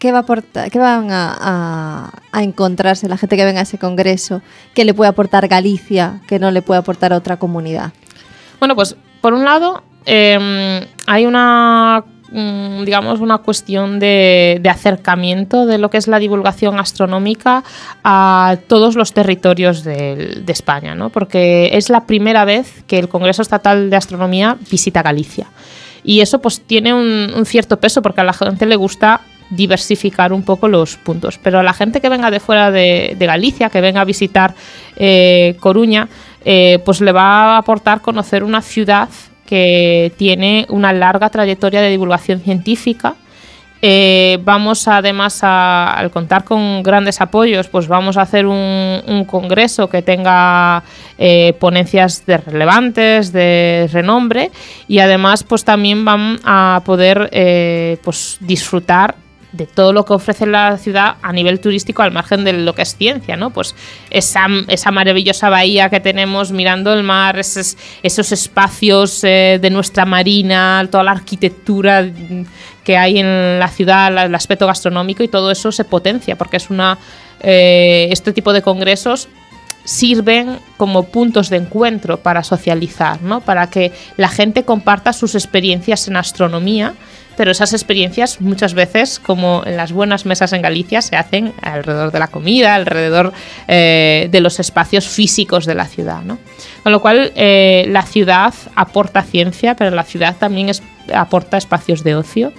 ¿Qué, 0.00 0.12
va 0.12 0.18
a 0.18 0.20
aportar, 0.22 0.70
van 0.78 1.08
a, 1.10 2.10
encontrarse 2.32 3.06
la 3.06 3.18
gente 3.18 3.36
que 3.36 3.44
venga 3.44 3.60
a 3.60 3.64
ese 3.64 3.76
congreso? 3.76 4.40
¿Qué 4.72 4.86
le 4.86 4.94
puede 4.94 5.10
aportar 5.10 5.46
Galicia 5.46 6.22
que 6.26 6.38
no 6.38 6.50
le 6.50 6.62
puede 6.62 6.80
aportar 6.80 7.12
a 7.12 7.16
otra 7.18 7.36
comunidad? 7.36 7.92
Bueno, 8.58 8.74
pues 8.74 8.96
por 9.20 9.34
un 9.34 9.44
lado 9.44 9.82
em, 10.06 10.80
hay 11.06 11.26
una 11.26 12.02
mm, 12.32 12.84
digamos, 12.84 13.20
una 13.20 13.38
cuestión 13.38 14.00
de, 14.00 14.62
acercamiento 14.70 15.66
de 15.66 15.76
lo 15.76 15.90
que 15.90 15.98
es 15.98 16.08
la 16.08 16.18
divulgación 16.18 16.80
astronómica 16.80 17.62
a 18.02 18.56
todos 18.68 18.96
los 18.96 19.12
territorios 19.12 19.84
de, 19.84 20.42
España, 20.48 20.94
¿no? 20.94 21.10
porque 21.10 21.72
es 21.74 21.90
la 21.90 22.06
primera 22.06 22.46
vez 22.46 22.84
que 22.86 22.98
el 22.98 23.10
Congreso 23.10 23.42
Estatal 23.42 23.90
de 23.90 23.96
Astronomía 23.96 24.56
visita 24.70 25.02
Galicia. 25.02 25.48
Y 26.02 26.22
eso 26.22 26.40
pues 26.40 26.62
tiene 26.62 26.94
un 26.94 27.44
cierto 27.44 27.78
peso 27.78 28.00
porque 28.00 28.22
a 28.22 28.24
la 28.24 28.32
gente 28.32 28.64
le 28.64 28.76
gusta 28.76 29.20
diversificar 29.50 30.32
un 30.32 30.42
poco 30.42 30.68
los 30.68 30.96
puntos. 30.96 31.38
Pero 31.42 31.58
a 31.58 31.62
la 31.62 31.74
gente 31.74 32.00
que 32.00 32.08
venga 32.08 32.30
de 32.30 32.40
fuera 32.40 32.70
de, 32.70 33.16
Galicia, 33.18 33.68
que 33.68 33.80
venga 33.80 34.00
a 34.00 34.04
visitar 34.04 34.54
eh, 34.96 35.56
Coruña, 35.60 36.08
eh, 36.44 36.78
pues 36.84 37.00
le 37.00 37.12
va 37.12 37.54
a 37.54 37.58
aportar 37.58 38.00
conocer 38.00 38.44
una 38.44 38.62
ciudad 38.62 39.08
que 39.46 40.12
tiene 40.16 40.64
una 40.68 40.92
larga 40.92 41.28
trayectoria 41.28 41.82
de 41.82 41.90
divulgación 41.90 42.40
científica. 42.40 43.16
Eh, 43.82 44.38
vamos 44.44 44.86
además 44.88 45.40
a, 45.42 45.94
al 45.94 46.10
contar 46.10 46.44
con 46.44 46.82
grandes 46.82 47.20
apoyos, 47.22 47.66
pues 47.68 47.88
vamos 47.88 48.18
a 48.18 48.22
hacer 48.22 48.46
un, 48.46 49.24
congreso 49.26 49.88
que 49.88 50.02
tenga 50.02 50.82
ponencias 51.58 52.24
de 52.26 52.38
relevantes, 52.38 53.32
de 53.32 53.88
renombre 53.90 54.50
y 54.86 54.98
además 54.98 55.44
pues 55.44 55.64
también 55.64 56.04
van 56.04 56.38
a 56.44 56.82
poder 56.84 57.30
pues 58.02 58.38
disfrutar 58.40 59.14
de 59.52 59.66
todo 59.66 59.92
lo 59.92 60.04
que 60.04 60.12
ofrece 60.12 60.46
la 60.46 60.78
ciudad 60.78 61.16
a 61.22 61.32
nivel 61.32 61.60
turístico 61.60 62.02
al 62.02 62.12
margen 62.12 62.44
de 62.44 62.52
lo 62.52 62.74
que 62.74 62.82
es 62.82 62.96
ciencia, 62.96 63.36
¿no? 63.36 63.50
Pues 63.50 63.74
esa, 64.10 64.46
esa 64.68 64.90
maravillosa 64.90 65.48
bahía 65.48 65.90
que 65.90 66.00
tenemos 66.00 66.52
mirando 66.52 66.92
el 66.92 67.02
mar, 67.02 67.38
esos, 67.38 67.76
esos 68.02 68.32
espacios 68.32 69.24
eh, 69.24 69.58
de 69.60 69.70
nuestra 69.70 70.04
marina, 70.04 70.86
toda 70.90 71.04
la 71.04 71.12
arquitectura 71.12 72.08
que 72.84 72.96
hay 72.96 73.18
en 73.18 73.58
la 73.58 73.68
ciudad, 73.68 74.24
el 74.24 74.34
aspecto 74.34 74.66
gastronómico 74.66 75.22
y 75.22 75.28
todo 75.28 75.50
eso 75.50 75.72
se 75.72 75.84
potencia 75.84 76.36
porque 76.36 76.56
es 76.56 76.70
una 76.70 76.98
eh, 77.40 78.08
este 78.10 78.32
tipo 78.32 78.52
de 78.52 78.62
congresos 78.62 79.28
sirven 79.84 80.58
como 80.76 81.04
puntos 81.04 81.48
de 81.48 81.56
encuentro 81.56 82.18
para 82.18 82.44
socializar, 82.44 83.22
¿no? 83.22 83.40
para 83.40 83.70
que 83.70 83.92
la 84.16 84.28
gente 84.28 84.64
comparta 84.64 85.12
sus 85.12 85.34
experiencias 85.34 86.06
en 86.06 86.16
astronomía 86.16 86.94
pero 87.36 87.50
esas 87.50 87.72
experiencias 87.72 88.40
muchas 88.40 88.74
veces, 88.74 89.18
como 89.18 89.62
en 89.64 89.76
las 89.76 89.92
buenas 89.92 90.26
mesas 90.26 90.52
en 90.52 90.62
Galicia, 90.62 91.02
se 91.02 91.16
hacen 91.16 91.52
alrededor 91.62 92.12
de 92.12 92.18
la 92.18 92.28
comida, 92.28 92.74
alrededor 92.74 93.32
eh, 93.68 94.28
de 94.30 94.40
los 94.40 94.60
espacios 94.60 95.08
físicos 95.08 95.64
de 95.66 95.74
la 95.74 95.86
ciudad. 95.86 96.22
¿no? 96.22 96.38
Con 96.82 96.92
lo 96.92 97.00
cual, 97.00 97.32
eh, 97.34 97.86
la 97.88 98.02
ciudad 98.02 98.54
aporta 98.74 99.22
ciencia, 99.22 99.74
pero 99.74 99.90
la 99.94 100.04
ciudad 100.04 100.36
también 100.36 100.70
aporta 101.14 101.56
espacios 101.56 102.04
de 102.04 102.14
ocio 102.14 102.52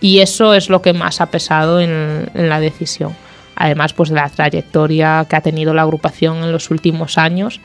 y 0.00 0.20
eso 0.20 0.54
es 0.54 0.68
lo 0.68 0.82
que 0.82 0.92
más 0.92 1.20
ha 1.20 1.26
pesado 1.26 1.80
en, 1.80 2.30
en 2.34 2.48
la 2.48 2.60
decisión 2.60 3.14
además 3.58 3.92
pues 3.92 4.08
de 4.08 4.14
la 4.14 4.28
trayectoria 4.28 5.26
que 5.28 5.36
ha 5.36 5.40
tenido 5.40 5.74
la 5.74 5.82
agrupación 5.82 6.38
en 6.38 6.52
los 6.52 6.70
últimos 6.70 7.18
años 7.18 7.60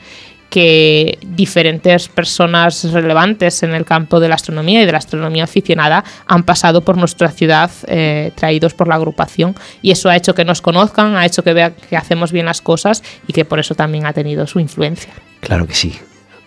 que 0.54 1.18
diferentes 1.20 2.08
personas 2.08 2.84
relevantes 2.92 3.64
en 3.64 3.74
el 3.74 3.84
campo 3.84 4.20
de 4.20 4.28
la 4.28 4.36
astronomía 4.36 4.82
y 4.82 4.86
de 4.86 4.92
la 4.92 4.98
astronomía 4.98 5.42
aficionada 5.42 6.04
han 6.28 6.44
pasado 6.44 6.82
por 6.82 6.96
nuestra 6.96 7.32
ciudad 7.32 7.72
eh, 7.88 8.30
traídos 8.36 8.72
por 8.72 8.86
la 8.86 8.94
agrupación 8.94 9.56
y 9.82 9.90
eso 9.90 10.10
ha 10.10 10.14
hecho 10.14 10.32
que 10.32 10.44
nos 10.44 10.62
conozcan, 10.62 11.16
ha 11.16 11.26
hecho 11.26 11.42
que 11.42 11.54
vean 11.54 11.74
que 11.90 11.96
hacemos 11.96 12.30
bien 12.30 12.46
las 12.46 12.60
cosas 12.62 13.02
y 13.26 13.32
que 13.32 13.44
por 13.44 13.58
eso 13.58 13.74
también 13.74 14.06
ha 14.06 14.12
tenido 14.12 14.46
su 14.46 14.60
influencia. 14.60 15.12
Claro 15.40 15.66
que 15.66 15.74
sí. 15.74 15.98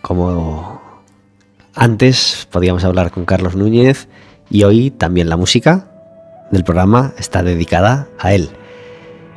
Como 0.01 0.82
antes 1.76 2.47
podíamos 2.49 2.86
hablar 2.86 3.12
con 3.12 3.26
Carlos 3.26 3.58
Núñez 3.58 4.08
y 4.49 4.64
hoy 4.64 4.89
también 4.89 5.28
la 5.28 5.36
música 5.36 5.91
del 6.49 6.64
programa 6.64 7.12
está 7.18 7.43
dedicada 7.43 8.08
a 8.20 8.32
él. 8.32 8.51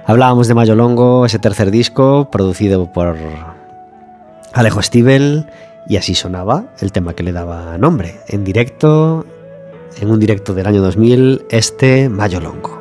Hablábamos 0.07 0.47
de 0.47 0.55
Mayolongo, 0.55 1.27
ese 1.27 1.41
tercer 1.41 1.73
disco 1.73 2.31
producido 2.31 2.93
por 2.93 3.17
Alejo 4.53 4.83
Stivel 4.83 5.47
y 5.87 5.97
así 5.97 6.15
sonaba 6.15 6.67
el 6.81 6.93
tema 6.93 7.15
que 7.15 7.23
le 7.23 7.33
daba 7.33 7.79
nombre. 7.79 8.21
En 8.29 8.45
directo, 8.45 9.25
en 10.01 10.11
un 10.11 10.19
directo 10.19 10.55
del 10.55 10.67
año 10.67 10.83
2000, 10.83 11.47
este 11.51 12.09
Mayo 12.09 12.41
Longo. 12.41 12.80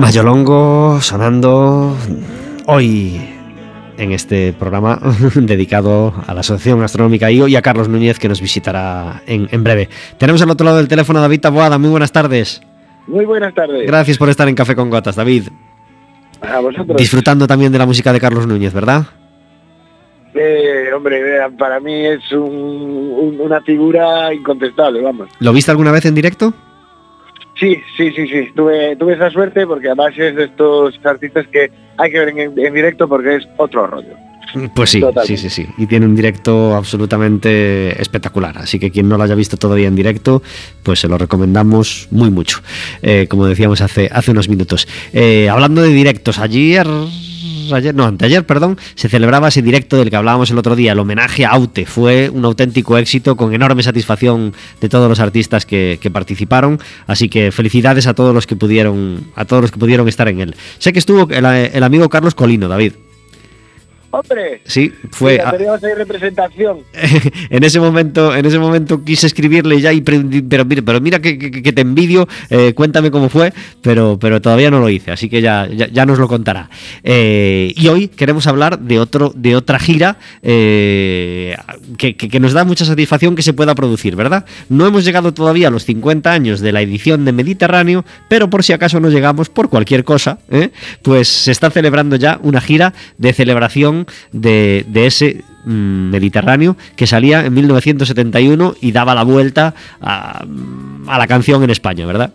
Mayolongo 0.00 0.98
sonando 1.02 1.94
hoy 2.66 3.20
en 3.98 4.12
este 4.12 4.54
programa 4.54 4.98
dedicado 5.34 6.14
a 6.26 6.32
la 6.32 6.40
Asociación 6.40 6.82
Astronómica 6.82 7.30
IO 7.30 7.48
y 7.48 7.56
a 7.56 7.60
Carlos 7.60 7.86
Núñez 7.86 8.18
que 8.18 8.26
nos 8.26 8.40
visitará 8.40 9.22
en, 9.26 9.46
en 9.50 9.62
breve. 9.62 9.90
Tenemos 10.16 10.40
al 10.40 10.48
otro 10.48 10.64
lado 10.64 10.78
del 10.78 10.88
teléfono 10.88 11.18
a 11.18 11.22
David 11.22 11.40
Taboada. 11.40 11.76
Muy 11.76 11.90
buenas 11.90 12.12
tardes. 12.12 12.62
Muy 13.06 13.26
buenas 13.26 13.52
tardes. 13.54 13.86
Gracias 13.86 14.16
por 14.16 14.30
estar 14.30 14.48
en 14.48 14.54
Café 14.54 14.74
con 14.74 14.88
Gotas, 14.88 15.16
David. 15.16 15.48
A 16.40 16.60
vosotros. 16.60 16.96
Disfrutando 16.96 17.46
también 17.46 17.70
de 17.70 17.78
la 17.78 17.84
música 17.84 18.10
de 18.10 18.20
Carlos 18.20 18.46
Núñez, 18.46 18.72
¿verdad? 18.72 19.04
Eh, 20.32 20.90
hombre, 20.96 21.20
para 21.58 21.78
mí 21.78 22.06
es 22.06 22.32
un, 22.32 22.40
un, 22.40 23.36
una 23.38 23.60
figura 23.60 24.32
incontestable, 24.32 25.02
vamos. 25.02 25.28
¿Lo 25.40 25.52
viste 25.52 25.70
alguna 25.70 25.92
vez 25.92 26.06
en 26.06 26.14
directo? 26.14 26.54
Sí, 27.60 27.78
sí, 27.96 28.10
sí, 28.12 28.26
sí. 28.26 28.48
Tuve, 28.56 28.96
tuve 28.96 29.14
esa 29.14 29.30
suerte 29.30 29.66
porque 29.66 29.88
además 29.88 30.14
es 30.16 30.34
de 30.34 30.44
estos 30.44 30.98
artistas 31.04 31.46
que 31.48 31.70
hay 31.98 32.10
que 32.10 32.18
ver 32.18 32.28
en, 32.30 32.58
en 32.58 32.74
directo 32.74 33.06
porque 33.06 33.36
es 33.36 33.48
otro 33.58 33.86
rollo. 33.86 34.16
Pues 34.74 34.90
sí, 34.90 35.00
Totalmente. 35.00 35.36
sí, 35.36 35.48
sí, 35.48 35.64
sí. 35.64 35.68
Y 35.78 35.86
tiene 35.86 36.06
un 36.06 36.16
directo 36.16 36.74
absolutamente 36.74 38.00
espectacular. 38.00 38.58
Así 38.58 38.78
que 38.78 38.90
quien 38.90 39.08
no 39.08 39.16
lo 39.16 39.22
haya 39.22 39.34
visto 39.34 39.56
todavía 39.56 39.86
en 39.88 39.94
directo, 39.94 40.42
pues 40.82 41.00
se 41.00 41.08
lo 41.08 41.18
recomendamos 41.18 42.08
muy 42.10 42.30
mucho. 42.30 42.60
Eh, 43.02 43.26
como 43.28 43.46
decíamos 43.46 43.80
hace, 43.80 44.08
hace 44.12 44.30
unos 44.30 44.48
minutos. 44.48 44.88
Eh, 45.12 45.48
hablando 45.48 45.82
de 45.82 45.90
directos, 45.90 46.38
ayer 46.38 46.86
ayer, 47.72 47.94
no, 47.94 48.04
anteayer, 48.04 48.44
perdón, 48.46 48.78
se 48.94 49.08
celebraba 49.08 49.48
ese 49.48 49.62
directo 49.62 49.96
del 49.96 50.10
que 50.10 50.16
hablábamos 50.16 50.50
el 50.50 50.58
otro 50.58 50.76
día, 50.76 50.92
el 50.92 50.98
homenaje 50.98 51.44
a 51.44 51.50
Aute. 51.50 51.86
Fue 51.86 52.30
un 52.30 52.44
auténtico 52.44 52.98
éxito 52.98 53.36
con 53.36 53.54
enorme 53.54 53.82
satisfacción 53.82 54.54
de 54.80 54.88
todos 54.88 55.08
los 55.08 55.20
artistas 55.20 55.66
que, 55.66 55.98
participaron. 56.12 56.80
Así 57.06 57.28
que 57.28 57.52
felicidades 57.52 58.06
a 58.06 58.14
todos 58.14 58.34
los 58.34 58.46
que 58.46 58.56
pudieron, 58.56 59.28
a 59.36 59.44
todos 59.44 59.62
los 59.62 59.70
que 59.70 59.78
pudieron 59.78 60.08
estar 60.08 60.28
en 60.28 60.40
él. 60.40 60.56
Sé 60.78 60.92
que 60.92 60.98
estuvo 60.98 61.28
el 61.30 61.82
amigo 61.82 62.08
Carlos 62.08 62.34
Colino, 62.34 62.68
David. 62.68 62.92
Hombre, 64.12 64.60
sí, 64.64 64.92
fue. 65.10 65.32
Mira, 65.32 65.50
teníamos 65.52 65.84
ahí 65.84 65.94
representación. 65.94 66.78
en 67.50 67.64
ese 67.64 67.78
momento, 67.78 68.34
en 68.34 68.44
ese 68.44 68.58
momento 68.58 69.04
quise 69.04 69.26
escribirle 69.26 69.80
ya 69.80 69.92
y 69.92 70.00
pero 70.00 70.64
mira, 70.64 70.82
pero 70.82 71.00
mira 71.00 71.20
que, 71.20 71.38
que, 71.38 71.62
que 71.62 71.72
te 71.72 71.82
envidio. 71.82 72.26
Eh, 72.48 72.74
cuéntame 72.74 73.10
cómo 73.10 73.28
fue, 73.28 73.52
pero 73.82 74.18
pero 74.20 74.40
todavía 74.40 74.70
no 74.70 74.80
lo 74.80 74.88
hice, 74.88 75.12
así 75.12 75.28
que 75.28 75.40
ya 75.40 75.68
ya, 75.68 75.86
ya 75.88 76.06
nos 76.06 76.18
lo 76.18 76.26
contará. 76.26 76.68
Eh, 77.04 77.72
y 77.76 77.86
hoy 77.88 78.08
queremos 78.08 78.46
hablar 78.46 78.80
de 78.80 78.98
otro 78.98 79.32
de 79.34 79.54
otra 79.54 79.78
gira 79.78 80.18
eh, 80.42 81.56
que, 81.96 82.16
que, 82.16 82.40
nos 82.40 82.52
da 82.52 82.64
mucha 82.64 82.84
satisfacción 82.84 83.36
que 83.36 83.42
se 83.42 83.52
pueda 83.52 83.74
producir, 83.74 84.16
¿verdad? 84.16 84.44
No 84.68 84.86
hemos 84.86 85.04
llegado 85.04 85.32
todavía 85.32 85.68
a 85.68 85.70
los 85.70 85.84
50 85.84 86.32
años 86.32 86.60
de 86.60 86.72
la 86.72 86.80
edición 86.82 87.24
de 87.24 87.32
Mediterráneo, 87.32 88.04
pero 88.28 88.50
por 88.50 88.64
si 88.64 88.72
acaso 88.72 88.98
no 88.98 89.08
llegamos 89.08 89.48
por 89.50 89.68
cualquier 89.68 90.04
cosa, 90.04 90.38
¿eh? 90.50 90.70
pues 91.02 91.28
se 91.28 91.52
está 91.52 91.70
celebrando 91.70 92.16
ya 92.16 92.40
una 92.42 92.60
gira 92.60 92.92
de 93.18 93.32
celebración 93.32 93.99
de, 94.32 94.84
ese 94.94 95.42
mmm, 95.64 96.10
Mediterráneo 96.10 96.76
que 96.96 97.06
salía 97.06 97.44
en 97.44 97.54
1971 97.54 98.74
y 98.80 98.92
daba 98.92 99.14
la 99.14 99.22
vuelta 99.22 99.74
a, 100.00 100.44
a 101.06 101.18
la 101.18 101.26
canción 101.26 101.62
en 101.62 101.70
España, 101.70 102.06
¿verdad? 102.06 102.32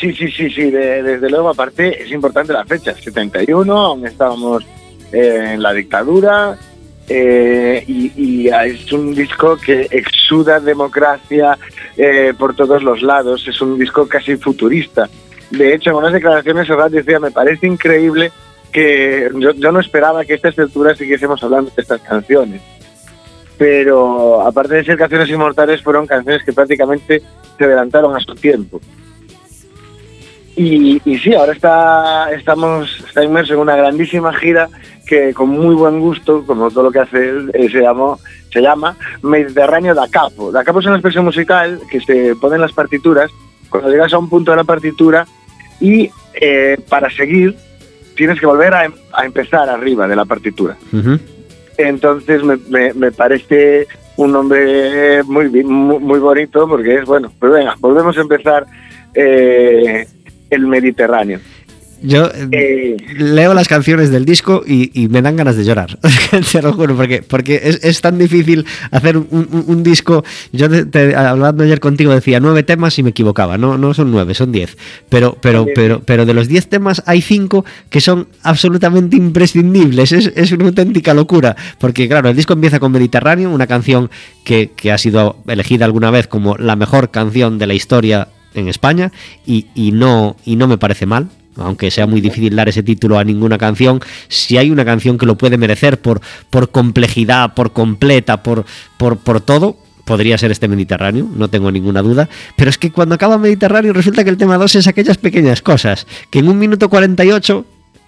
Sí, 0.00 0.12
sí, 0.12 0.30
sí, 0.30 0.50
sí, 0.50 0.70
de, 0.70 1.02
desde 1.02 1.30
luego, 1.30 1.48
aparte 1.48 2.02
es 2.02 2.10
importante 2.10 2.52
la 2.52 2.64
fecha, 2.64 2.94
71, 2.94 3.72
aún 3.72 4.06
estábamos 4.06 4.64
eh, 5.12 5.52
en 5.54 5.62
la 5.62 5.72
dictadura 5.72 6.58
eh, 7.08 7.82
y, 7.86 8.12
y, 8.16 8.48
es 8.48 8.92
un 8.92 9.14
disco 9.14 9.56
que 9.56 9.86
exuda 9.90 10.60
democracia 10.60 11.56
eh, 11.96 12.34
por 12.36 12.54
todos 12.54 12.82
los 12.82 13.00
lados, 13.00 13.46
es 13.46 13.60
un 13.60 13.78
disco 13.78 14.06
casi 14.06 14.36
futurista. 14.36 15.08
De 15.50 15.74
hecho, 15.74 15.90
en 15.90 15.96
unas 15.96 16.12
declaraciones 16.12 16.66
Serrat 16.66 16.90
decía, 16.90 17.20
me 17.20 17.30
parece 17.30 17.66
increíble 17.66 18.32
que 18.76 19.30
yo, 19.38 19.72
no 19.72 19.80
esperaba 19.80 20.22
que 20.26 20.34
a 20.34 20.36
estas 20.36 20.58
alturas 20.58 20.98
siguiésemos 20.98 21.42
hablando 21.42 21.72
de 21.74 21.80
estas 21.80 21.98
canciones. 22.02 22.60
Pero 23.56 24.42
aparte 24.42 24.74
de 24.74 24.84
ser 24.84 24.98
canciones 24.98 25.30
inmortales, 25.30 25.80
fueron 25.80 26.06
canciones 26.06 26.44
que 26.44 26.52
prácticamente 26.52 27.22
se 27.56 27.64
adelantaron 27.64 28.14
a 28.14 28.20
su 28.20 28.34
tiempo. 28.34 28.78
Y, 30.56 31.00
y 31.06 31.18
sí, 31.18 31.32
ahora 31.32 31.54
está, 31.54 32.30
estamos, 32.32 33.02
está 33.08 33.24
inmerso 33.24 33.54
en 33.54 33.60
una 33.60 33.76
grandísima 33.76 34.34
gira 34.34 34.68
que 35.06 35.32
con 35.32 35.48
muy 35.48 35.74
buen 35.74 35.98
gusto, 35.98 36.44
como 36.46 36.70
todo 36.70 36.84
lo 36.84 36.90
que 36.90 37.00
hace 37.00 37.30
él, 37.30 37.50
eh, 37.54 37.70
se 37.70 38.60
llama 38.60 38.94
Mediterráneo 39.22 39.94
da 39.94 40.06
Capo. 40.10 40.52
Da 40.52 40.64
Capo 40.64 40.80
es 40.80 40.86
una 40.86 40.96
expresión 40.96 41.24
musical 41.24 41.80
que 41.90 42.02
se 42.02 42.36
pone 42.36 42.56
en 42.56 42.60
las 42.60 42.72
partituras 42.72 43.30
cuando 43.70 43.88
llegas 43.88 44.12
a 44.12 44.18
un 44.18 44.28
punto 44.28 44.50
de 44.50 44.58
la 44.58 44.64
partitura 44.64 45.26
y 45.80 46.10
eh, 46.34 46.76
para 46.90 47.08
seguir 47.08 47.56
tienes 48.16 48.40
que 48.40 48.46
volver 48.46 48.74
a, 48.74 48.90
a, 49.12 49.24
empezar 49.24 49.68
arriba 49.68 50.08
de 50.08 50.16
la 50.16 50.24
partitura. 50.24 50.76
Uh 50.92 50.96
-huh. 50.96 51.20
Entonces 51.78 52.42
me, 52.42 52.56
me, 52.68 52.92
me, 52.94 53.12
parece 53.12 53.86
un 54.16 54.32
nombre 54.32 55.22
muy, 55.24 55.48
muy, 55.48 56.00
muy, 56.00 56.18
bonito 56.18 56.66
porque 56.66 56.96
es 56.96 57.04
bueno, 57.04 57.30
pues 57.38 57.52
venga, 57.52 57.74
volvemos 57.78 58.16
a 58.16 58.22
empezar 58.22 58.66
eh, 59.14 60.06
el 60.50 60.66
Mediterráneo. 60.66 61.38
Yo 62.06 62.30
eh, 62.52 62.96
leo 63.16 63.52
las 63.52 63.66
canciones 63.66 64.10
del 64.10 64.24
disco 64.24 64.62
y, 64.64 64.90
y, 64.94 65.08
me 65.08 65.22
dan 65.22 65.34
ganas 65.34 65.56
de 65.56 65.64
llorar, 65.64 65.98
te 66.52 66.62
lo 66.62 66.72
juro, 66.72 66.96
porque, 66.96 67.22
porque 67.22 67.60
es, 67.64 67.80
es 67.82 68.00
tan 68.00 68.16
difícil 68.16 68.64
hacer 68.92 69.16
un, 69.16 69.26
un, 69.30 69.64
un 69.66 69.82
disco. 69.82 70.24
Yo 70.52 70.70
te, 70.70 70.84
te, 70.86 71.16
hablando 71.16 71.64
ayer 71.64 71.80
contigo 71.80 72.14
decía 72.14 72.38
nueve 72.38 72.62
temas 72.62 72.96
y 73.00 73.02
me 73.02 73.10
equivocaba, 73.10 73.58
no, 73.58 73.76
no 73.76 73.92
son 73.92 74.12
nueve, 74.12 74.34
son 74.34 74.52
diez. 74.52 74.76
Pero, 75.08 75.36
pero, 75.40 75.66
pero, 75.74 76.00
pero 76.04 76.24
de 76.24 76.34
los 76.34 76.46
diez 76.46 76.68
temas 76.68 77.02
hay 77.06 77.20
cinco 77.22 77.64
que 77.90 78.00
son 78.00 78.28
absolutamente 78.42 79.16
imprescindibles, 79.16 80.12
es, 80.12 80.32
es 80.36 80.52
una 80.52 80.66
auténtica 80.66 81.12
locura, 81.12 81.56
porque 81.80 82.08
claro, 82.08 82.28
el 82.28 82.36
disco 82.36 82.52
empieza 82.52 82.78
con 82.78 82.92
Mediterráneo, 82.92 83.50
una 83.50 83.66
canción 83.66 84.10
que, 84.44 84.70
que 84.76 84.92
ha 84.92 84.98
sido 84.98 85.38
elegida 85.48 85.84
alguna 85.84 86.12
vez 86.12 86.28
como 86.28 86.56
la 86.56 86.76
mejor 86.76 87.10
canción 87.10 87.58
de 87.58 87.66
la 87.66 87.74
historia 87.74 88.28
en 88.54 88.68
España 88.68 89.10
y, 89.44 89.66
y, 89.74 89.90
no, 89.90 90.36
y 90.44 90.56
no 90.56 90.68
me 90.68 90.78
parece 90.78 91.06
mal 91.06 91.28
aunque 91.56 91.90
sea 91.90 92.06
muy 92.06 92.20
difícil 92.20 92.54
dar 92.54 92.68
ese 92.68 92.82
título 92.82 93.18
a 93.18 93.24
ninguna 93.24 93.58
canción, 93.58 94.00
si 94.28 94.56
hay 94.56 94.70
una 94.70 94.84
canción 94.84 95.18
que 95.18 95.26
lo 95.26 95.36
puede 95.36 95.58
merecer 95.58 96.00
por, 96.00 96.20
por 96.50 96.70
complejidad, 96.70 97.54
por 97.54 97.72
completa, 97.72 98.42
por, 98.42 98.64
por, 98.96 99.18
por 99.18 99.40
todo, 99.40 99.76
podría 100.04 100.38
ser 100.38 100.52
este 100.52 100.68
Mediterráneo, 100.68 101.28
no 101.34 101.48
tengo 101.48 101.70
ninguna 101.70 102.00
duda, 102.00 102.28
pero 102.54 102.70
es 102.70 102.78
que 102.78 102.92
cuando 102.92 103.16
acaba 103.16 103.38
Mediterráneo 103.38 103.92
resulta 103.92 104.24
que 104.24 104.30
el 104.30 104.36
tema 104.36 104.56
2 104.56 104.76
es 104.76 104.86
aquellas 104.86 105.18
pequeñas 105.18 105.62
cosas, 105.62 106.06
que 106.30 106.38
en 106.38 106.48
un 106.48 106.58
minuto 106.58 106.88
48 106.88 107.66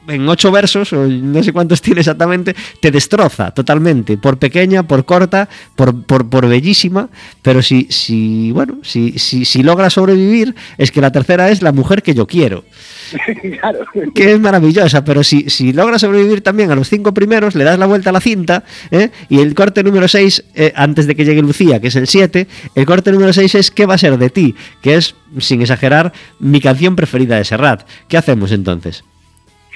en 0.08 0.28
ocho 0.28 0.50
versos, 0.50 0.92
o 0.92 1.06
no 1.06 1.42
sé 1.42 1.52
cuántos 1.52 1.82
tiene 1.82 2.00
exactamente, 2.00 2.54
te 2.80 2.90
destroza 2.90 3.50
totalmente, 3.50 4.16
por 4.16 4.38
pequeña, 4.38 4.82
por 4.82 5.04
corta, 5.04 5.48
por, 5.76 6.04
por, 6.04 6.28
por 6.28 6.48
bellísima, 6.48 7.08
pero 7.42 7.62
si, 7.62 7.86
si 7.90 8.50
bueno, 8.52 8.78
si, 8.82 9.18
si, 9.18 9.44
si 9.44 9.62
logra 9.62 9.90
sobrevivir, 9.90 10.54
es 10.76 10.90
que 10.90 11.00
la 11.00 11.12
tercera 11.12 11.50
es 11.50 11.62
la 11.62 11.72
mujer 11.72 12.02
que 12.02 12.14
yo 12.14 12.26
quiero. 12.26 12.64
claro. 13.60 13.80
Que 14.14 14.32
es 14.32 14.40
maravillosa, 14.40 15.04
pero 15.04 15.22
si, 15.22 15.48
si 15.50 15.72
logra 15.72 15.98
sobrevivir 15.98 16.40
también 16.40 16.70
a 16.70 16.74
los 16.74 16.88
cinco 16.88 17.12
primeros, 17.12 17.54
le 17.54 17.64
das 17.64 17.78
la 17.78 17.86
vuelta 17.86 18.10
a 18.10 18.12
la 18.12 18.20
cinta, 18.20 18.64
¿eh? 18.90 19.10
y 19.28 19.40
el 19.40 19.54
corte 19.54 19.82
número 19.82 20.08
6, 20.08 20.44
eh, 20.54 20.72
antes 20.74 21.06
de 21.06 21.14
que 21.14 21.24
llegue 21.24 21.42
Lucía, 21.42 21.80
que 21.80 21.88
es 21.88 21.96
el 21.96 22.06
7, 22.06 22.46
el 22.74 22.86
corte 22.86 23.12
número 23.12 23.32
6 23.32 23.54
es 23.54 23.70
¿Qué 23.70 23.86
va 23.86 23.94
a 23.94 23.98
ser 23.98 24.18
de 24.18 24.30
ti? 24.30 24.54
Que 24.82 24.96
es, 24.96 25.14
sin 25.38 25.60
exagerar, 25.60 26.12
mi 26.38 26.60
canción 26.60 26.96
preferida 26.96 27.36
de 27.36 27.44
Serrat. 27.44 27.86
¿Qué 28.08 28.16
hacemos 28.16 28.52
entonces? 28.52 29.04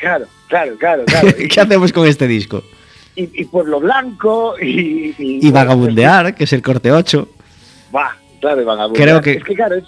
Claro, 0.03 0.27
claro, 0.49 0.75
claro. 0.79 1.05
claro. 1.05 1.29
¿Qué 1.49 1.61
hacemos 1.61 1.93
con 1.93 2.09
este 2.09 2.27
disco? 2.27 2.65
Y, 3.15 3.41
y 3.41 3.45
Pueblo 3.45 3.79
Blanco 3.79 4.57
y, 4.61 5.15
y, 5.17 5.47
y 5.47 5.51
Vagabundear, 5.53 6.35
que 6.35 6.43
es 6.43 6.53
el 6.53 6.61
corte 6.61 6.91
8. 6.91 7.29
Va, 7.95 8.17
claro, 8.41 8.65
Vagabundear. 8.65 9.09
Creo 9.09 9.21
que... 9.21 9.35
Es 9.35 9.45
que 9.45 9.55
claro, 9.55 9.77
es, 9.77 9.85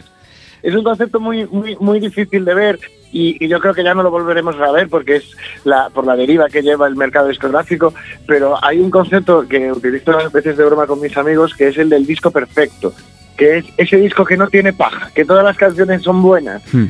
es 0.63 0.73
un 0.73 0.85
concepto 0.85 1.19
muy, 1.19 1.47
muy, 1.47 1.77
muy 1.81 1.99
difícil 1.99 2.45
de 2.45 2.55
ver 2.55 2.79
y, 3.11 3.45
y, 3.45 3.49
yo 3.49 3.59
creo 3.59 3.75
que 3.75 3.83
ya 3.83 3.93
no 3.93 4.05
lo 4.05 4.11
volveremos 4.13 4.55
a 4.61 4.71
ver 4.71 4.89
porque 4.89 5.17
es 5.17 5.37
la, 5.65 5.91
por 5.91 6.07
la 6.07 6.15
deriva 6.15 6.49
que 6.49 6.63
lleva 6.63 6.87
el 6.87 6.95
mercado 6.95 7.27
discográfico, 7.27 7.93
pero 8.25 8.57
hay 8.65 8.79
un 8.79 8.91
concepto 8.91 9.49
que 9.49 9.73
utilizo 9.73 10.17
a 10.17 10.29
veces 10.29 10.57
de 10.57 10.65
broma 10.65 10.87
con 10.87 11.01
mis 11.01 11.17
amigos 11.17 11.55
que 11.55 11.69
es 11.69 11.79
el 11.79 11.89
del 11.89 12.07
disco 12.07 12.31
perfecto, 12.31 12.95
que 13.37 13.59
es 13.59 13.65
ese 13.79 13.97
disco 13.97 14.25
que 14.25 14.37
no 14.37 14.47
tiene 14.47 14.73
paja, 14.73 15.11
que 15.13 15.25
todas 15.25 15.43
las 15.43 15.57
canciones 15.57 16.03
son 16.03 16.23
buenas. 16.23 16.63
Hmm 16.73 16.87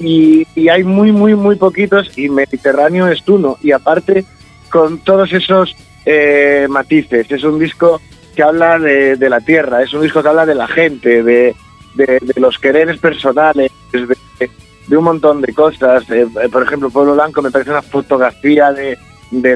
y, 0.00 0.46
hay 0.68 0.84
muy, 0.84 1.12
muy, 1.12 1.34
muy 1.34 1.56
poquitos 1.56 2.16
y 2.16 2.28
Mediterráneo 2.28 3.08
es 3.08 3.26
uno. 3.28 3.58
Y 3.62 3.72
aparte, 3.72 4.24
con 4.70 4.98
todos 4.98 5.32
esos 5.32 5.74
eh, 6.04 6.66
matices, 6.68 7.30
es 7.30 7.44
un 7.44 7.58
disco 7.58 8.00
que 8.34 8.42
habla 8.42 8.78
de, 8.78 9.16
la 9.28 9.40
tierra, 9.40 9.82
es 9.82 9.92
un 9.92 10.02
disco 10.02 10.22
que 10.22 10.28
habla 10.28 10.46
de 10.46 10.54
la 10.54 10.68
gente, 10.68 11.22
de, 11.22 11.56
de, 11.94 12.20
los 12.36 12.58
quereres 12.58 12.98
personales, 12.98 13.72
de, 13.92 14.96
un 14.96 15.04
montón 15.04 15.40
de 15.40 15.52
cosas. 15.52 16.08
Eh, 16.10 16.26
por 16.50 16.62
ejemplo, 16.62 16.90
Pueblo 16.90 17.14
Blanco 17.14 17.42
me 17.42 17.50
parece 17.50 17.70
una 17.70 17.82
fotografía 17.82 18.72
de, 18.72 18.96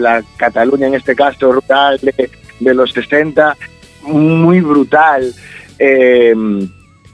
la 0.01 0.22
Cataluña, 0.36 0.88
en 0.88 0.95
este 0.95 1.14
caso, 1.14 1.53
rural, 1.53 2.01
de, 2.01 2.74
los 2.74 2.93
60, 2.93 3.57
muy 4.03 4.61
brutal. 4.61 5.32
Eh, 5.78 6.34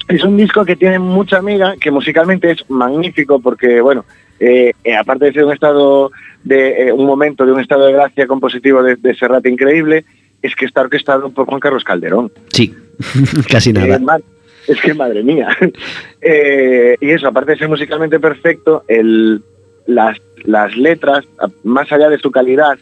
Es 0.08 0.24
un 0.24 0.36
disco 0.36 0.64
que 0.64 0.76
tiene 0.76 0.98
mucha 0.98 1.36
amiga, 1.36 1.74
que 1.78 1.90
musicalmente 1.90 2.50
es 2.50 2.70
magnífico 2.70 3.40
porque, 3.40 3.80
bueno, 3.80 4.06
eh, 4.40 4.72
eh, 4.82 4.96
aparte 4.96 5.26
de 5.26 5.32
ser 5.32 5.44
un 5.44 5.52
estado 5.52 6.10
de 6.44 6.90
un 6.92 7.04
momento 7.04 7.44
de 7.44 7.52
un 7.52 7.60
estado 7.60 7.86
de 7.86 7.92
gracia 7.92 8.26
compositivo 8.26 8.82
de, 8.82 8.96
de 8.96 9.14
Serrat 9.14 9.44
increíble, 9.46 10.04
es 10.40 10.54
que 10.56 10.64
está 10.64 10.80
orquestado 10.80 11.28
por 11.30 11.46
Juan 11.46 11.60
Carlos 11.60 11.84
Calderón. 11.84 12.32
Sí, 12.52 12.74
casi 13.50 13.72
nada. 13.72 14.00
es 14.66 14.80
que 14.80 14.94
madre 14.94 15.22
mía. 15.22 15.48
y 16.22 17.10
eso, 17.10 17.28
aparte 17.28 17.52
de 17.52 17.58
ser 17.58 17.68
musicalmente 17.68 18.18
perfecto, 18.18 18.84
el, 18.88 19.42
las, 19.86 20.16
las 20.44 20.74
letras, 20.74 21.26
más 21.64 21.92
allá 21.92 22.08
de 22.08 22.18
su 22.18 22.30
calidad, 22.30 22.78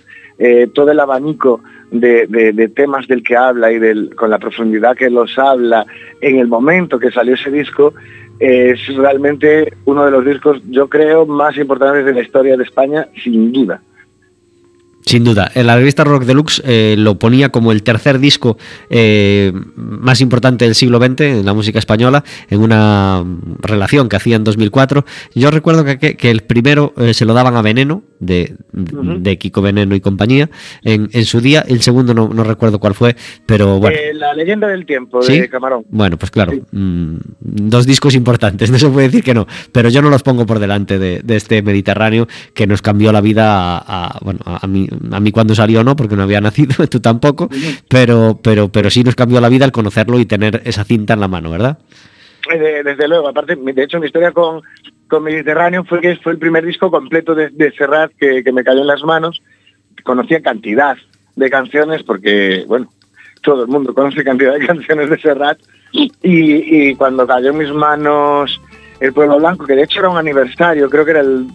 todo 0.75 0.93
el 0.93 1.01
abanico 1.01 1.61
de, 1.91 2.71
temas 2.75 3.07
del 3.07 3.23
que 3.23 3.37
habla 3.37 3.73
y 3.73 3.79
del, 3.79 4.15
con 4.15 4.31
la 4.31 4.39
profundidad 4.39 4.97
que 4.97 5.11
los 5.11 5.39
habla 5.39 5.87
en 6.21 6.39
el 6.39 6.47
momento 6.47 6.99
que 6.99 7.11
salió 7.11 7.35
ese 7.35 7.51
disco, 7.51 7.95
es 8.39 8.95
realmente 8.95 9.73
uno 9.87 10.05
de 10.05 10.11
los 10.11 10.25
discos, 10.25 10.61
yo 10.69 10.89
creo, 10.89 11.27
más 11.27 11.57
importantes 11.57 12.05
de 12.05 12.13
la 12.13 12.21
historia 12.21 12.57
de 12.57 12.65
España, 12.65 13.09
sin 13.23 13.53
duda. 13.53 13.81
Sin 15.09 15.23
duda, 15.23 15.53
en 15.55 15.69
la 15.69 15.77
revista 15.77 16.03
Rock 16.03 16.25
Deluxe 16.25 16.61
eh, 16.65 16.97
lo 16.99 17.17
ponía 17.17 17.51
como 17.51 17.71
el 17.71 17.85
tercer 17.85 18.19
disco 18.19 18.59
eh, 18.91 19.53
más 19.77 20.21
importante 20.21 20.65
del 20.65 20.75
siglo 20.75 20.99
XX 20.99 21.21
en 21.21 21.47
la 21.47 21.55
música 21.55 21.79
española, 21.79 22.25
en 22.51 22.61
una 22.61 23.25
relación 23.61 24.09
que 24.09 24.17
hacía 24.17 24.35
en 24.35 24.43
2004. 24.43 25.05
Yo 25.37 25.53
recuerdo 25.53 25.85
que, 25.85 26.17
el 26.23 26.41
primero 26.41 26.93
eh, 26.97 27.15
se 27.15 27.25
lo 27.25 27.35
daban 27.35 27.57
a 27.57 27.63
Veneno, 27.63 28.03
de, 28.19 28.57
de, 28.73 29.39
Kiko 29.39 29.63
Veneno 29.63 29.95
y 29.95 30.01
compañía, 30.01 30.51
en, 30.83 31.25
su 31.25 31.41
día. 31.41 31.65
El 31.69 31.83
segundo 31.83 32.13
no, 32.13 32.43
recuerdo 32.43 32.81
cuál 32.81 32.95
fue, 32.95 33.15
pero 33.47 33.79
bueno. 33.79 33.97
la 34.15 34.35
leyenda 34.35 34.67
del 34.67 34.87
tiempo 34.87 35.25
de 35.25 35.49
Camarón. 35.49 35.85
Bueno, 35.89 36.17
pues 36.17 36.33
claro, 36.33 36.53
mm, 36.73 37.17
dos 37.39 37.87
discos 37.87 38.17
importantes, 38.17 38.71
no 38.73 38.79
se 38.81 38.89
puede 38.89 39.07
decir 39.07 39.23
que 39.23 39.35
no, 39.35 39.47
pero 39.71 39.89
yo 39.89 40.03
no 40.03 40.11
los 40.11 40.25
pongo 40.25 40.47
por 40.47 40.59
delante 40.59 40.99
de, 40.99 41.23
este 41.29 41.63
Mediterráneo 41.63 42.27
que 42.55 42.67
nos 42.67 42.83
cambió 42.83 43.13
la 43.13 43.21
vida 43.21 43.79
a, 43.79 44.19
bueno, 44.21 44.41
a 44.45 44.67
mí 44.67 44.89
a 45.13 45.21
mí 45.21 45.33
cuando 45.33 45.55
salió 45.55 45.83
no, 45.85 45.97
porque 45.97 46.17
no 46.17 46.23
había 46.23 46.41
nacido, 46.41 46.87
tú 46.91 47.01
tampoco, 47.01 47.49
pero, 47.89 48.39
pero, 48.43 48.69
pero 48.69 48.91
sí 48.91 49.05
nos 49.05 49.15
cambió 49.15 49.41
la 49.41 49.49
vida 49.49 49.65
el 49.65 49.73
conocerlo 49.73 50.19
y 50.19 50.27
tener 50.27 50.63
esa 50.65 50.85
cinta 50.85 51.15
en 51.15 51.21
la 51.21 51.29
mano, 51.29 51.51
¿verdad? 51.51 51.79
Desde, 52.49 53.09
luego, 53.09 53.29
aparte, 53.29 53.57
de 53.57 53.83
hecho, 53.83 53.99
mi 53.99 54.07
historia 54.07 54.31
con, 54.31 54.63
con 55.09 55.25
Mediterráneo 55.25 55.85
fue 55.85 56.01
que 56.01 56.17
fue 56.17 56.33
el 56.33 56.39
primer 56.39 56.65
disco 56.65 56.91
completo 56.91 57.35
de, 57.35 57.73
Serrat 57.77 58.13
que, 58.19 58.53
me 58.53 58.63
cayó 58.63 58.83
en 58.83 58.87
las 58.87 59.03
manos. 59.03 59.43
Conocía 60.05 60.41
cantidad 60.41 60.97
de 61.35 61.51
canciones 61.51 62.05
porque, 62.05 62.65
bueno, 62.69 62.89
todo 63.43 63.63
el 63.63 63.69
mundo 63.69 63.93
conoce 63.93 64.23
cantidad 64.23 64.55
de 64.55 64.67
canciones 64.67 65.11
de 65.11 65.19
Serrat 65.19 65.59
y, 65.93 66.13
y 66.23 66.95
cuando 66.95 67.27
cayó 67.27 67.51
en 67.51 67.59
mis 67.59 67.73
manos 67.73 68.61
El 69.01 69.13
Pueblo 69.13 69.39
Blanco, 69.39 69.67
que 69.67 69.75
de 69.75 69.83
hecho 69.83 69.99
era 69.99 70.11
un 70.11 70.19
aniversario, 70.19 70.89
creo 70.89 71.05
que 71.05 71.11
era 71.11 71.21
el 71.21 71.49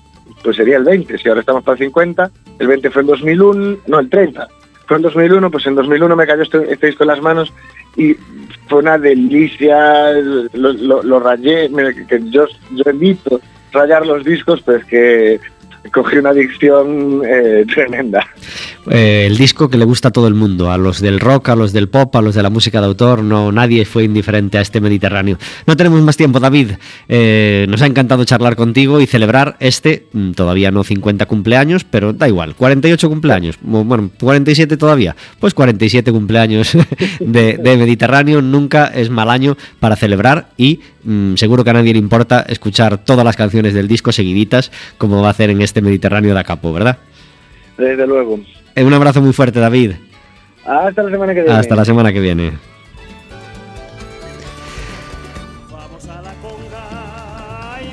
pues 0.43 0.57
sería 0.57 0.77
el 0.77 0.83
20, 0.83 1.17
si 1.17 1.29
ahora 1.29 1.41
estamos 1.41 1.63
para 1.63 1.73
el 1.73 1.85
50, 1.85 2.31
el 2.59 2.67
20 2.67 2.89
fue 2.89 3.01
en 3.01 3.07
2001, 3.07 3.77
no, 3.87 3.99
el 3.99 4.09
30, 4.09 4.47
fue 4.87 4.97
en 4.97 5.03
2001, 5.03 5.51
pues 5.51 5.65
en 5.67 5.75
2001 5.75 6.15
me 6.15 6.27
cayó 6.27 6.43
este, 6.43 6.71
este, 6.71 6.87
disco 6.87 7.03
en 7.03 7.07
las 7.07 7.21
manos 7.21 7.53
y 7.95 8.15
fue 8.67 8.79
una 8.79 8.97
delicia, 8.97 10.11
lo, 10.53 11.19
rayé, 11.19 11.69
que 12.07 12.21
yo, 12.29 12.45
yo 12.71 12.83
evito 12.85 13.41
rayar 13.71 14.05
los 14.05 14.23
discos, 14.23 14.61
pues 14.61 14.83
que 14.85 15.39
cogí 15.89 16.17
una 16.17 16.29
adicción 16.29 17.21
eh, 17.25 17.65
tremenda. 17.73 18.27
Eh, 18.89 19.25
el 19.27 19.37
disco 19.37 19.69
que 19.69 19.77
le 19.77 19.85
gusta 19.85 20.07
a 20.07 20.11
todo 20.11 20.27
el 20.27 20.33
mundo, 20.33 20.71
a 20.71 20.77
los 20.77 21.01
del 21.01 21.19
rock, 21.19 21.49
a 21.49 21.55
los 21.55 21.71
del 21.71 21.87
pop, 21.89 22.15
a 22.15 22.21
los 22.21 22.35
de 22.35 22.43
la 22.43 22.49
música 22.49 22.79
de 22.81 22.87
autor, 22.87 23.23
no 23.23 23.51
nadie 23.51 23.85
fue 23.85 24.03
indiferente 24.03 24.57
a 24.57 24.61
este 24.61 24.81
Mediterráneo. 24.81 25.37
No 25.67 25.77
tenemos 25.77 26.01
más 26.01 26.17
tiempo, 26.17 26.39
David. 26.39 26.71
Eh, 27.07 27.65
nos 27.69 27.81
ha 27.81 27.85
encantado 27.85 28.25
charlar 28.25 28.55
contigo 28.55 28.99
y 28.99 29.07
celebrar 29.07 29.57
este, 29.59 30.07
mm, 30.13 30.31
todavía 30.31 30.71
no 30.71 30.83
50 30.83 31.25
cumpleaños, 31.25 31.83
pero 31.83 32.13
da 32.13 32.27
igual, 32.27 32.55
48 32.55 33.09
cumpleaños, 33.09 33.57
bueno, 33.61 34.09
47 34.19 34.77
todavía, 34.77 35.15
pues 35.39 35.53
47 35.53 36.11
cumpleaños 36.11 36.75
de, 37.19 37.59
Mediterráneo, 37.61 38.41
nunca 38.41 38.87
es 38.87 39.09
mal 39.09 39.29
año 39.29 39.57
para 39.79 39.95
celebrar 39.95 40.49
y 40.57 40.81
mm, 41.03 41.35
seguro 41.35 41.63
que 41.63 41.69
a 41.69 41.73
nadie 41.73 41.93
le 41.93 41.99
importa 41.99 42.41
escuchar 42.41 42.97
todas 42.97 43.23
las 43.23 43.35
canciones 43.35 43.73
del 43.73 43.87
disco 43.87 44.11
seguiditas 44.11 44.71
como 44.97 45.21
va 45.21 45.29
a 45.29 45.31
hacer 45.31 45.49
en 45.49 45.61
este 45.61 45.70
Mediterráneo 45.79 46.33
de 46.33 46.39
Acapo, 46.41 46.73
¿verdad? 46.73 46.97
Desde 47.77 48.05
luego. 48.05 48.39
Eh, 48.75 48.83
un 48.83 48.93
abrazo 48.93 49.21
muy 49.21 49.31
fuerte, 49.31 49.59
David. 49.61 49.93
Hasta 50.65 51.03
la 51.03 51.11
semana 51.11 51.33
que 51.33 51.41
viene. 51.41 51.57
Hasta 51.57 51.75
la 51.75 51.85
semana 51.85 52.11
que 52.11 52.19
viene. 52.19 52.51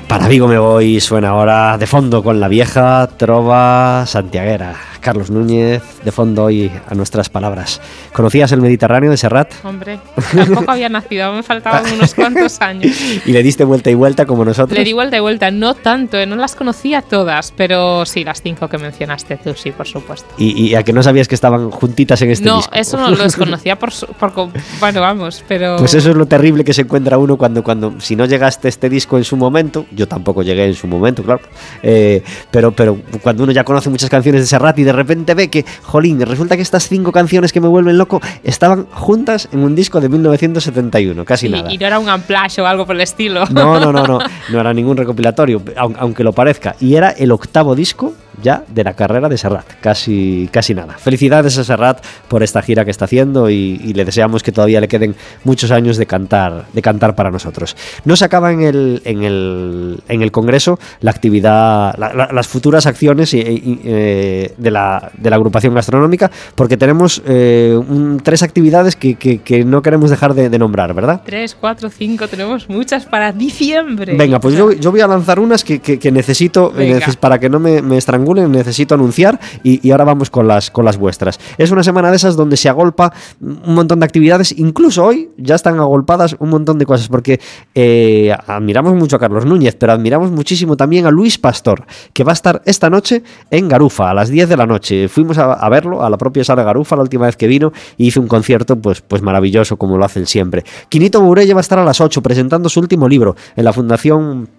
Para 0.09 0.27
Vigo 0.27 0.47
me 0.47 0.57
voy, 0.57 0.99
suena 0.99 1.29
ahora 1.29 1.77
de 1.77 1.85
fondo 1.85 2.23
con 2.23 2.39
la 2.39 2.47
vieja 2.47 3.07
trova 3.15 4.05
santiaguera. 4.07 4.75
Carlos 4.99 5.29
Núñez, 5.29 5.81
de 6.03 6.11
fondo 6.11 6.45
hoy 6.45 6.71
a 6.87 6.95
nuestras 6.95 7.29
palabras. 7.29 7.81
¿Conocías 8.13 8.51
el 8.51 8.61
Mediterráneo 8.61 9.11
de 9.11 9.17
Serrat? 9.17 9.51
Hombre, 9.63 9.99
tampoco 10.35 10.71
había 10.71 10.89
nacido, 10.89 11.33
me 11.33 11.43
faltaban 11.43 11.91
unos 11.93 12.13
cuantos 12.13 12.59
años. 12.61 12.95
¿Y 13.25 13.31
le 13.31 13.43
diste 13.43 13.63
vuelta 13.63 13.89
y 13.89 13.95
vuelta 13.95 14.25
como 14.25 14.45
nosotros? 14.45 14.77
Le 14.77 14.83
di 14.83 14.93
vuelta 14.93 15.17
y 15.17 15.19
vuelta, 15.19 15.51
no 15.51 15.73
tanto, 15.73 16.17
eh, 16.17 16.25
no 16.25 16.35
las 16.35 16.55
conocía 16.55 17.01
todas, 17.01 17.53
pero 17.55 18.05
sí, 18.05 18.23
las 18.23 18.41
cinco 18.41 18.67
que 18.67 18.77
mencionaste 18.77 19.37
tú, 19.37 19.53
sí, 19.55 19.71
por 19.71 19.87
supuesto. 19.87 20.27
¿Y, 20.37 20.75
a 20.75 20.83
que 20.83 20.93
no 20.93 21.03
sabías 21.03 21.27
que 21.27 21.35
estaban 21.35 21.71
juntitas 21.71 22.21
en 22.21 22.31
este 22.31 22.45
no, 22.45 22.57
disco? 22.57 22.71
No, 22.73 22.81
eso 22.81 22.97
no 22.97 23.09
lo 23.09 23.17
desconocía 23.23 23.77
por, 23.77 23.91
por, 24.19 24.51
Bueno, 24.79 25.01
vamos, 25.01 25.43
pero... 25.47 25.77
Pues 25.77 25.93
eso 25.93 26.11
es 26.11 26.15
lo 26.15 26.25
terrible 26.25 26.63
que 26.63 26.73
se 26.73 26.81
encuentra 26.81 27.17
uno 27.17 27.37
cuando, 27.37 27.63
cuando 27.63 27.99
si 27.99 28.15
no 28.15 28.25
llegaste 28.25 28.67
a 28.67 28.69
este 28.69 28.89
disco 28.89 29.17
en 29.17 29.23
su 29.23 29.37
momento, 29.37 29.85
yo 29.91 30.07
tampoco 30.07 30.43
llegué 30.43 30.65
en 30.65 30.75
su 30.75 30.87
momento, 30.87 31.23
claro, 31.23 31.41
eh, 31.83 32.23
pero, 32.51 32.71
pero 32.71 32.97
cuando 33.21 33.43
uno 33.43 33.51
ya 33.51 33.63
conoce 33.63 33.89
muchas 33.89 34.09
canciones 34.09 34.41
de 34.41 34.47
Serrat 34.47 34.77
y 34.79 34.83
de 34.89 34.93
repente 34.93 35.35
ve 35.35 35.49
que, 35.49 35.65
jolín, 35.83 36.19
resulta 36.21 36.55
que 36.55 36.63
estas 36.63 36.89
cinco 36.89 37.11
canciones 37.11 37.53
que 37.53 37.61
me 37.61 37.67
vuelven 37.67 37.99
loco 37.99 38.19
estaban 38.43 38.87
juntas 38.91 39.47
en 39.51 39.59
un 39.59 39.75
disco 39.75 40.01
de 40.01 40.09
1971, 40.09 41.25
casi 41.25 41.47
nada. 41.47 41.71
Y 41.71 41.77
no 41.77 41.85
era 41.85 41.99
un 41.99 42.09
amplash 42.09 42.59
o 42.59 42.65
algo 42.65 42.87
por 42.87 42.95
el 42.95 43.01
estilo. 43.01 43.45
No, 43.51 43.79
no, 43.79 43.91
no, 43.91 44.07
no, 44.07 44.17
no 44.49 44.59
era 44.59 44.73
ningún 44.73 44.97
recopilatorio, 44.97 45.61
aunque 45.75 46.23
lo 46.23 46.33
parezca. 46.33 46.75
Y 46.79 46.95
era 46.95 47.11
el 47.11 47.31
octavo 47.31 47.75
disco 47.75 48.15
ya 48.41 48.63
de 48.67 48.83
la 48.83 48.93
carrera 48.93 49.29
de 49.29 49.37
Serrat, 49.37 49.65
casi, 49.81 50.49
casi 50.51 50.73
nada. 50.73 50.93
Felicidades 50.97 51.57
a 51.57 51.63
Serrat 51.63 52.03
por 52.27 52.43
esta 52.43 52.61
gira 52.61 52.85
que 52.85 52.91
está 52.91 53.05
haciendo 53.05 53.49
y, 53.49 53.77
le 53.89 54.05
deseamos 54.05 54.43
que 54.43 54.51
todavía 54.51 54.79
le 54.79 54.87
queden 54.87 55.15
muchos 55.43 55.71
años 55.71 55.97
de 55.97 56.05
cantar, 56.05 56.65
de 56.71 56.81
cantar 56.81 57.15
para 57.15 57.31
nosotros. 57.31 57.75
No 58.05 58.15
se 58.15 58.25
acaba 58.25 58.51
en 58.51 58.61
el, 58.61 59.01
en 59.03 59.23
el, 59.23 59.99
en 60.07 60.21
el 60.21 60.31
Congreso 60.31 60.79
la 61.01 61.11
actividad, 61.11 61.95
las 61.97 62.47
futuras 62.47 62.85
acciones 62.85 63.33
eh, 63.33 64.53
de, 64.57 64.71
la, 64.71 65.11
de, 65.17 65.29
la, 65.29 65.35
agrupación 65.35 65.73
gastronómica, 65.73 66.31
porque 66.55 66.77
tenemos 66.77 67.21
eh, 67.25 67.79
tres 68.23 68.43
actividades 68.43 68.95
que, 68.95 69.15
que, 69.15 69.65
no 69.65 69.81
queremos 69.81 70.09
dejar 70.09 70.33
de, 70.33 70.59
nombrar, 70.59 70.93
¿verdad? 70.93 71.21
Tres, 71.25 71.55
cuatro, 71.59 71.89
cinco, 71.89 72.27
tenemos 72.27 72.69
muchas 72.69 73.05
para 73.05 73.31
diciembre. 73.31 74.15
Venga, 74.15 74.39
pues 74.39 74.55
yo, 74.55 74.71
yo 74.71 74.91
voy 74.91 75.01
a 75.01 75.07
lanzar 75.07 75.39
unas 75.39 75.63
que, 75.63 76.11
necesito 76.11 76.73
para 77.19 77.39
que 77.39 77.49
no 77.49 77.59
me, 77.59 77.81
me 77.81 77.97
necesito 78.35 78.95
anunciar 78.95 79.39
y, 79.63 79.89
ahora 79.91 80.03
vamos 80.03 80.29
con 80.29 80.47
las, 80.47 80.71
con 80.71 80.85
las 80.85 80.97
vuestras. 80.97 81.39
Es 81.57 81.71
una 81.71 81.83
semana 81.83 82.09
de 82.09 82.17
esas 82.17 82.35
donde 82.35 82.57
se 82.57 82.69
agolpa 82.69 83.13
un 83.41 83.73
montón 83.73 83.99
de 83.99 84.05
actividades, 84.05 84.57
incluso 84.57 85.05
hoy 85.05 85.29
ya 85.37 85.55
están 85.55 85.79
agolpadas 85.79 86.35
un 86.39 86.49
montón 86.49 86.77
de 86.77 86.85
cosas, 86.85 87.07
porque 87.07 87.39
eh, 87.75 88.35
admiramos 88.47 88.93
mucho 88.93 89.15
a 89.15 89.19
Carlos 89.19 89.45
Núñez, 89.45 89.75
pero 89.75 89.93
admiramos 89.93 90.31
muchísimo 90.31 90.77
también 90.77 91.05
a 91.05 91.11
Luis 91.11 91.37
Pastor, 91.37 91.85
que 92.13 92.23
va 92.23 92.31
a 92.31 92.33
estar 92.33 92.61
esta 92.65 92.89
noche 92.89 93.23
en 93.51 93.67
Garufa 93.67 94.09
a 94.09 94.13
las 94.13 94.29
10 94.29 94.49
de 94.49 94.57
la 94.57 94.65
noche. 94.65 95.07
Fuimos 95.07 95.37
a, 95.37 95.67
verlo 95.69 96.03
a 96.03 96.09
la 96.09 96.17
propia 96.17 96.43
sala 96.43 96.63
Garufa 96.63 96.95
la 96.95 97.03
última 97.03 97.25
vez 97.25 97.35
que 97.35 97.47
vino 97.47 97.71
y 97.97 98.07
hizo 98.07 98.21
un 98.21 98.27
concierto 98.27 98.75
pues, 98.77 99.01
pues 99.01 99.21
maravilloso 99.21 99.77
como 99.77 99.97
lo 99.97 100.05
hacen 100.05 100.25
siempre. 100.25 100.63
Quinito 100.89 101.21
Mourelle 101.21 101.53
va 101.53 101.59
a 101.59 101.61
estar 101.61 101.79
a 101.79 101.85
las 101.85 102.01
8 102.01 102.21
presentando 102.21 102.69
su 102.69 102.79
último 102.79 103.07
libro 103.07 103.35
en 103.55 103.65
la 103.65 103.73
Fundación 103.73 104.49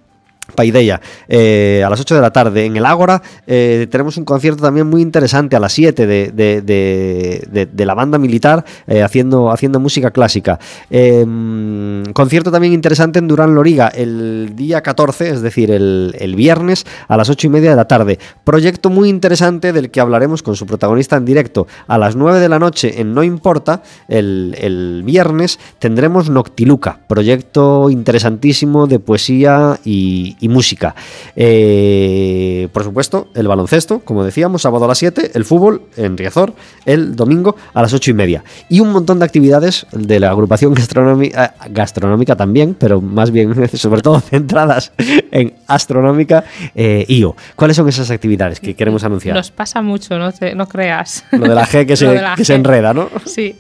Paideia, 0.53 1.01
eh, 1.28 1.82
a 1.84 1.90
las 1.90 2.01
8 2.01 2.14
de 2.14 2.20
la 2.20 2.32
tarde. 2.32 2.66
En 2.66 2.76
el 2.76 2.86
Ágora 2.86 3.22
eh, 3.46 3.86
tenemos 3.90 4.16
un 4.16 4.24
concierto 4.24 4.62
también 4.62 4.86
muy 4.86 5.03
interesante 5.03 5.57
a 5.57 5.61
las 5.61 5.72
7 5.72 6.07
de, 6.07 7.84
la 7.84 7.94
banda 7.94 8.18
militar 8.18 8.64
eh, 8.86 9.03
haciendo, 9.03 9.51
haciendo 9.51 9.80
música 9.80 10.11
clásica. 10.11 10.59
Em, 10.90 12.05
concierto 12.12 12.51
también 12.51 12.72
interesante 12.72 13.18
en 13.18 13.28
Durán 13.28 13.55
Loriga 13.55 13.88
el 13.88 14.53
día 14.55 14.82
14, 14.82 15.30
es 15.30 15.42
decir, 15.42 15.70
el, 15.70 16.34
viernes 16.36 16.86
a 17.09 17.16
las 17.16 17.28
8 17.28 17.48
y 17.48 17.51
media 17.51 17.70
de 17.70 17.76
la 17.76 17.88
tarde. 17.88 18.18
Proyecto 18.44 18.88
muy 18.88 19.09
interesante 19.09 19.72
del 19.72 19.90
que 19.90 20.01
hablaremos 20.01 20.42
con 20.42 20.57
su 20.57 20.66
protagonista 20.66 21.16
en 21.16 21.24
directo 21.24 21.66
a 21.86 21.98
las 21.98 22.16
9 22.16 22.40
de 22.40 22.48
la 22.48 22.59
noche 22.59 23.01
en 23.01 23.14
No 23.14 23.22
Importa. 23.22 23.82
El, 24.09 24.57
el 24.59 25.03
viernes 25.05 25.59
tendremos 25.78 26.30
Noctiluca, 26.30 27.01
proyecto 27.09 27.90
interesantísimo 27.90 28.86
de 28.86 28.98
poesía 28.98 29.78
y 29.84 30.36
y 30.41 30.49
música. 30.49 30.95
Eh, 31.36 32.68
por 32.72 32.84
supuesto, 32.84 33.28
el 33.34 33.49
baloncesto, 33.49 34.01
como 34.01 34.24
decíamos, 34.24 34.62
sábado 34.62 34.84
a 34.84 34.88
las 34.88 34.99
7, 34.99 35.32
el 35.34 35.45
fútbol 35.45 35.82
en 35.97 36.16
Riazor, 36.16 36.55
el 36.86 37.16
domingo 37.16 37.57
a 37.74 37.82
las 37.82 37.93
8 37.93 38.11
y 38.11 38.14
media. 38.14 38.45
Y 38.68 38.80
un 38.80 38.93
montón 38.93 39.18
de 39.18 39.24
actividades 39.24 39.86
de 39.93 40.20
la 40.20 40.30
agrupación 40.30 40.74
gastronómica, 40.80 41.45
eh, 41.45 41.68
gastronómica 41.70 42.36
también, 42.36 42.74
pero 42.78 43.01
más 43.01 43.30
bien, 43.30 43.68
sobre 43.74 44.03
todo 44.03 44.20
centradas 44.20 44.93
en 45.30 45.55
astronómica 45.66 46.45
eh, 46.74 47.05
IO. 47.09 47.36
¿Cuáles 47.57 47.76
son 47.76 47.88
esas 47.88 48.11
actividades 48.11 48.61
que 48.61 48.74
queremos 48.74 49.05
anunciar? 49.05 49.36
Nos 49.36 49.51
pasa 49.51 49.82
mucho, 49.82 50.18
no, 50.18 50.32
no 50.55 50.66
creas. 50.66 51.24
Lo 51.32 51.49
de 51.49 51.55
la 51.55 51.66
G 51.66 51.86
que, 51.86 51.97
se, 51.97 52.20
que 52.36 52.45
se 52.45 52.55
enreda, 52.55 52.95
¿no? 52.95 53.09
Sí. 53.24 53.57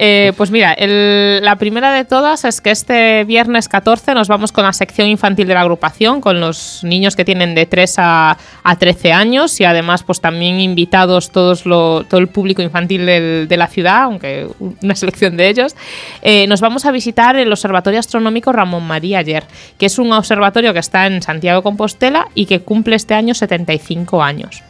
Eh, 0.00 0.32
pues 0.36 0.52
mira, 0.52 0.76
la 0.78 1.56
primera 1.56 1.92
de 1.92 2.04
todas 2.04 2.44
es 2.44 2.60
que 2.60 2.70
este 2.70 3.24
viernes 3.24 3.68
14 3.68 4.14
nos 4.14 4.28
vamos 4.28 4.52
con 4.52 4.62
la 4.62 4.72
sección 4.72 5.08
infantil 5.08 5.48
de 5.48 5.54
la 5.54 5.62
agrupación, 5.62 6.20
con 6.20 6.38
los 6.38 6.84
niños 6.84 7.16
que 7.16 7.24
tienen 7.24 7.56
de 7.56 7.66
3 7.66 7.94
a, 7.98 8.36
13 8.78 9.12
años 9.12 9.60
y 9.60 9.64
además 9.64 10.04
pues 10.04 10.20
también 10.20 10.60
invitados 10.60 11.32
todos 11.32 11.64
todo 11.64 12.06
el 12.12 12.28
público 12.28 12.62
infantil 12.62 13.06
de 13.06 13.56
la 13.56 13.66
ciudad, 13.66 14.02
aunque 14.02 14.46
una 14.60 14.94
selección 14.94 15.36
de 15.36 15.48
ellos. 15.48 15.74
Eh, 16.22 16.46
nos 16.46 16.60
vamos 16.60 16.86
a 16.86 16.92
visitar 16.92 17.34
el 17.34 17.50
Observatorio 17.50 17.98
Astronómico 17.98 18.52
Ramón 18.52 18.86
María 18.86 19.18
Ayer, 19.18 19.44
que 19.78 19.86
es 19.86 19.98
un 19.98 20.12
observatorio 20.12 20.72
que 20.72 20.78
está 20.78 21.08
en 21.08 21.22
Santiago 21.22 21.64
Compostela 21.64 22.28
y 22.36 22.46
que 22.46 22.60
cumple 22.60 22.94
este 22.94 23.14
año 23.14 23.34
75 23.34 24.22
años. 24.22 24.62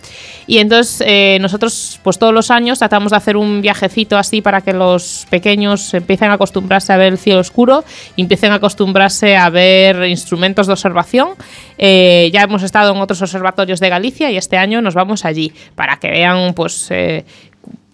Y 0.46 0.58
entonces 0.58 1.04
eh, 1.06 1.36
nosotros 1.42 2.00
pues 2.02 2.18
todos 2.18 2.32
los 2.32 2.50
años 2.50 2.78
tratamos 2.78 3.10
de 3.10 3.18
hacer 3.18 3.36
un 3.36 3.60
viajecito 3.60 4.16
así 4.16 4.40
para 4.40 4.62
que 4.62 4.72
los 4.72 5.17
pequeños 5.26 5.92
empiecen 5.94 6.30
a 6.30 6.34
acostumbrarse 6.34 6.92
a 6.92 6.96
ver 6.96 7.12
el 7.12 7.18
cielo 7.18 7.40
oscuro 7.40 7.84
empiecen 8.16 8.52
a 8.52 8.56
acostumbrarse 8.56 9.36
a 9.36 9.48
ver 9.48 10.04
instrumentos 10.04 10.66
de 10.66 10.72
observación. 10.72 11.30
Eh, 11.78 12.30
ya 12.32 12.42
hemos 12.42 12.62
estado 12.62 12.94
en 12.94 13.00
otros 13.00 13.22
observatorios 13.22 13.80
de 13.80 13.88
Galicia 13.88 14.30
y 14.30 14.36
este 14.36 14.56
año 14.56 14.82
nos 14.82 14.94
vamos 14.94 15.24
allí 15.24 15.52
para 15.74 15.96
que 15.96 16.10
vean 16.10 16.52
pues 16.54 16.88
eh, 16.90 17.24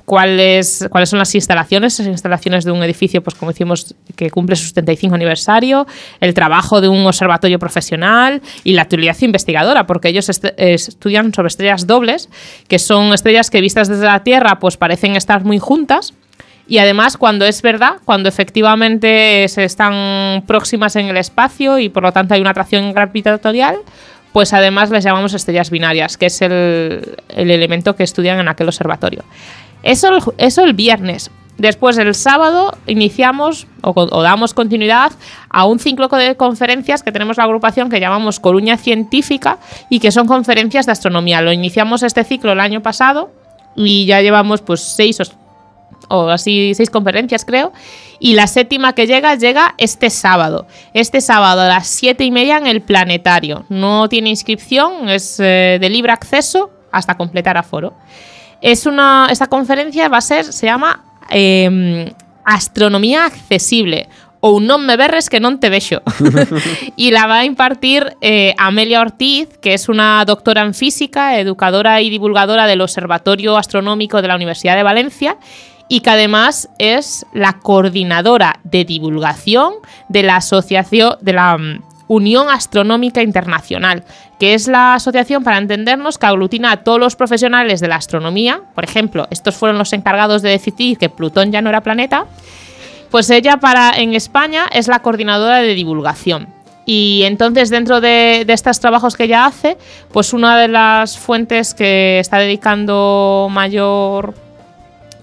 cuáles, 0.05 0.87
cuáles 0.91 1.09
son 1.09 1.19
las 1.19 1.35
instalaciones, 1.35 1.99
las 1.99 2.09
instalaciones 2.09 2.65
de 2.65 2.73
un 2.73 2.83
edificio, 2.83 3.23
pues 3.23 3.35
como 3.35 3.53
decimos, 3.53 3.95
que 4.17 4.31
cumple 4.31 4.57
su 4.57 4.67
75 4.67 5.15
aniversario, 5.15 5.87
el 6.21 6.35
trabajo 6.35 6.81
de 6.81 6.89
un 6.89 7.07
observatorio 7.07 7.59
profesional 7.59 8.43
y 8.65 8.73
la 8.73 8.83
actividad 8.83 9.17
investigadora, 9.21 9.87
porque 9.87 10.09
ellos 10.09 10.29
estudian 10.29 11.33
sobre 11.33 11.49
estrellas 11.49 11.87
dobles, 11.87 12.29
que 12.69 12.79
son 12.79 13.13
estrellas 13.13 13.51
que 13.51 13.61
vistas 13.61 13.89
desde 13.89 14.05
la 14.05 14.23
Tierra, 14.25 14.59
pues 14.59 14.77
parecen 14.77 15.17
estar 15.17 15.45
muy 15.45 15.59
juntas. 15.59 16.15
Y 16.67 16.79
además, 16.79 17.17
cuando 17.17 17.45
es 17.45 17.61
verdad, 17.61 17.97
cuando 18.05 18.29
efectivamente 18.29 19.47
se 19.49 19.65
están 19.65 20.45
próximas 20.47 20.97
en 20.97 21.07
el 21.07 21.17
espacio 21.17 21.79
y 21.79 21.89
por 21.89 22.03
lo 22.03 22.13
tanto 22.13 22.35
hay 22.35 22.41
una 22.41 22.51
atracción 22.51 22.93
gravitatorial, 22.93 23.77
pues 24.33 24.53
además 24.53 24.91
les 24.91 25.05
llamamos 25.05 25.35
estrellas 25.35 25.71
binarias, 25.71 26.17
que 26.17 26.27
es 26.27 26.43
el, 26.43 27.17
el 27.29 27.51
elemento 27.51 27.95
que 27.95 28.03
estudian 28.03 28.41
en 28.41 28.49
aquel 28.49 28.67
observatorio. 28.67 29.25
Eso, 29.83 30.35
eso 30.39 30.65
el 30.65 30.73
viernes. 30.73 31.31
Después, 31.59 31.99
el 31.99 32.15
sábado, 32.15 32.77
iniciamos 32.87 33.69
o, 33.83 34.23
damos 34.23 34.55
continuidad 34.55 35.13
a 35.51 35.67
un 35.67 35.79
ciclo 35.79 36.09
de 36.09 36.37
conferencias 36.37 37.05
que 37.05 37.13
tenemos 37.13 37.37
la 37.37 37.45
agrupación 37.45 37.91
que 37.91 38.01
llamamos 38.01 38.41
Coruña 38.41 38.77
Científica 38.77 39.59
y 39.89 40.01
que 40.01 40.11
son 40.11 40.27
conferencias 40.27 40.87
de 40.87 40.93
astronomía. 40.93 41.43
Lo 41.43 41.53
iniciamos 41.53 42.03
este 42.03 42.25
ciclo 42.25 42.53
el 42.53 42.61
año 42.61 42.83
pasado 42.83 43.31
y 43.77 44.05
ya 44.07 44.21
llevamos 44.21 44.63
pues 44.63 44.81
seis 44.81 45.21
o, 45.21 45.25
así 46.09 46.75
seis 46.75 46.91
conferencias 46.91 47.45
creo. 47.45 47.73
Y 48.19 48.35
la 48.35 48.47
séptima 48.47 48.95
que 48.95 49.07
llega 49.07 49.35
llega 49.35 49.75
este 49.79 50.11
sábado. 50.11 50.67
Este 50.95 51.21
sábado 51.21 51.63
a 51.63 51.69
las 51.69 51.87
siete 51.87 52.25
y 52.25 52.31
media 52.31 52.57
en 52.57 52.67
el 52.67 52.81
planetario. 52.81 53.67
No 53.69 54.09
tiene 54.09 54.31
inscripción, 54.31 55.09
es 55.09 55.39
eh, 55.41 55.79
de 55.81 55.91
libre 55.91 56.13
acceso 56.13 56.71
hasta 56.91 57.17
completar 57.17 57.57
aforo. 57.57 57.95
Es 58.61 58.87
una, 58.87 59.29
esta 59.31 59.47
conferencia 59.47 60.09
va 60.09 60.19
a 60.19 60.23
ser, 60.23 60.45
se 60.45 60.67
llama 60.67 61.05
em, 61.29 62.11
Astronomía 62.45 63.27
Accesible 63.27 64.09
o 64.47 64.53
un 64.53 64.69
non 64.69 64.85
me 64.85 65.01
berres 65.01 65.33
que 65.33 65.41
non 65.41 65.57
te 65.57 65.73
vexo. 65.73 66.05
y 67.01 67.17
la 67.17 67.25
va 67.25 67.41
a 67.41 67.45
impartir 67.49 68.13
eh, 68.21 68.53
Amelia 68.61 69.01
Ortiz, 69.01 69.57
que 69.57 69.73
es 69.73 69.89
una 69.89 70.23
doctora 70.29 70.61
en 70.61 70.75
física, 70.77 71.41
educadora 71.41 72.03
y 72.03 72.11
divulgadora 72.11 72.67
del 72.67 72.83
Observatorio 72.83 73.57
Astronómico 73.57 74.21
de 74.21 74.29
la 74.29 74.37
Universidad 74.37 74.77
de 74.77 74.83
Valencia 74.83 75.39
y 75.95 76.01
que 76.01 76.11
además 76.11 76.69
es 76.81 77.25
la 77.33 77.53
coordinadora 77.53 78.59
de 78.65 78.85
divulgación 78.85 79.75
de 80.09 80.25
la 80.25 80.39
asociación 80.39 81.19
de 81.21 81.33
la 81.35 81.57
mm, 81.57 81.83
Unión 82.09 82.49
Astronómica 82.51 83.23
Internacional, 83.23 84.03
que 84.41 84.55
es 84.55 84.67
la 84.67 84.95
asociación 84.95 85.45
para 85.45 85.59
entendernos 85.59 86.19
que 86.19 86.27
aglutina 86.27 86.73
a 86.73 86.77
todos 86.79 86.99
los 86.99 87.15
profesionales 87.15 87.79
de 87.79 87.87
la 87.87 87.95
astronomía. 87.95 88.63
Por 88.75 88.83
ejemplo, 88.83 89.29
estos 89.31 89.55
fueron 89.55 89.79
los 89.79 89.93
encargados 89.93 90.43
de 90.43 90.51
decidir 90.51 90.99
que 90.99 91.11
Plutón 91.11 91.53
ya 91.53 91.63
no 91.63 91.69
era 91.69 91.81
planeta. 91.81 92.27
Pues 93.13 93.31
ella 93.31 93.59
para 93.59 93.93
en 93.97 94.15
España 94.15 94.67
es 94.73 94.89
la 94.89 94.99
coordinadora 94.99 95.59
de 95.59 95.75
divulgación. 95.75 96.49
Y 96.87 97.23
entonces 97.23 97.71
dentro 97.71 98.01
de, 98.01 98.43
de, 98.45 98.53
estos 98.53 98.81
trabajos 98.81 99.17
que 99.17 99.25
ella 99.25 99.47
hace, 99.47 99.79
pues 100.13 100.33
una 100.33 100.59
de 100.59 100.67
las 100.67 101.17
fuentes 101.17 101.73
que 101.73 102.19
está 102.19 102.39
dedicando 102.39 103.47
mayor 103.49 104.35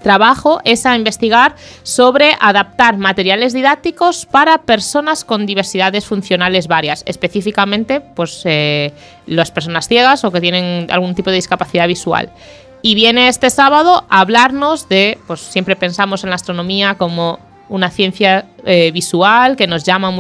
trabajo 0.02 0.60
es 0.64 0.86
a 0.86 0.95
investigar 0.95 1.56
sobre 1.84 2.36
adaptar 2.39 2.97
materiales 2.97 3.54
didácticos 3.54 4.26
para 4.26 4.60
personas 4.60 5.24
con 5.24 5.45
diversidades 5.45 6.06
funcionales 6.06 6.68
varias, 6.68 7.04
específicamente 7.06 8.02
pues, 8.02 8.41
eh, 8.45 8.93
las 9.28 9.52
personas 9.52 9.88
ciegas 9.88 10.24
o 10.24 10.32
que 10.32 10.41
tienen 10.41 10.91
algún 10.91 11.16
tipo 11.16 11.30
de 11.30 11.38
discapacidad 11.38 11.88
visual. 11.88 12.32
Y 12.82 12.95
viene 12.95 13.28
este 13.28 13.49
sábado 13.49 14.06
a 14.10 14.22
hablarnos 14.22 14.89
de, 14.89 15.18
pues 15.28 15.39
siempre 15.39 15.76
pensamos 15.76 16.24
en 16.24 16.30
la 16.32 16.36
astronomía 16.36 16.95
como 16.95 17.39
una 17.70 17.89
ciencia 17.89 18.45
eh, 18.66 18.91
visual 18.91 19.56
que 19.56 19.66
nos 19.66 19.84
llama 19.86 20.12
muchísimo 20.12 20.20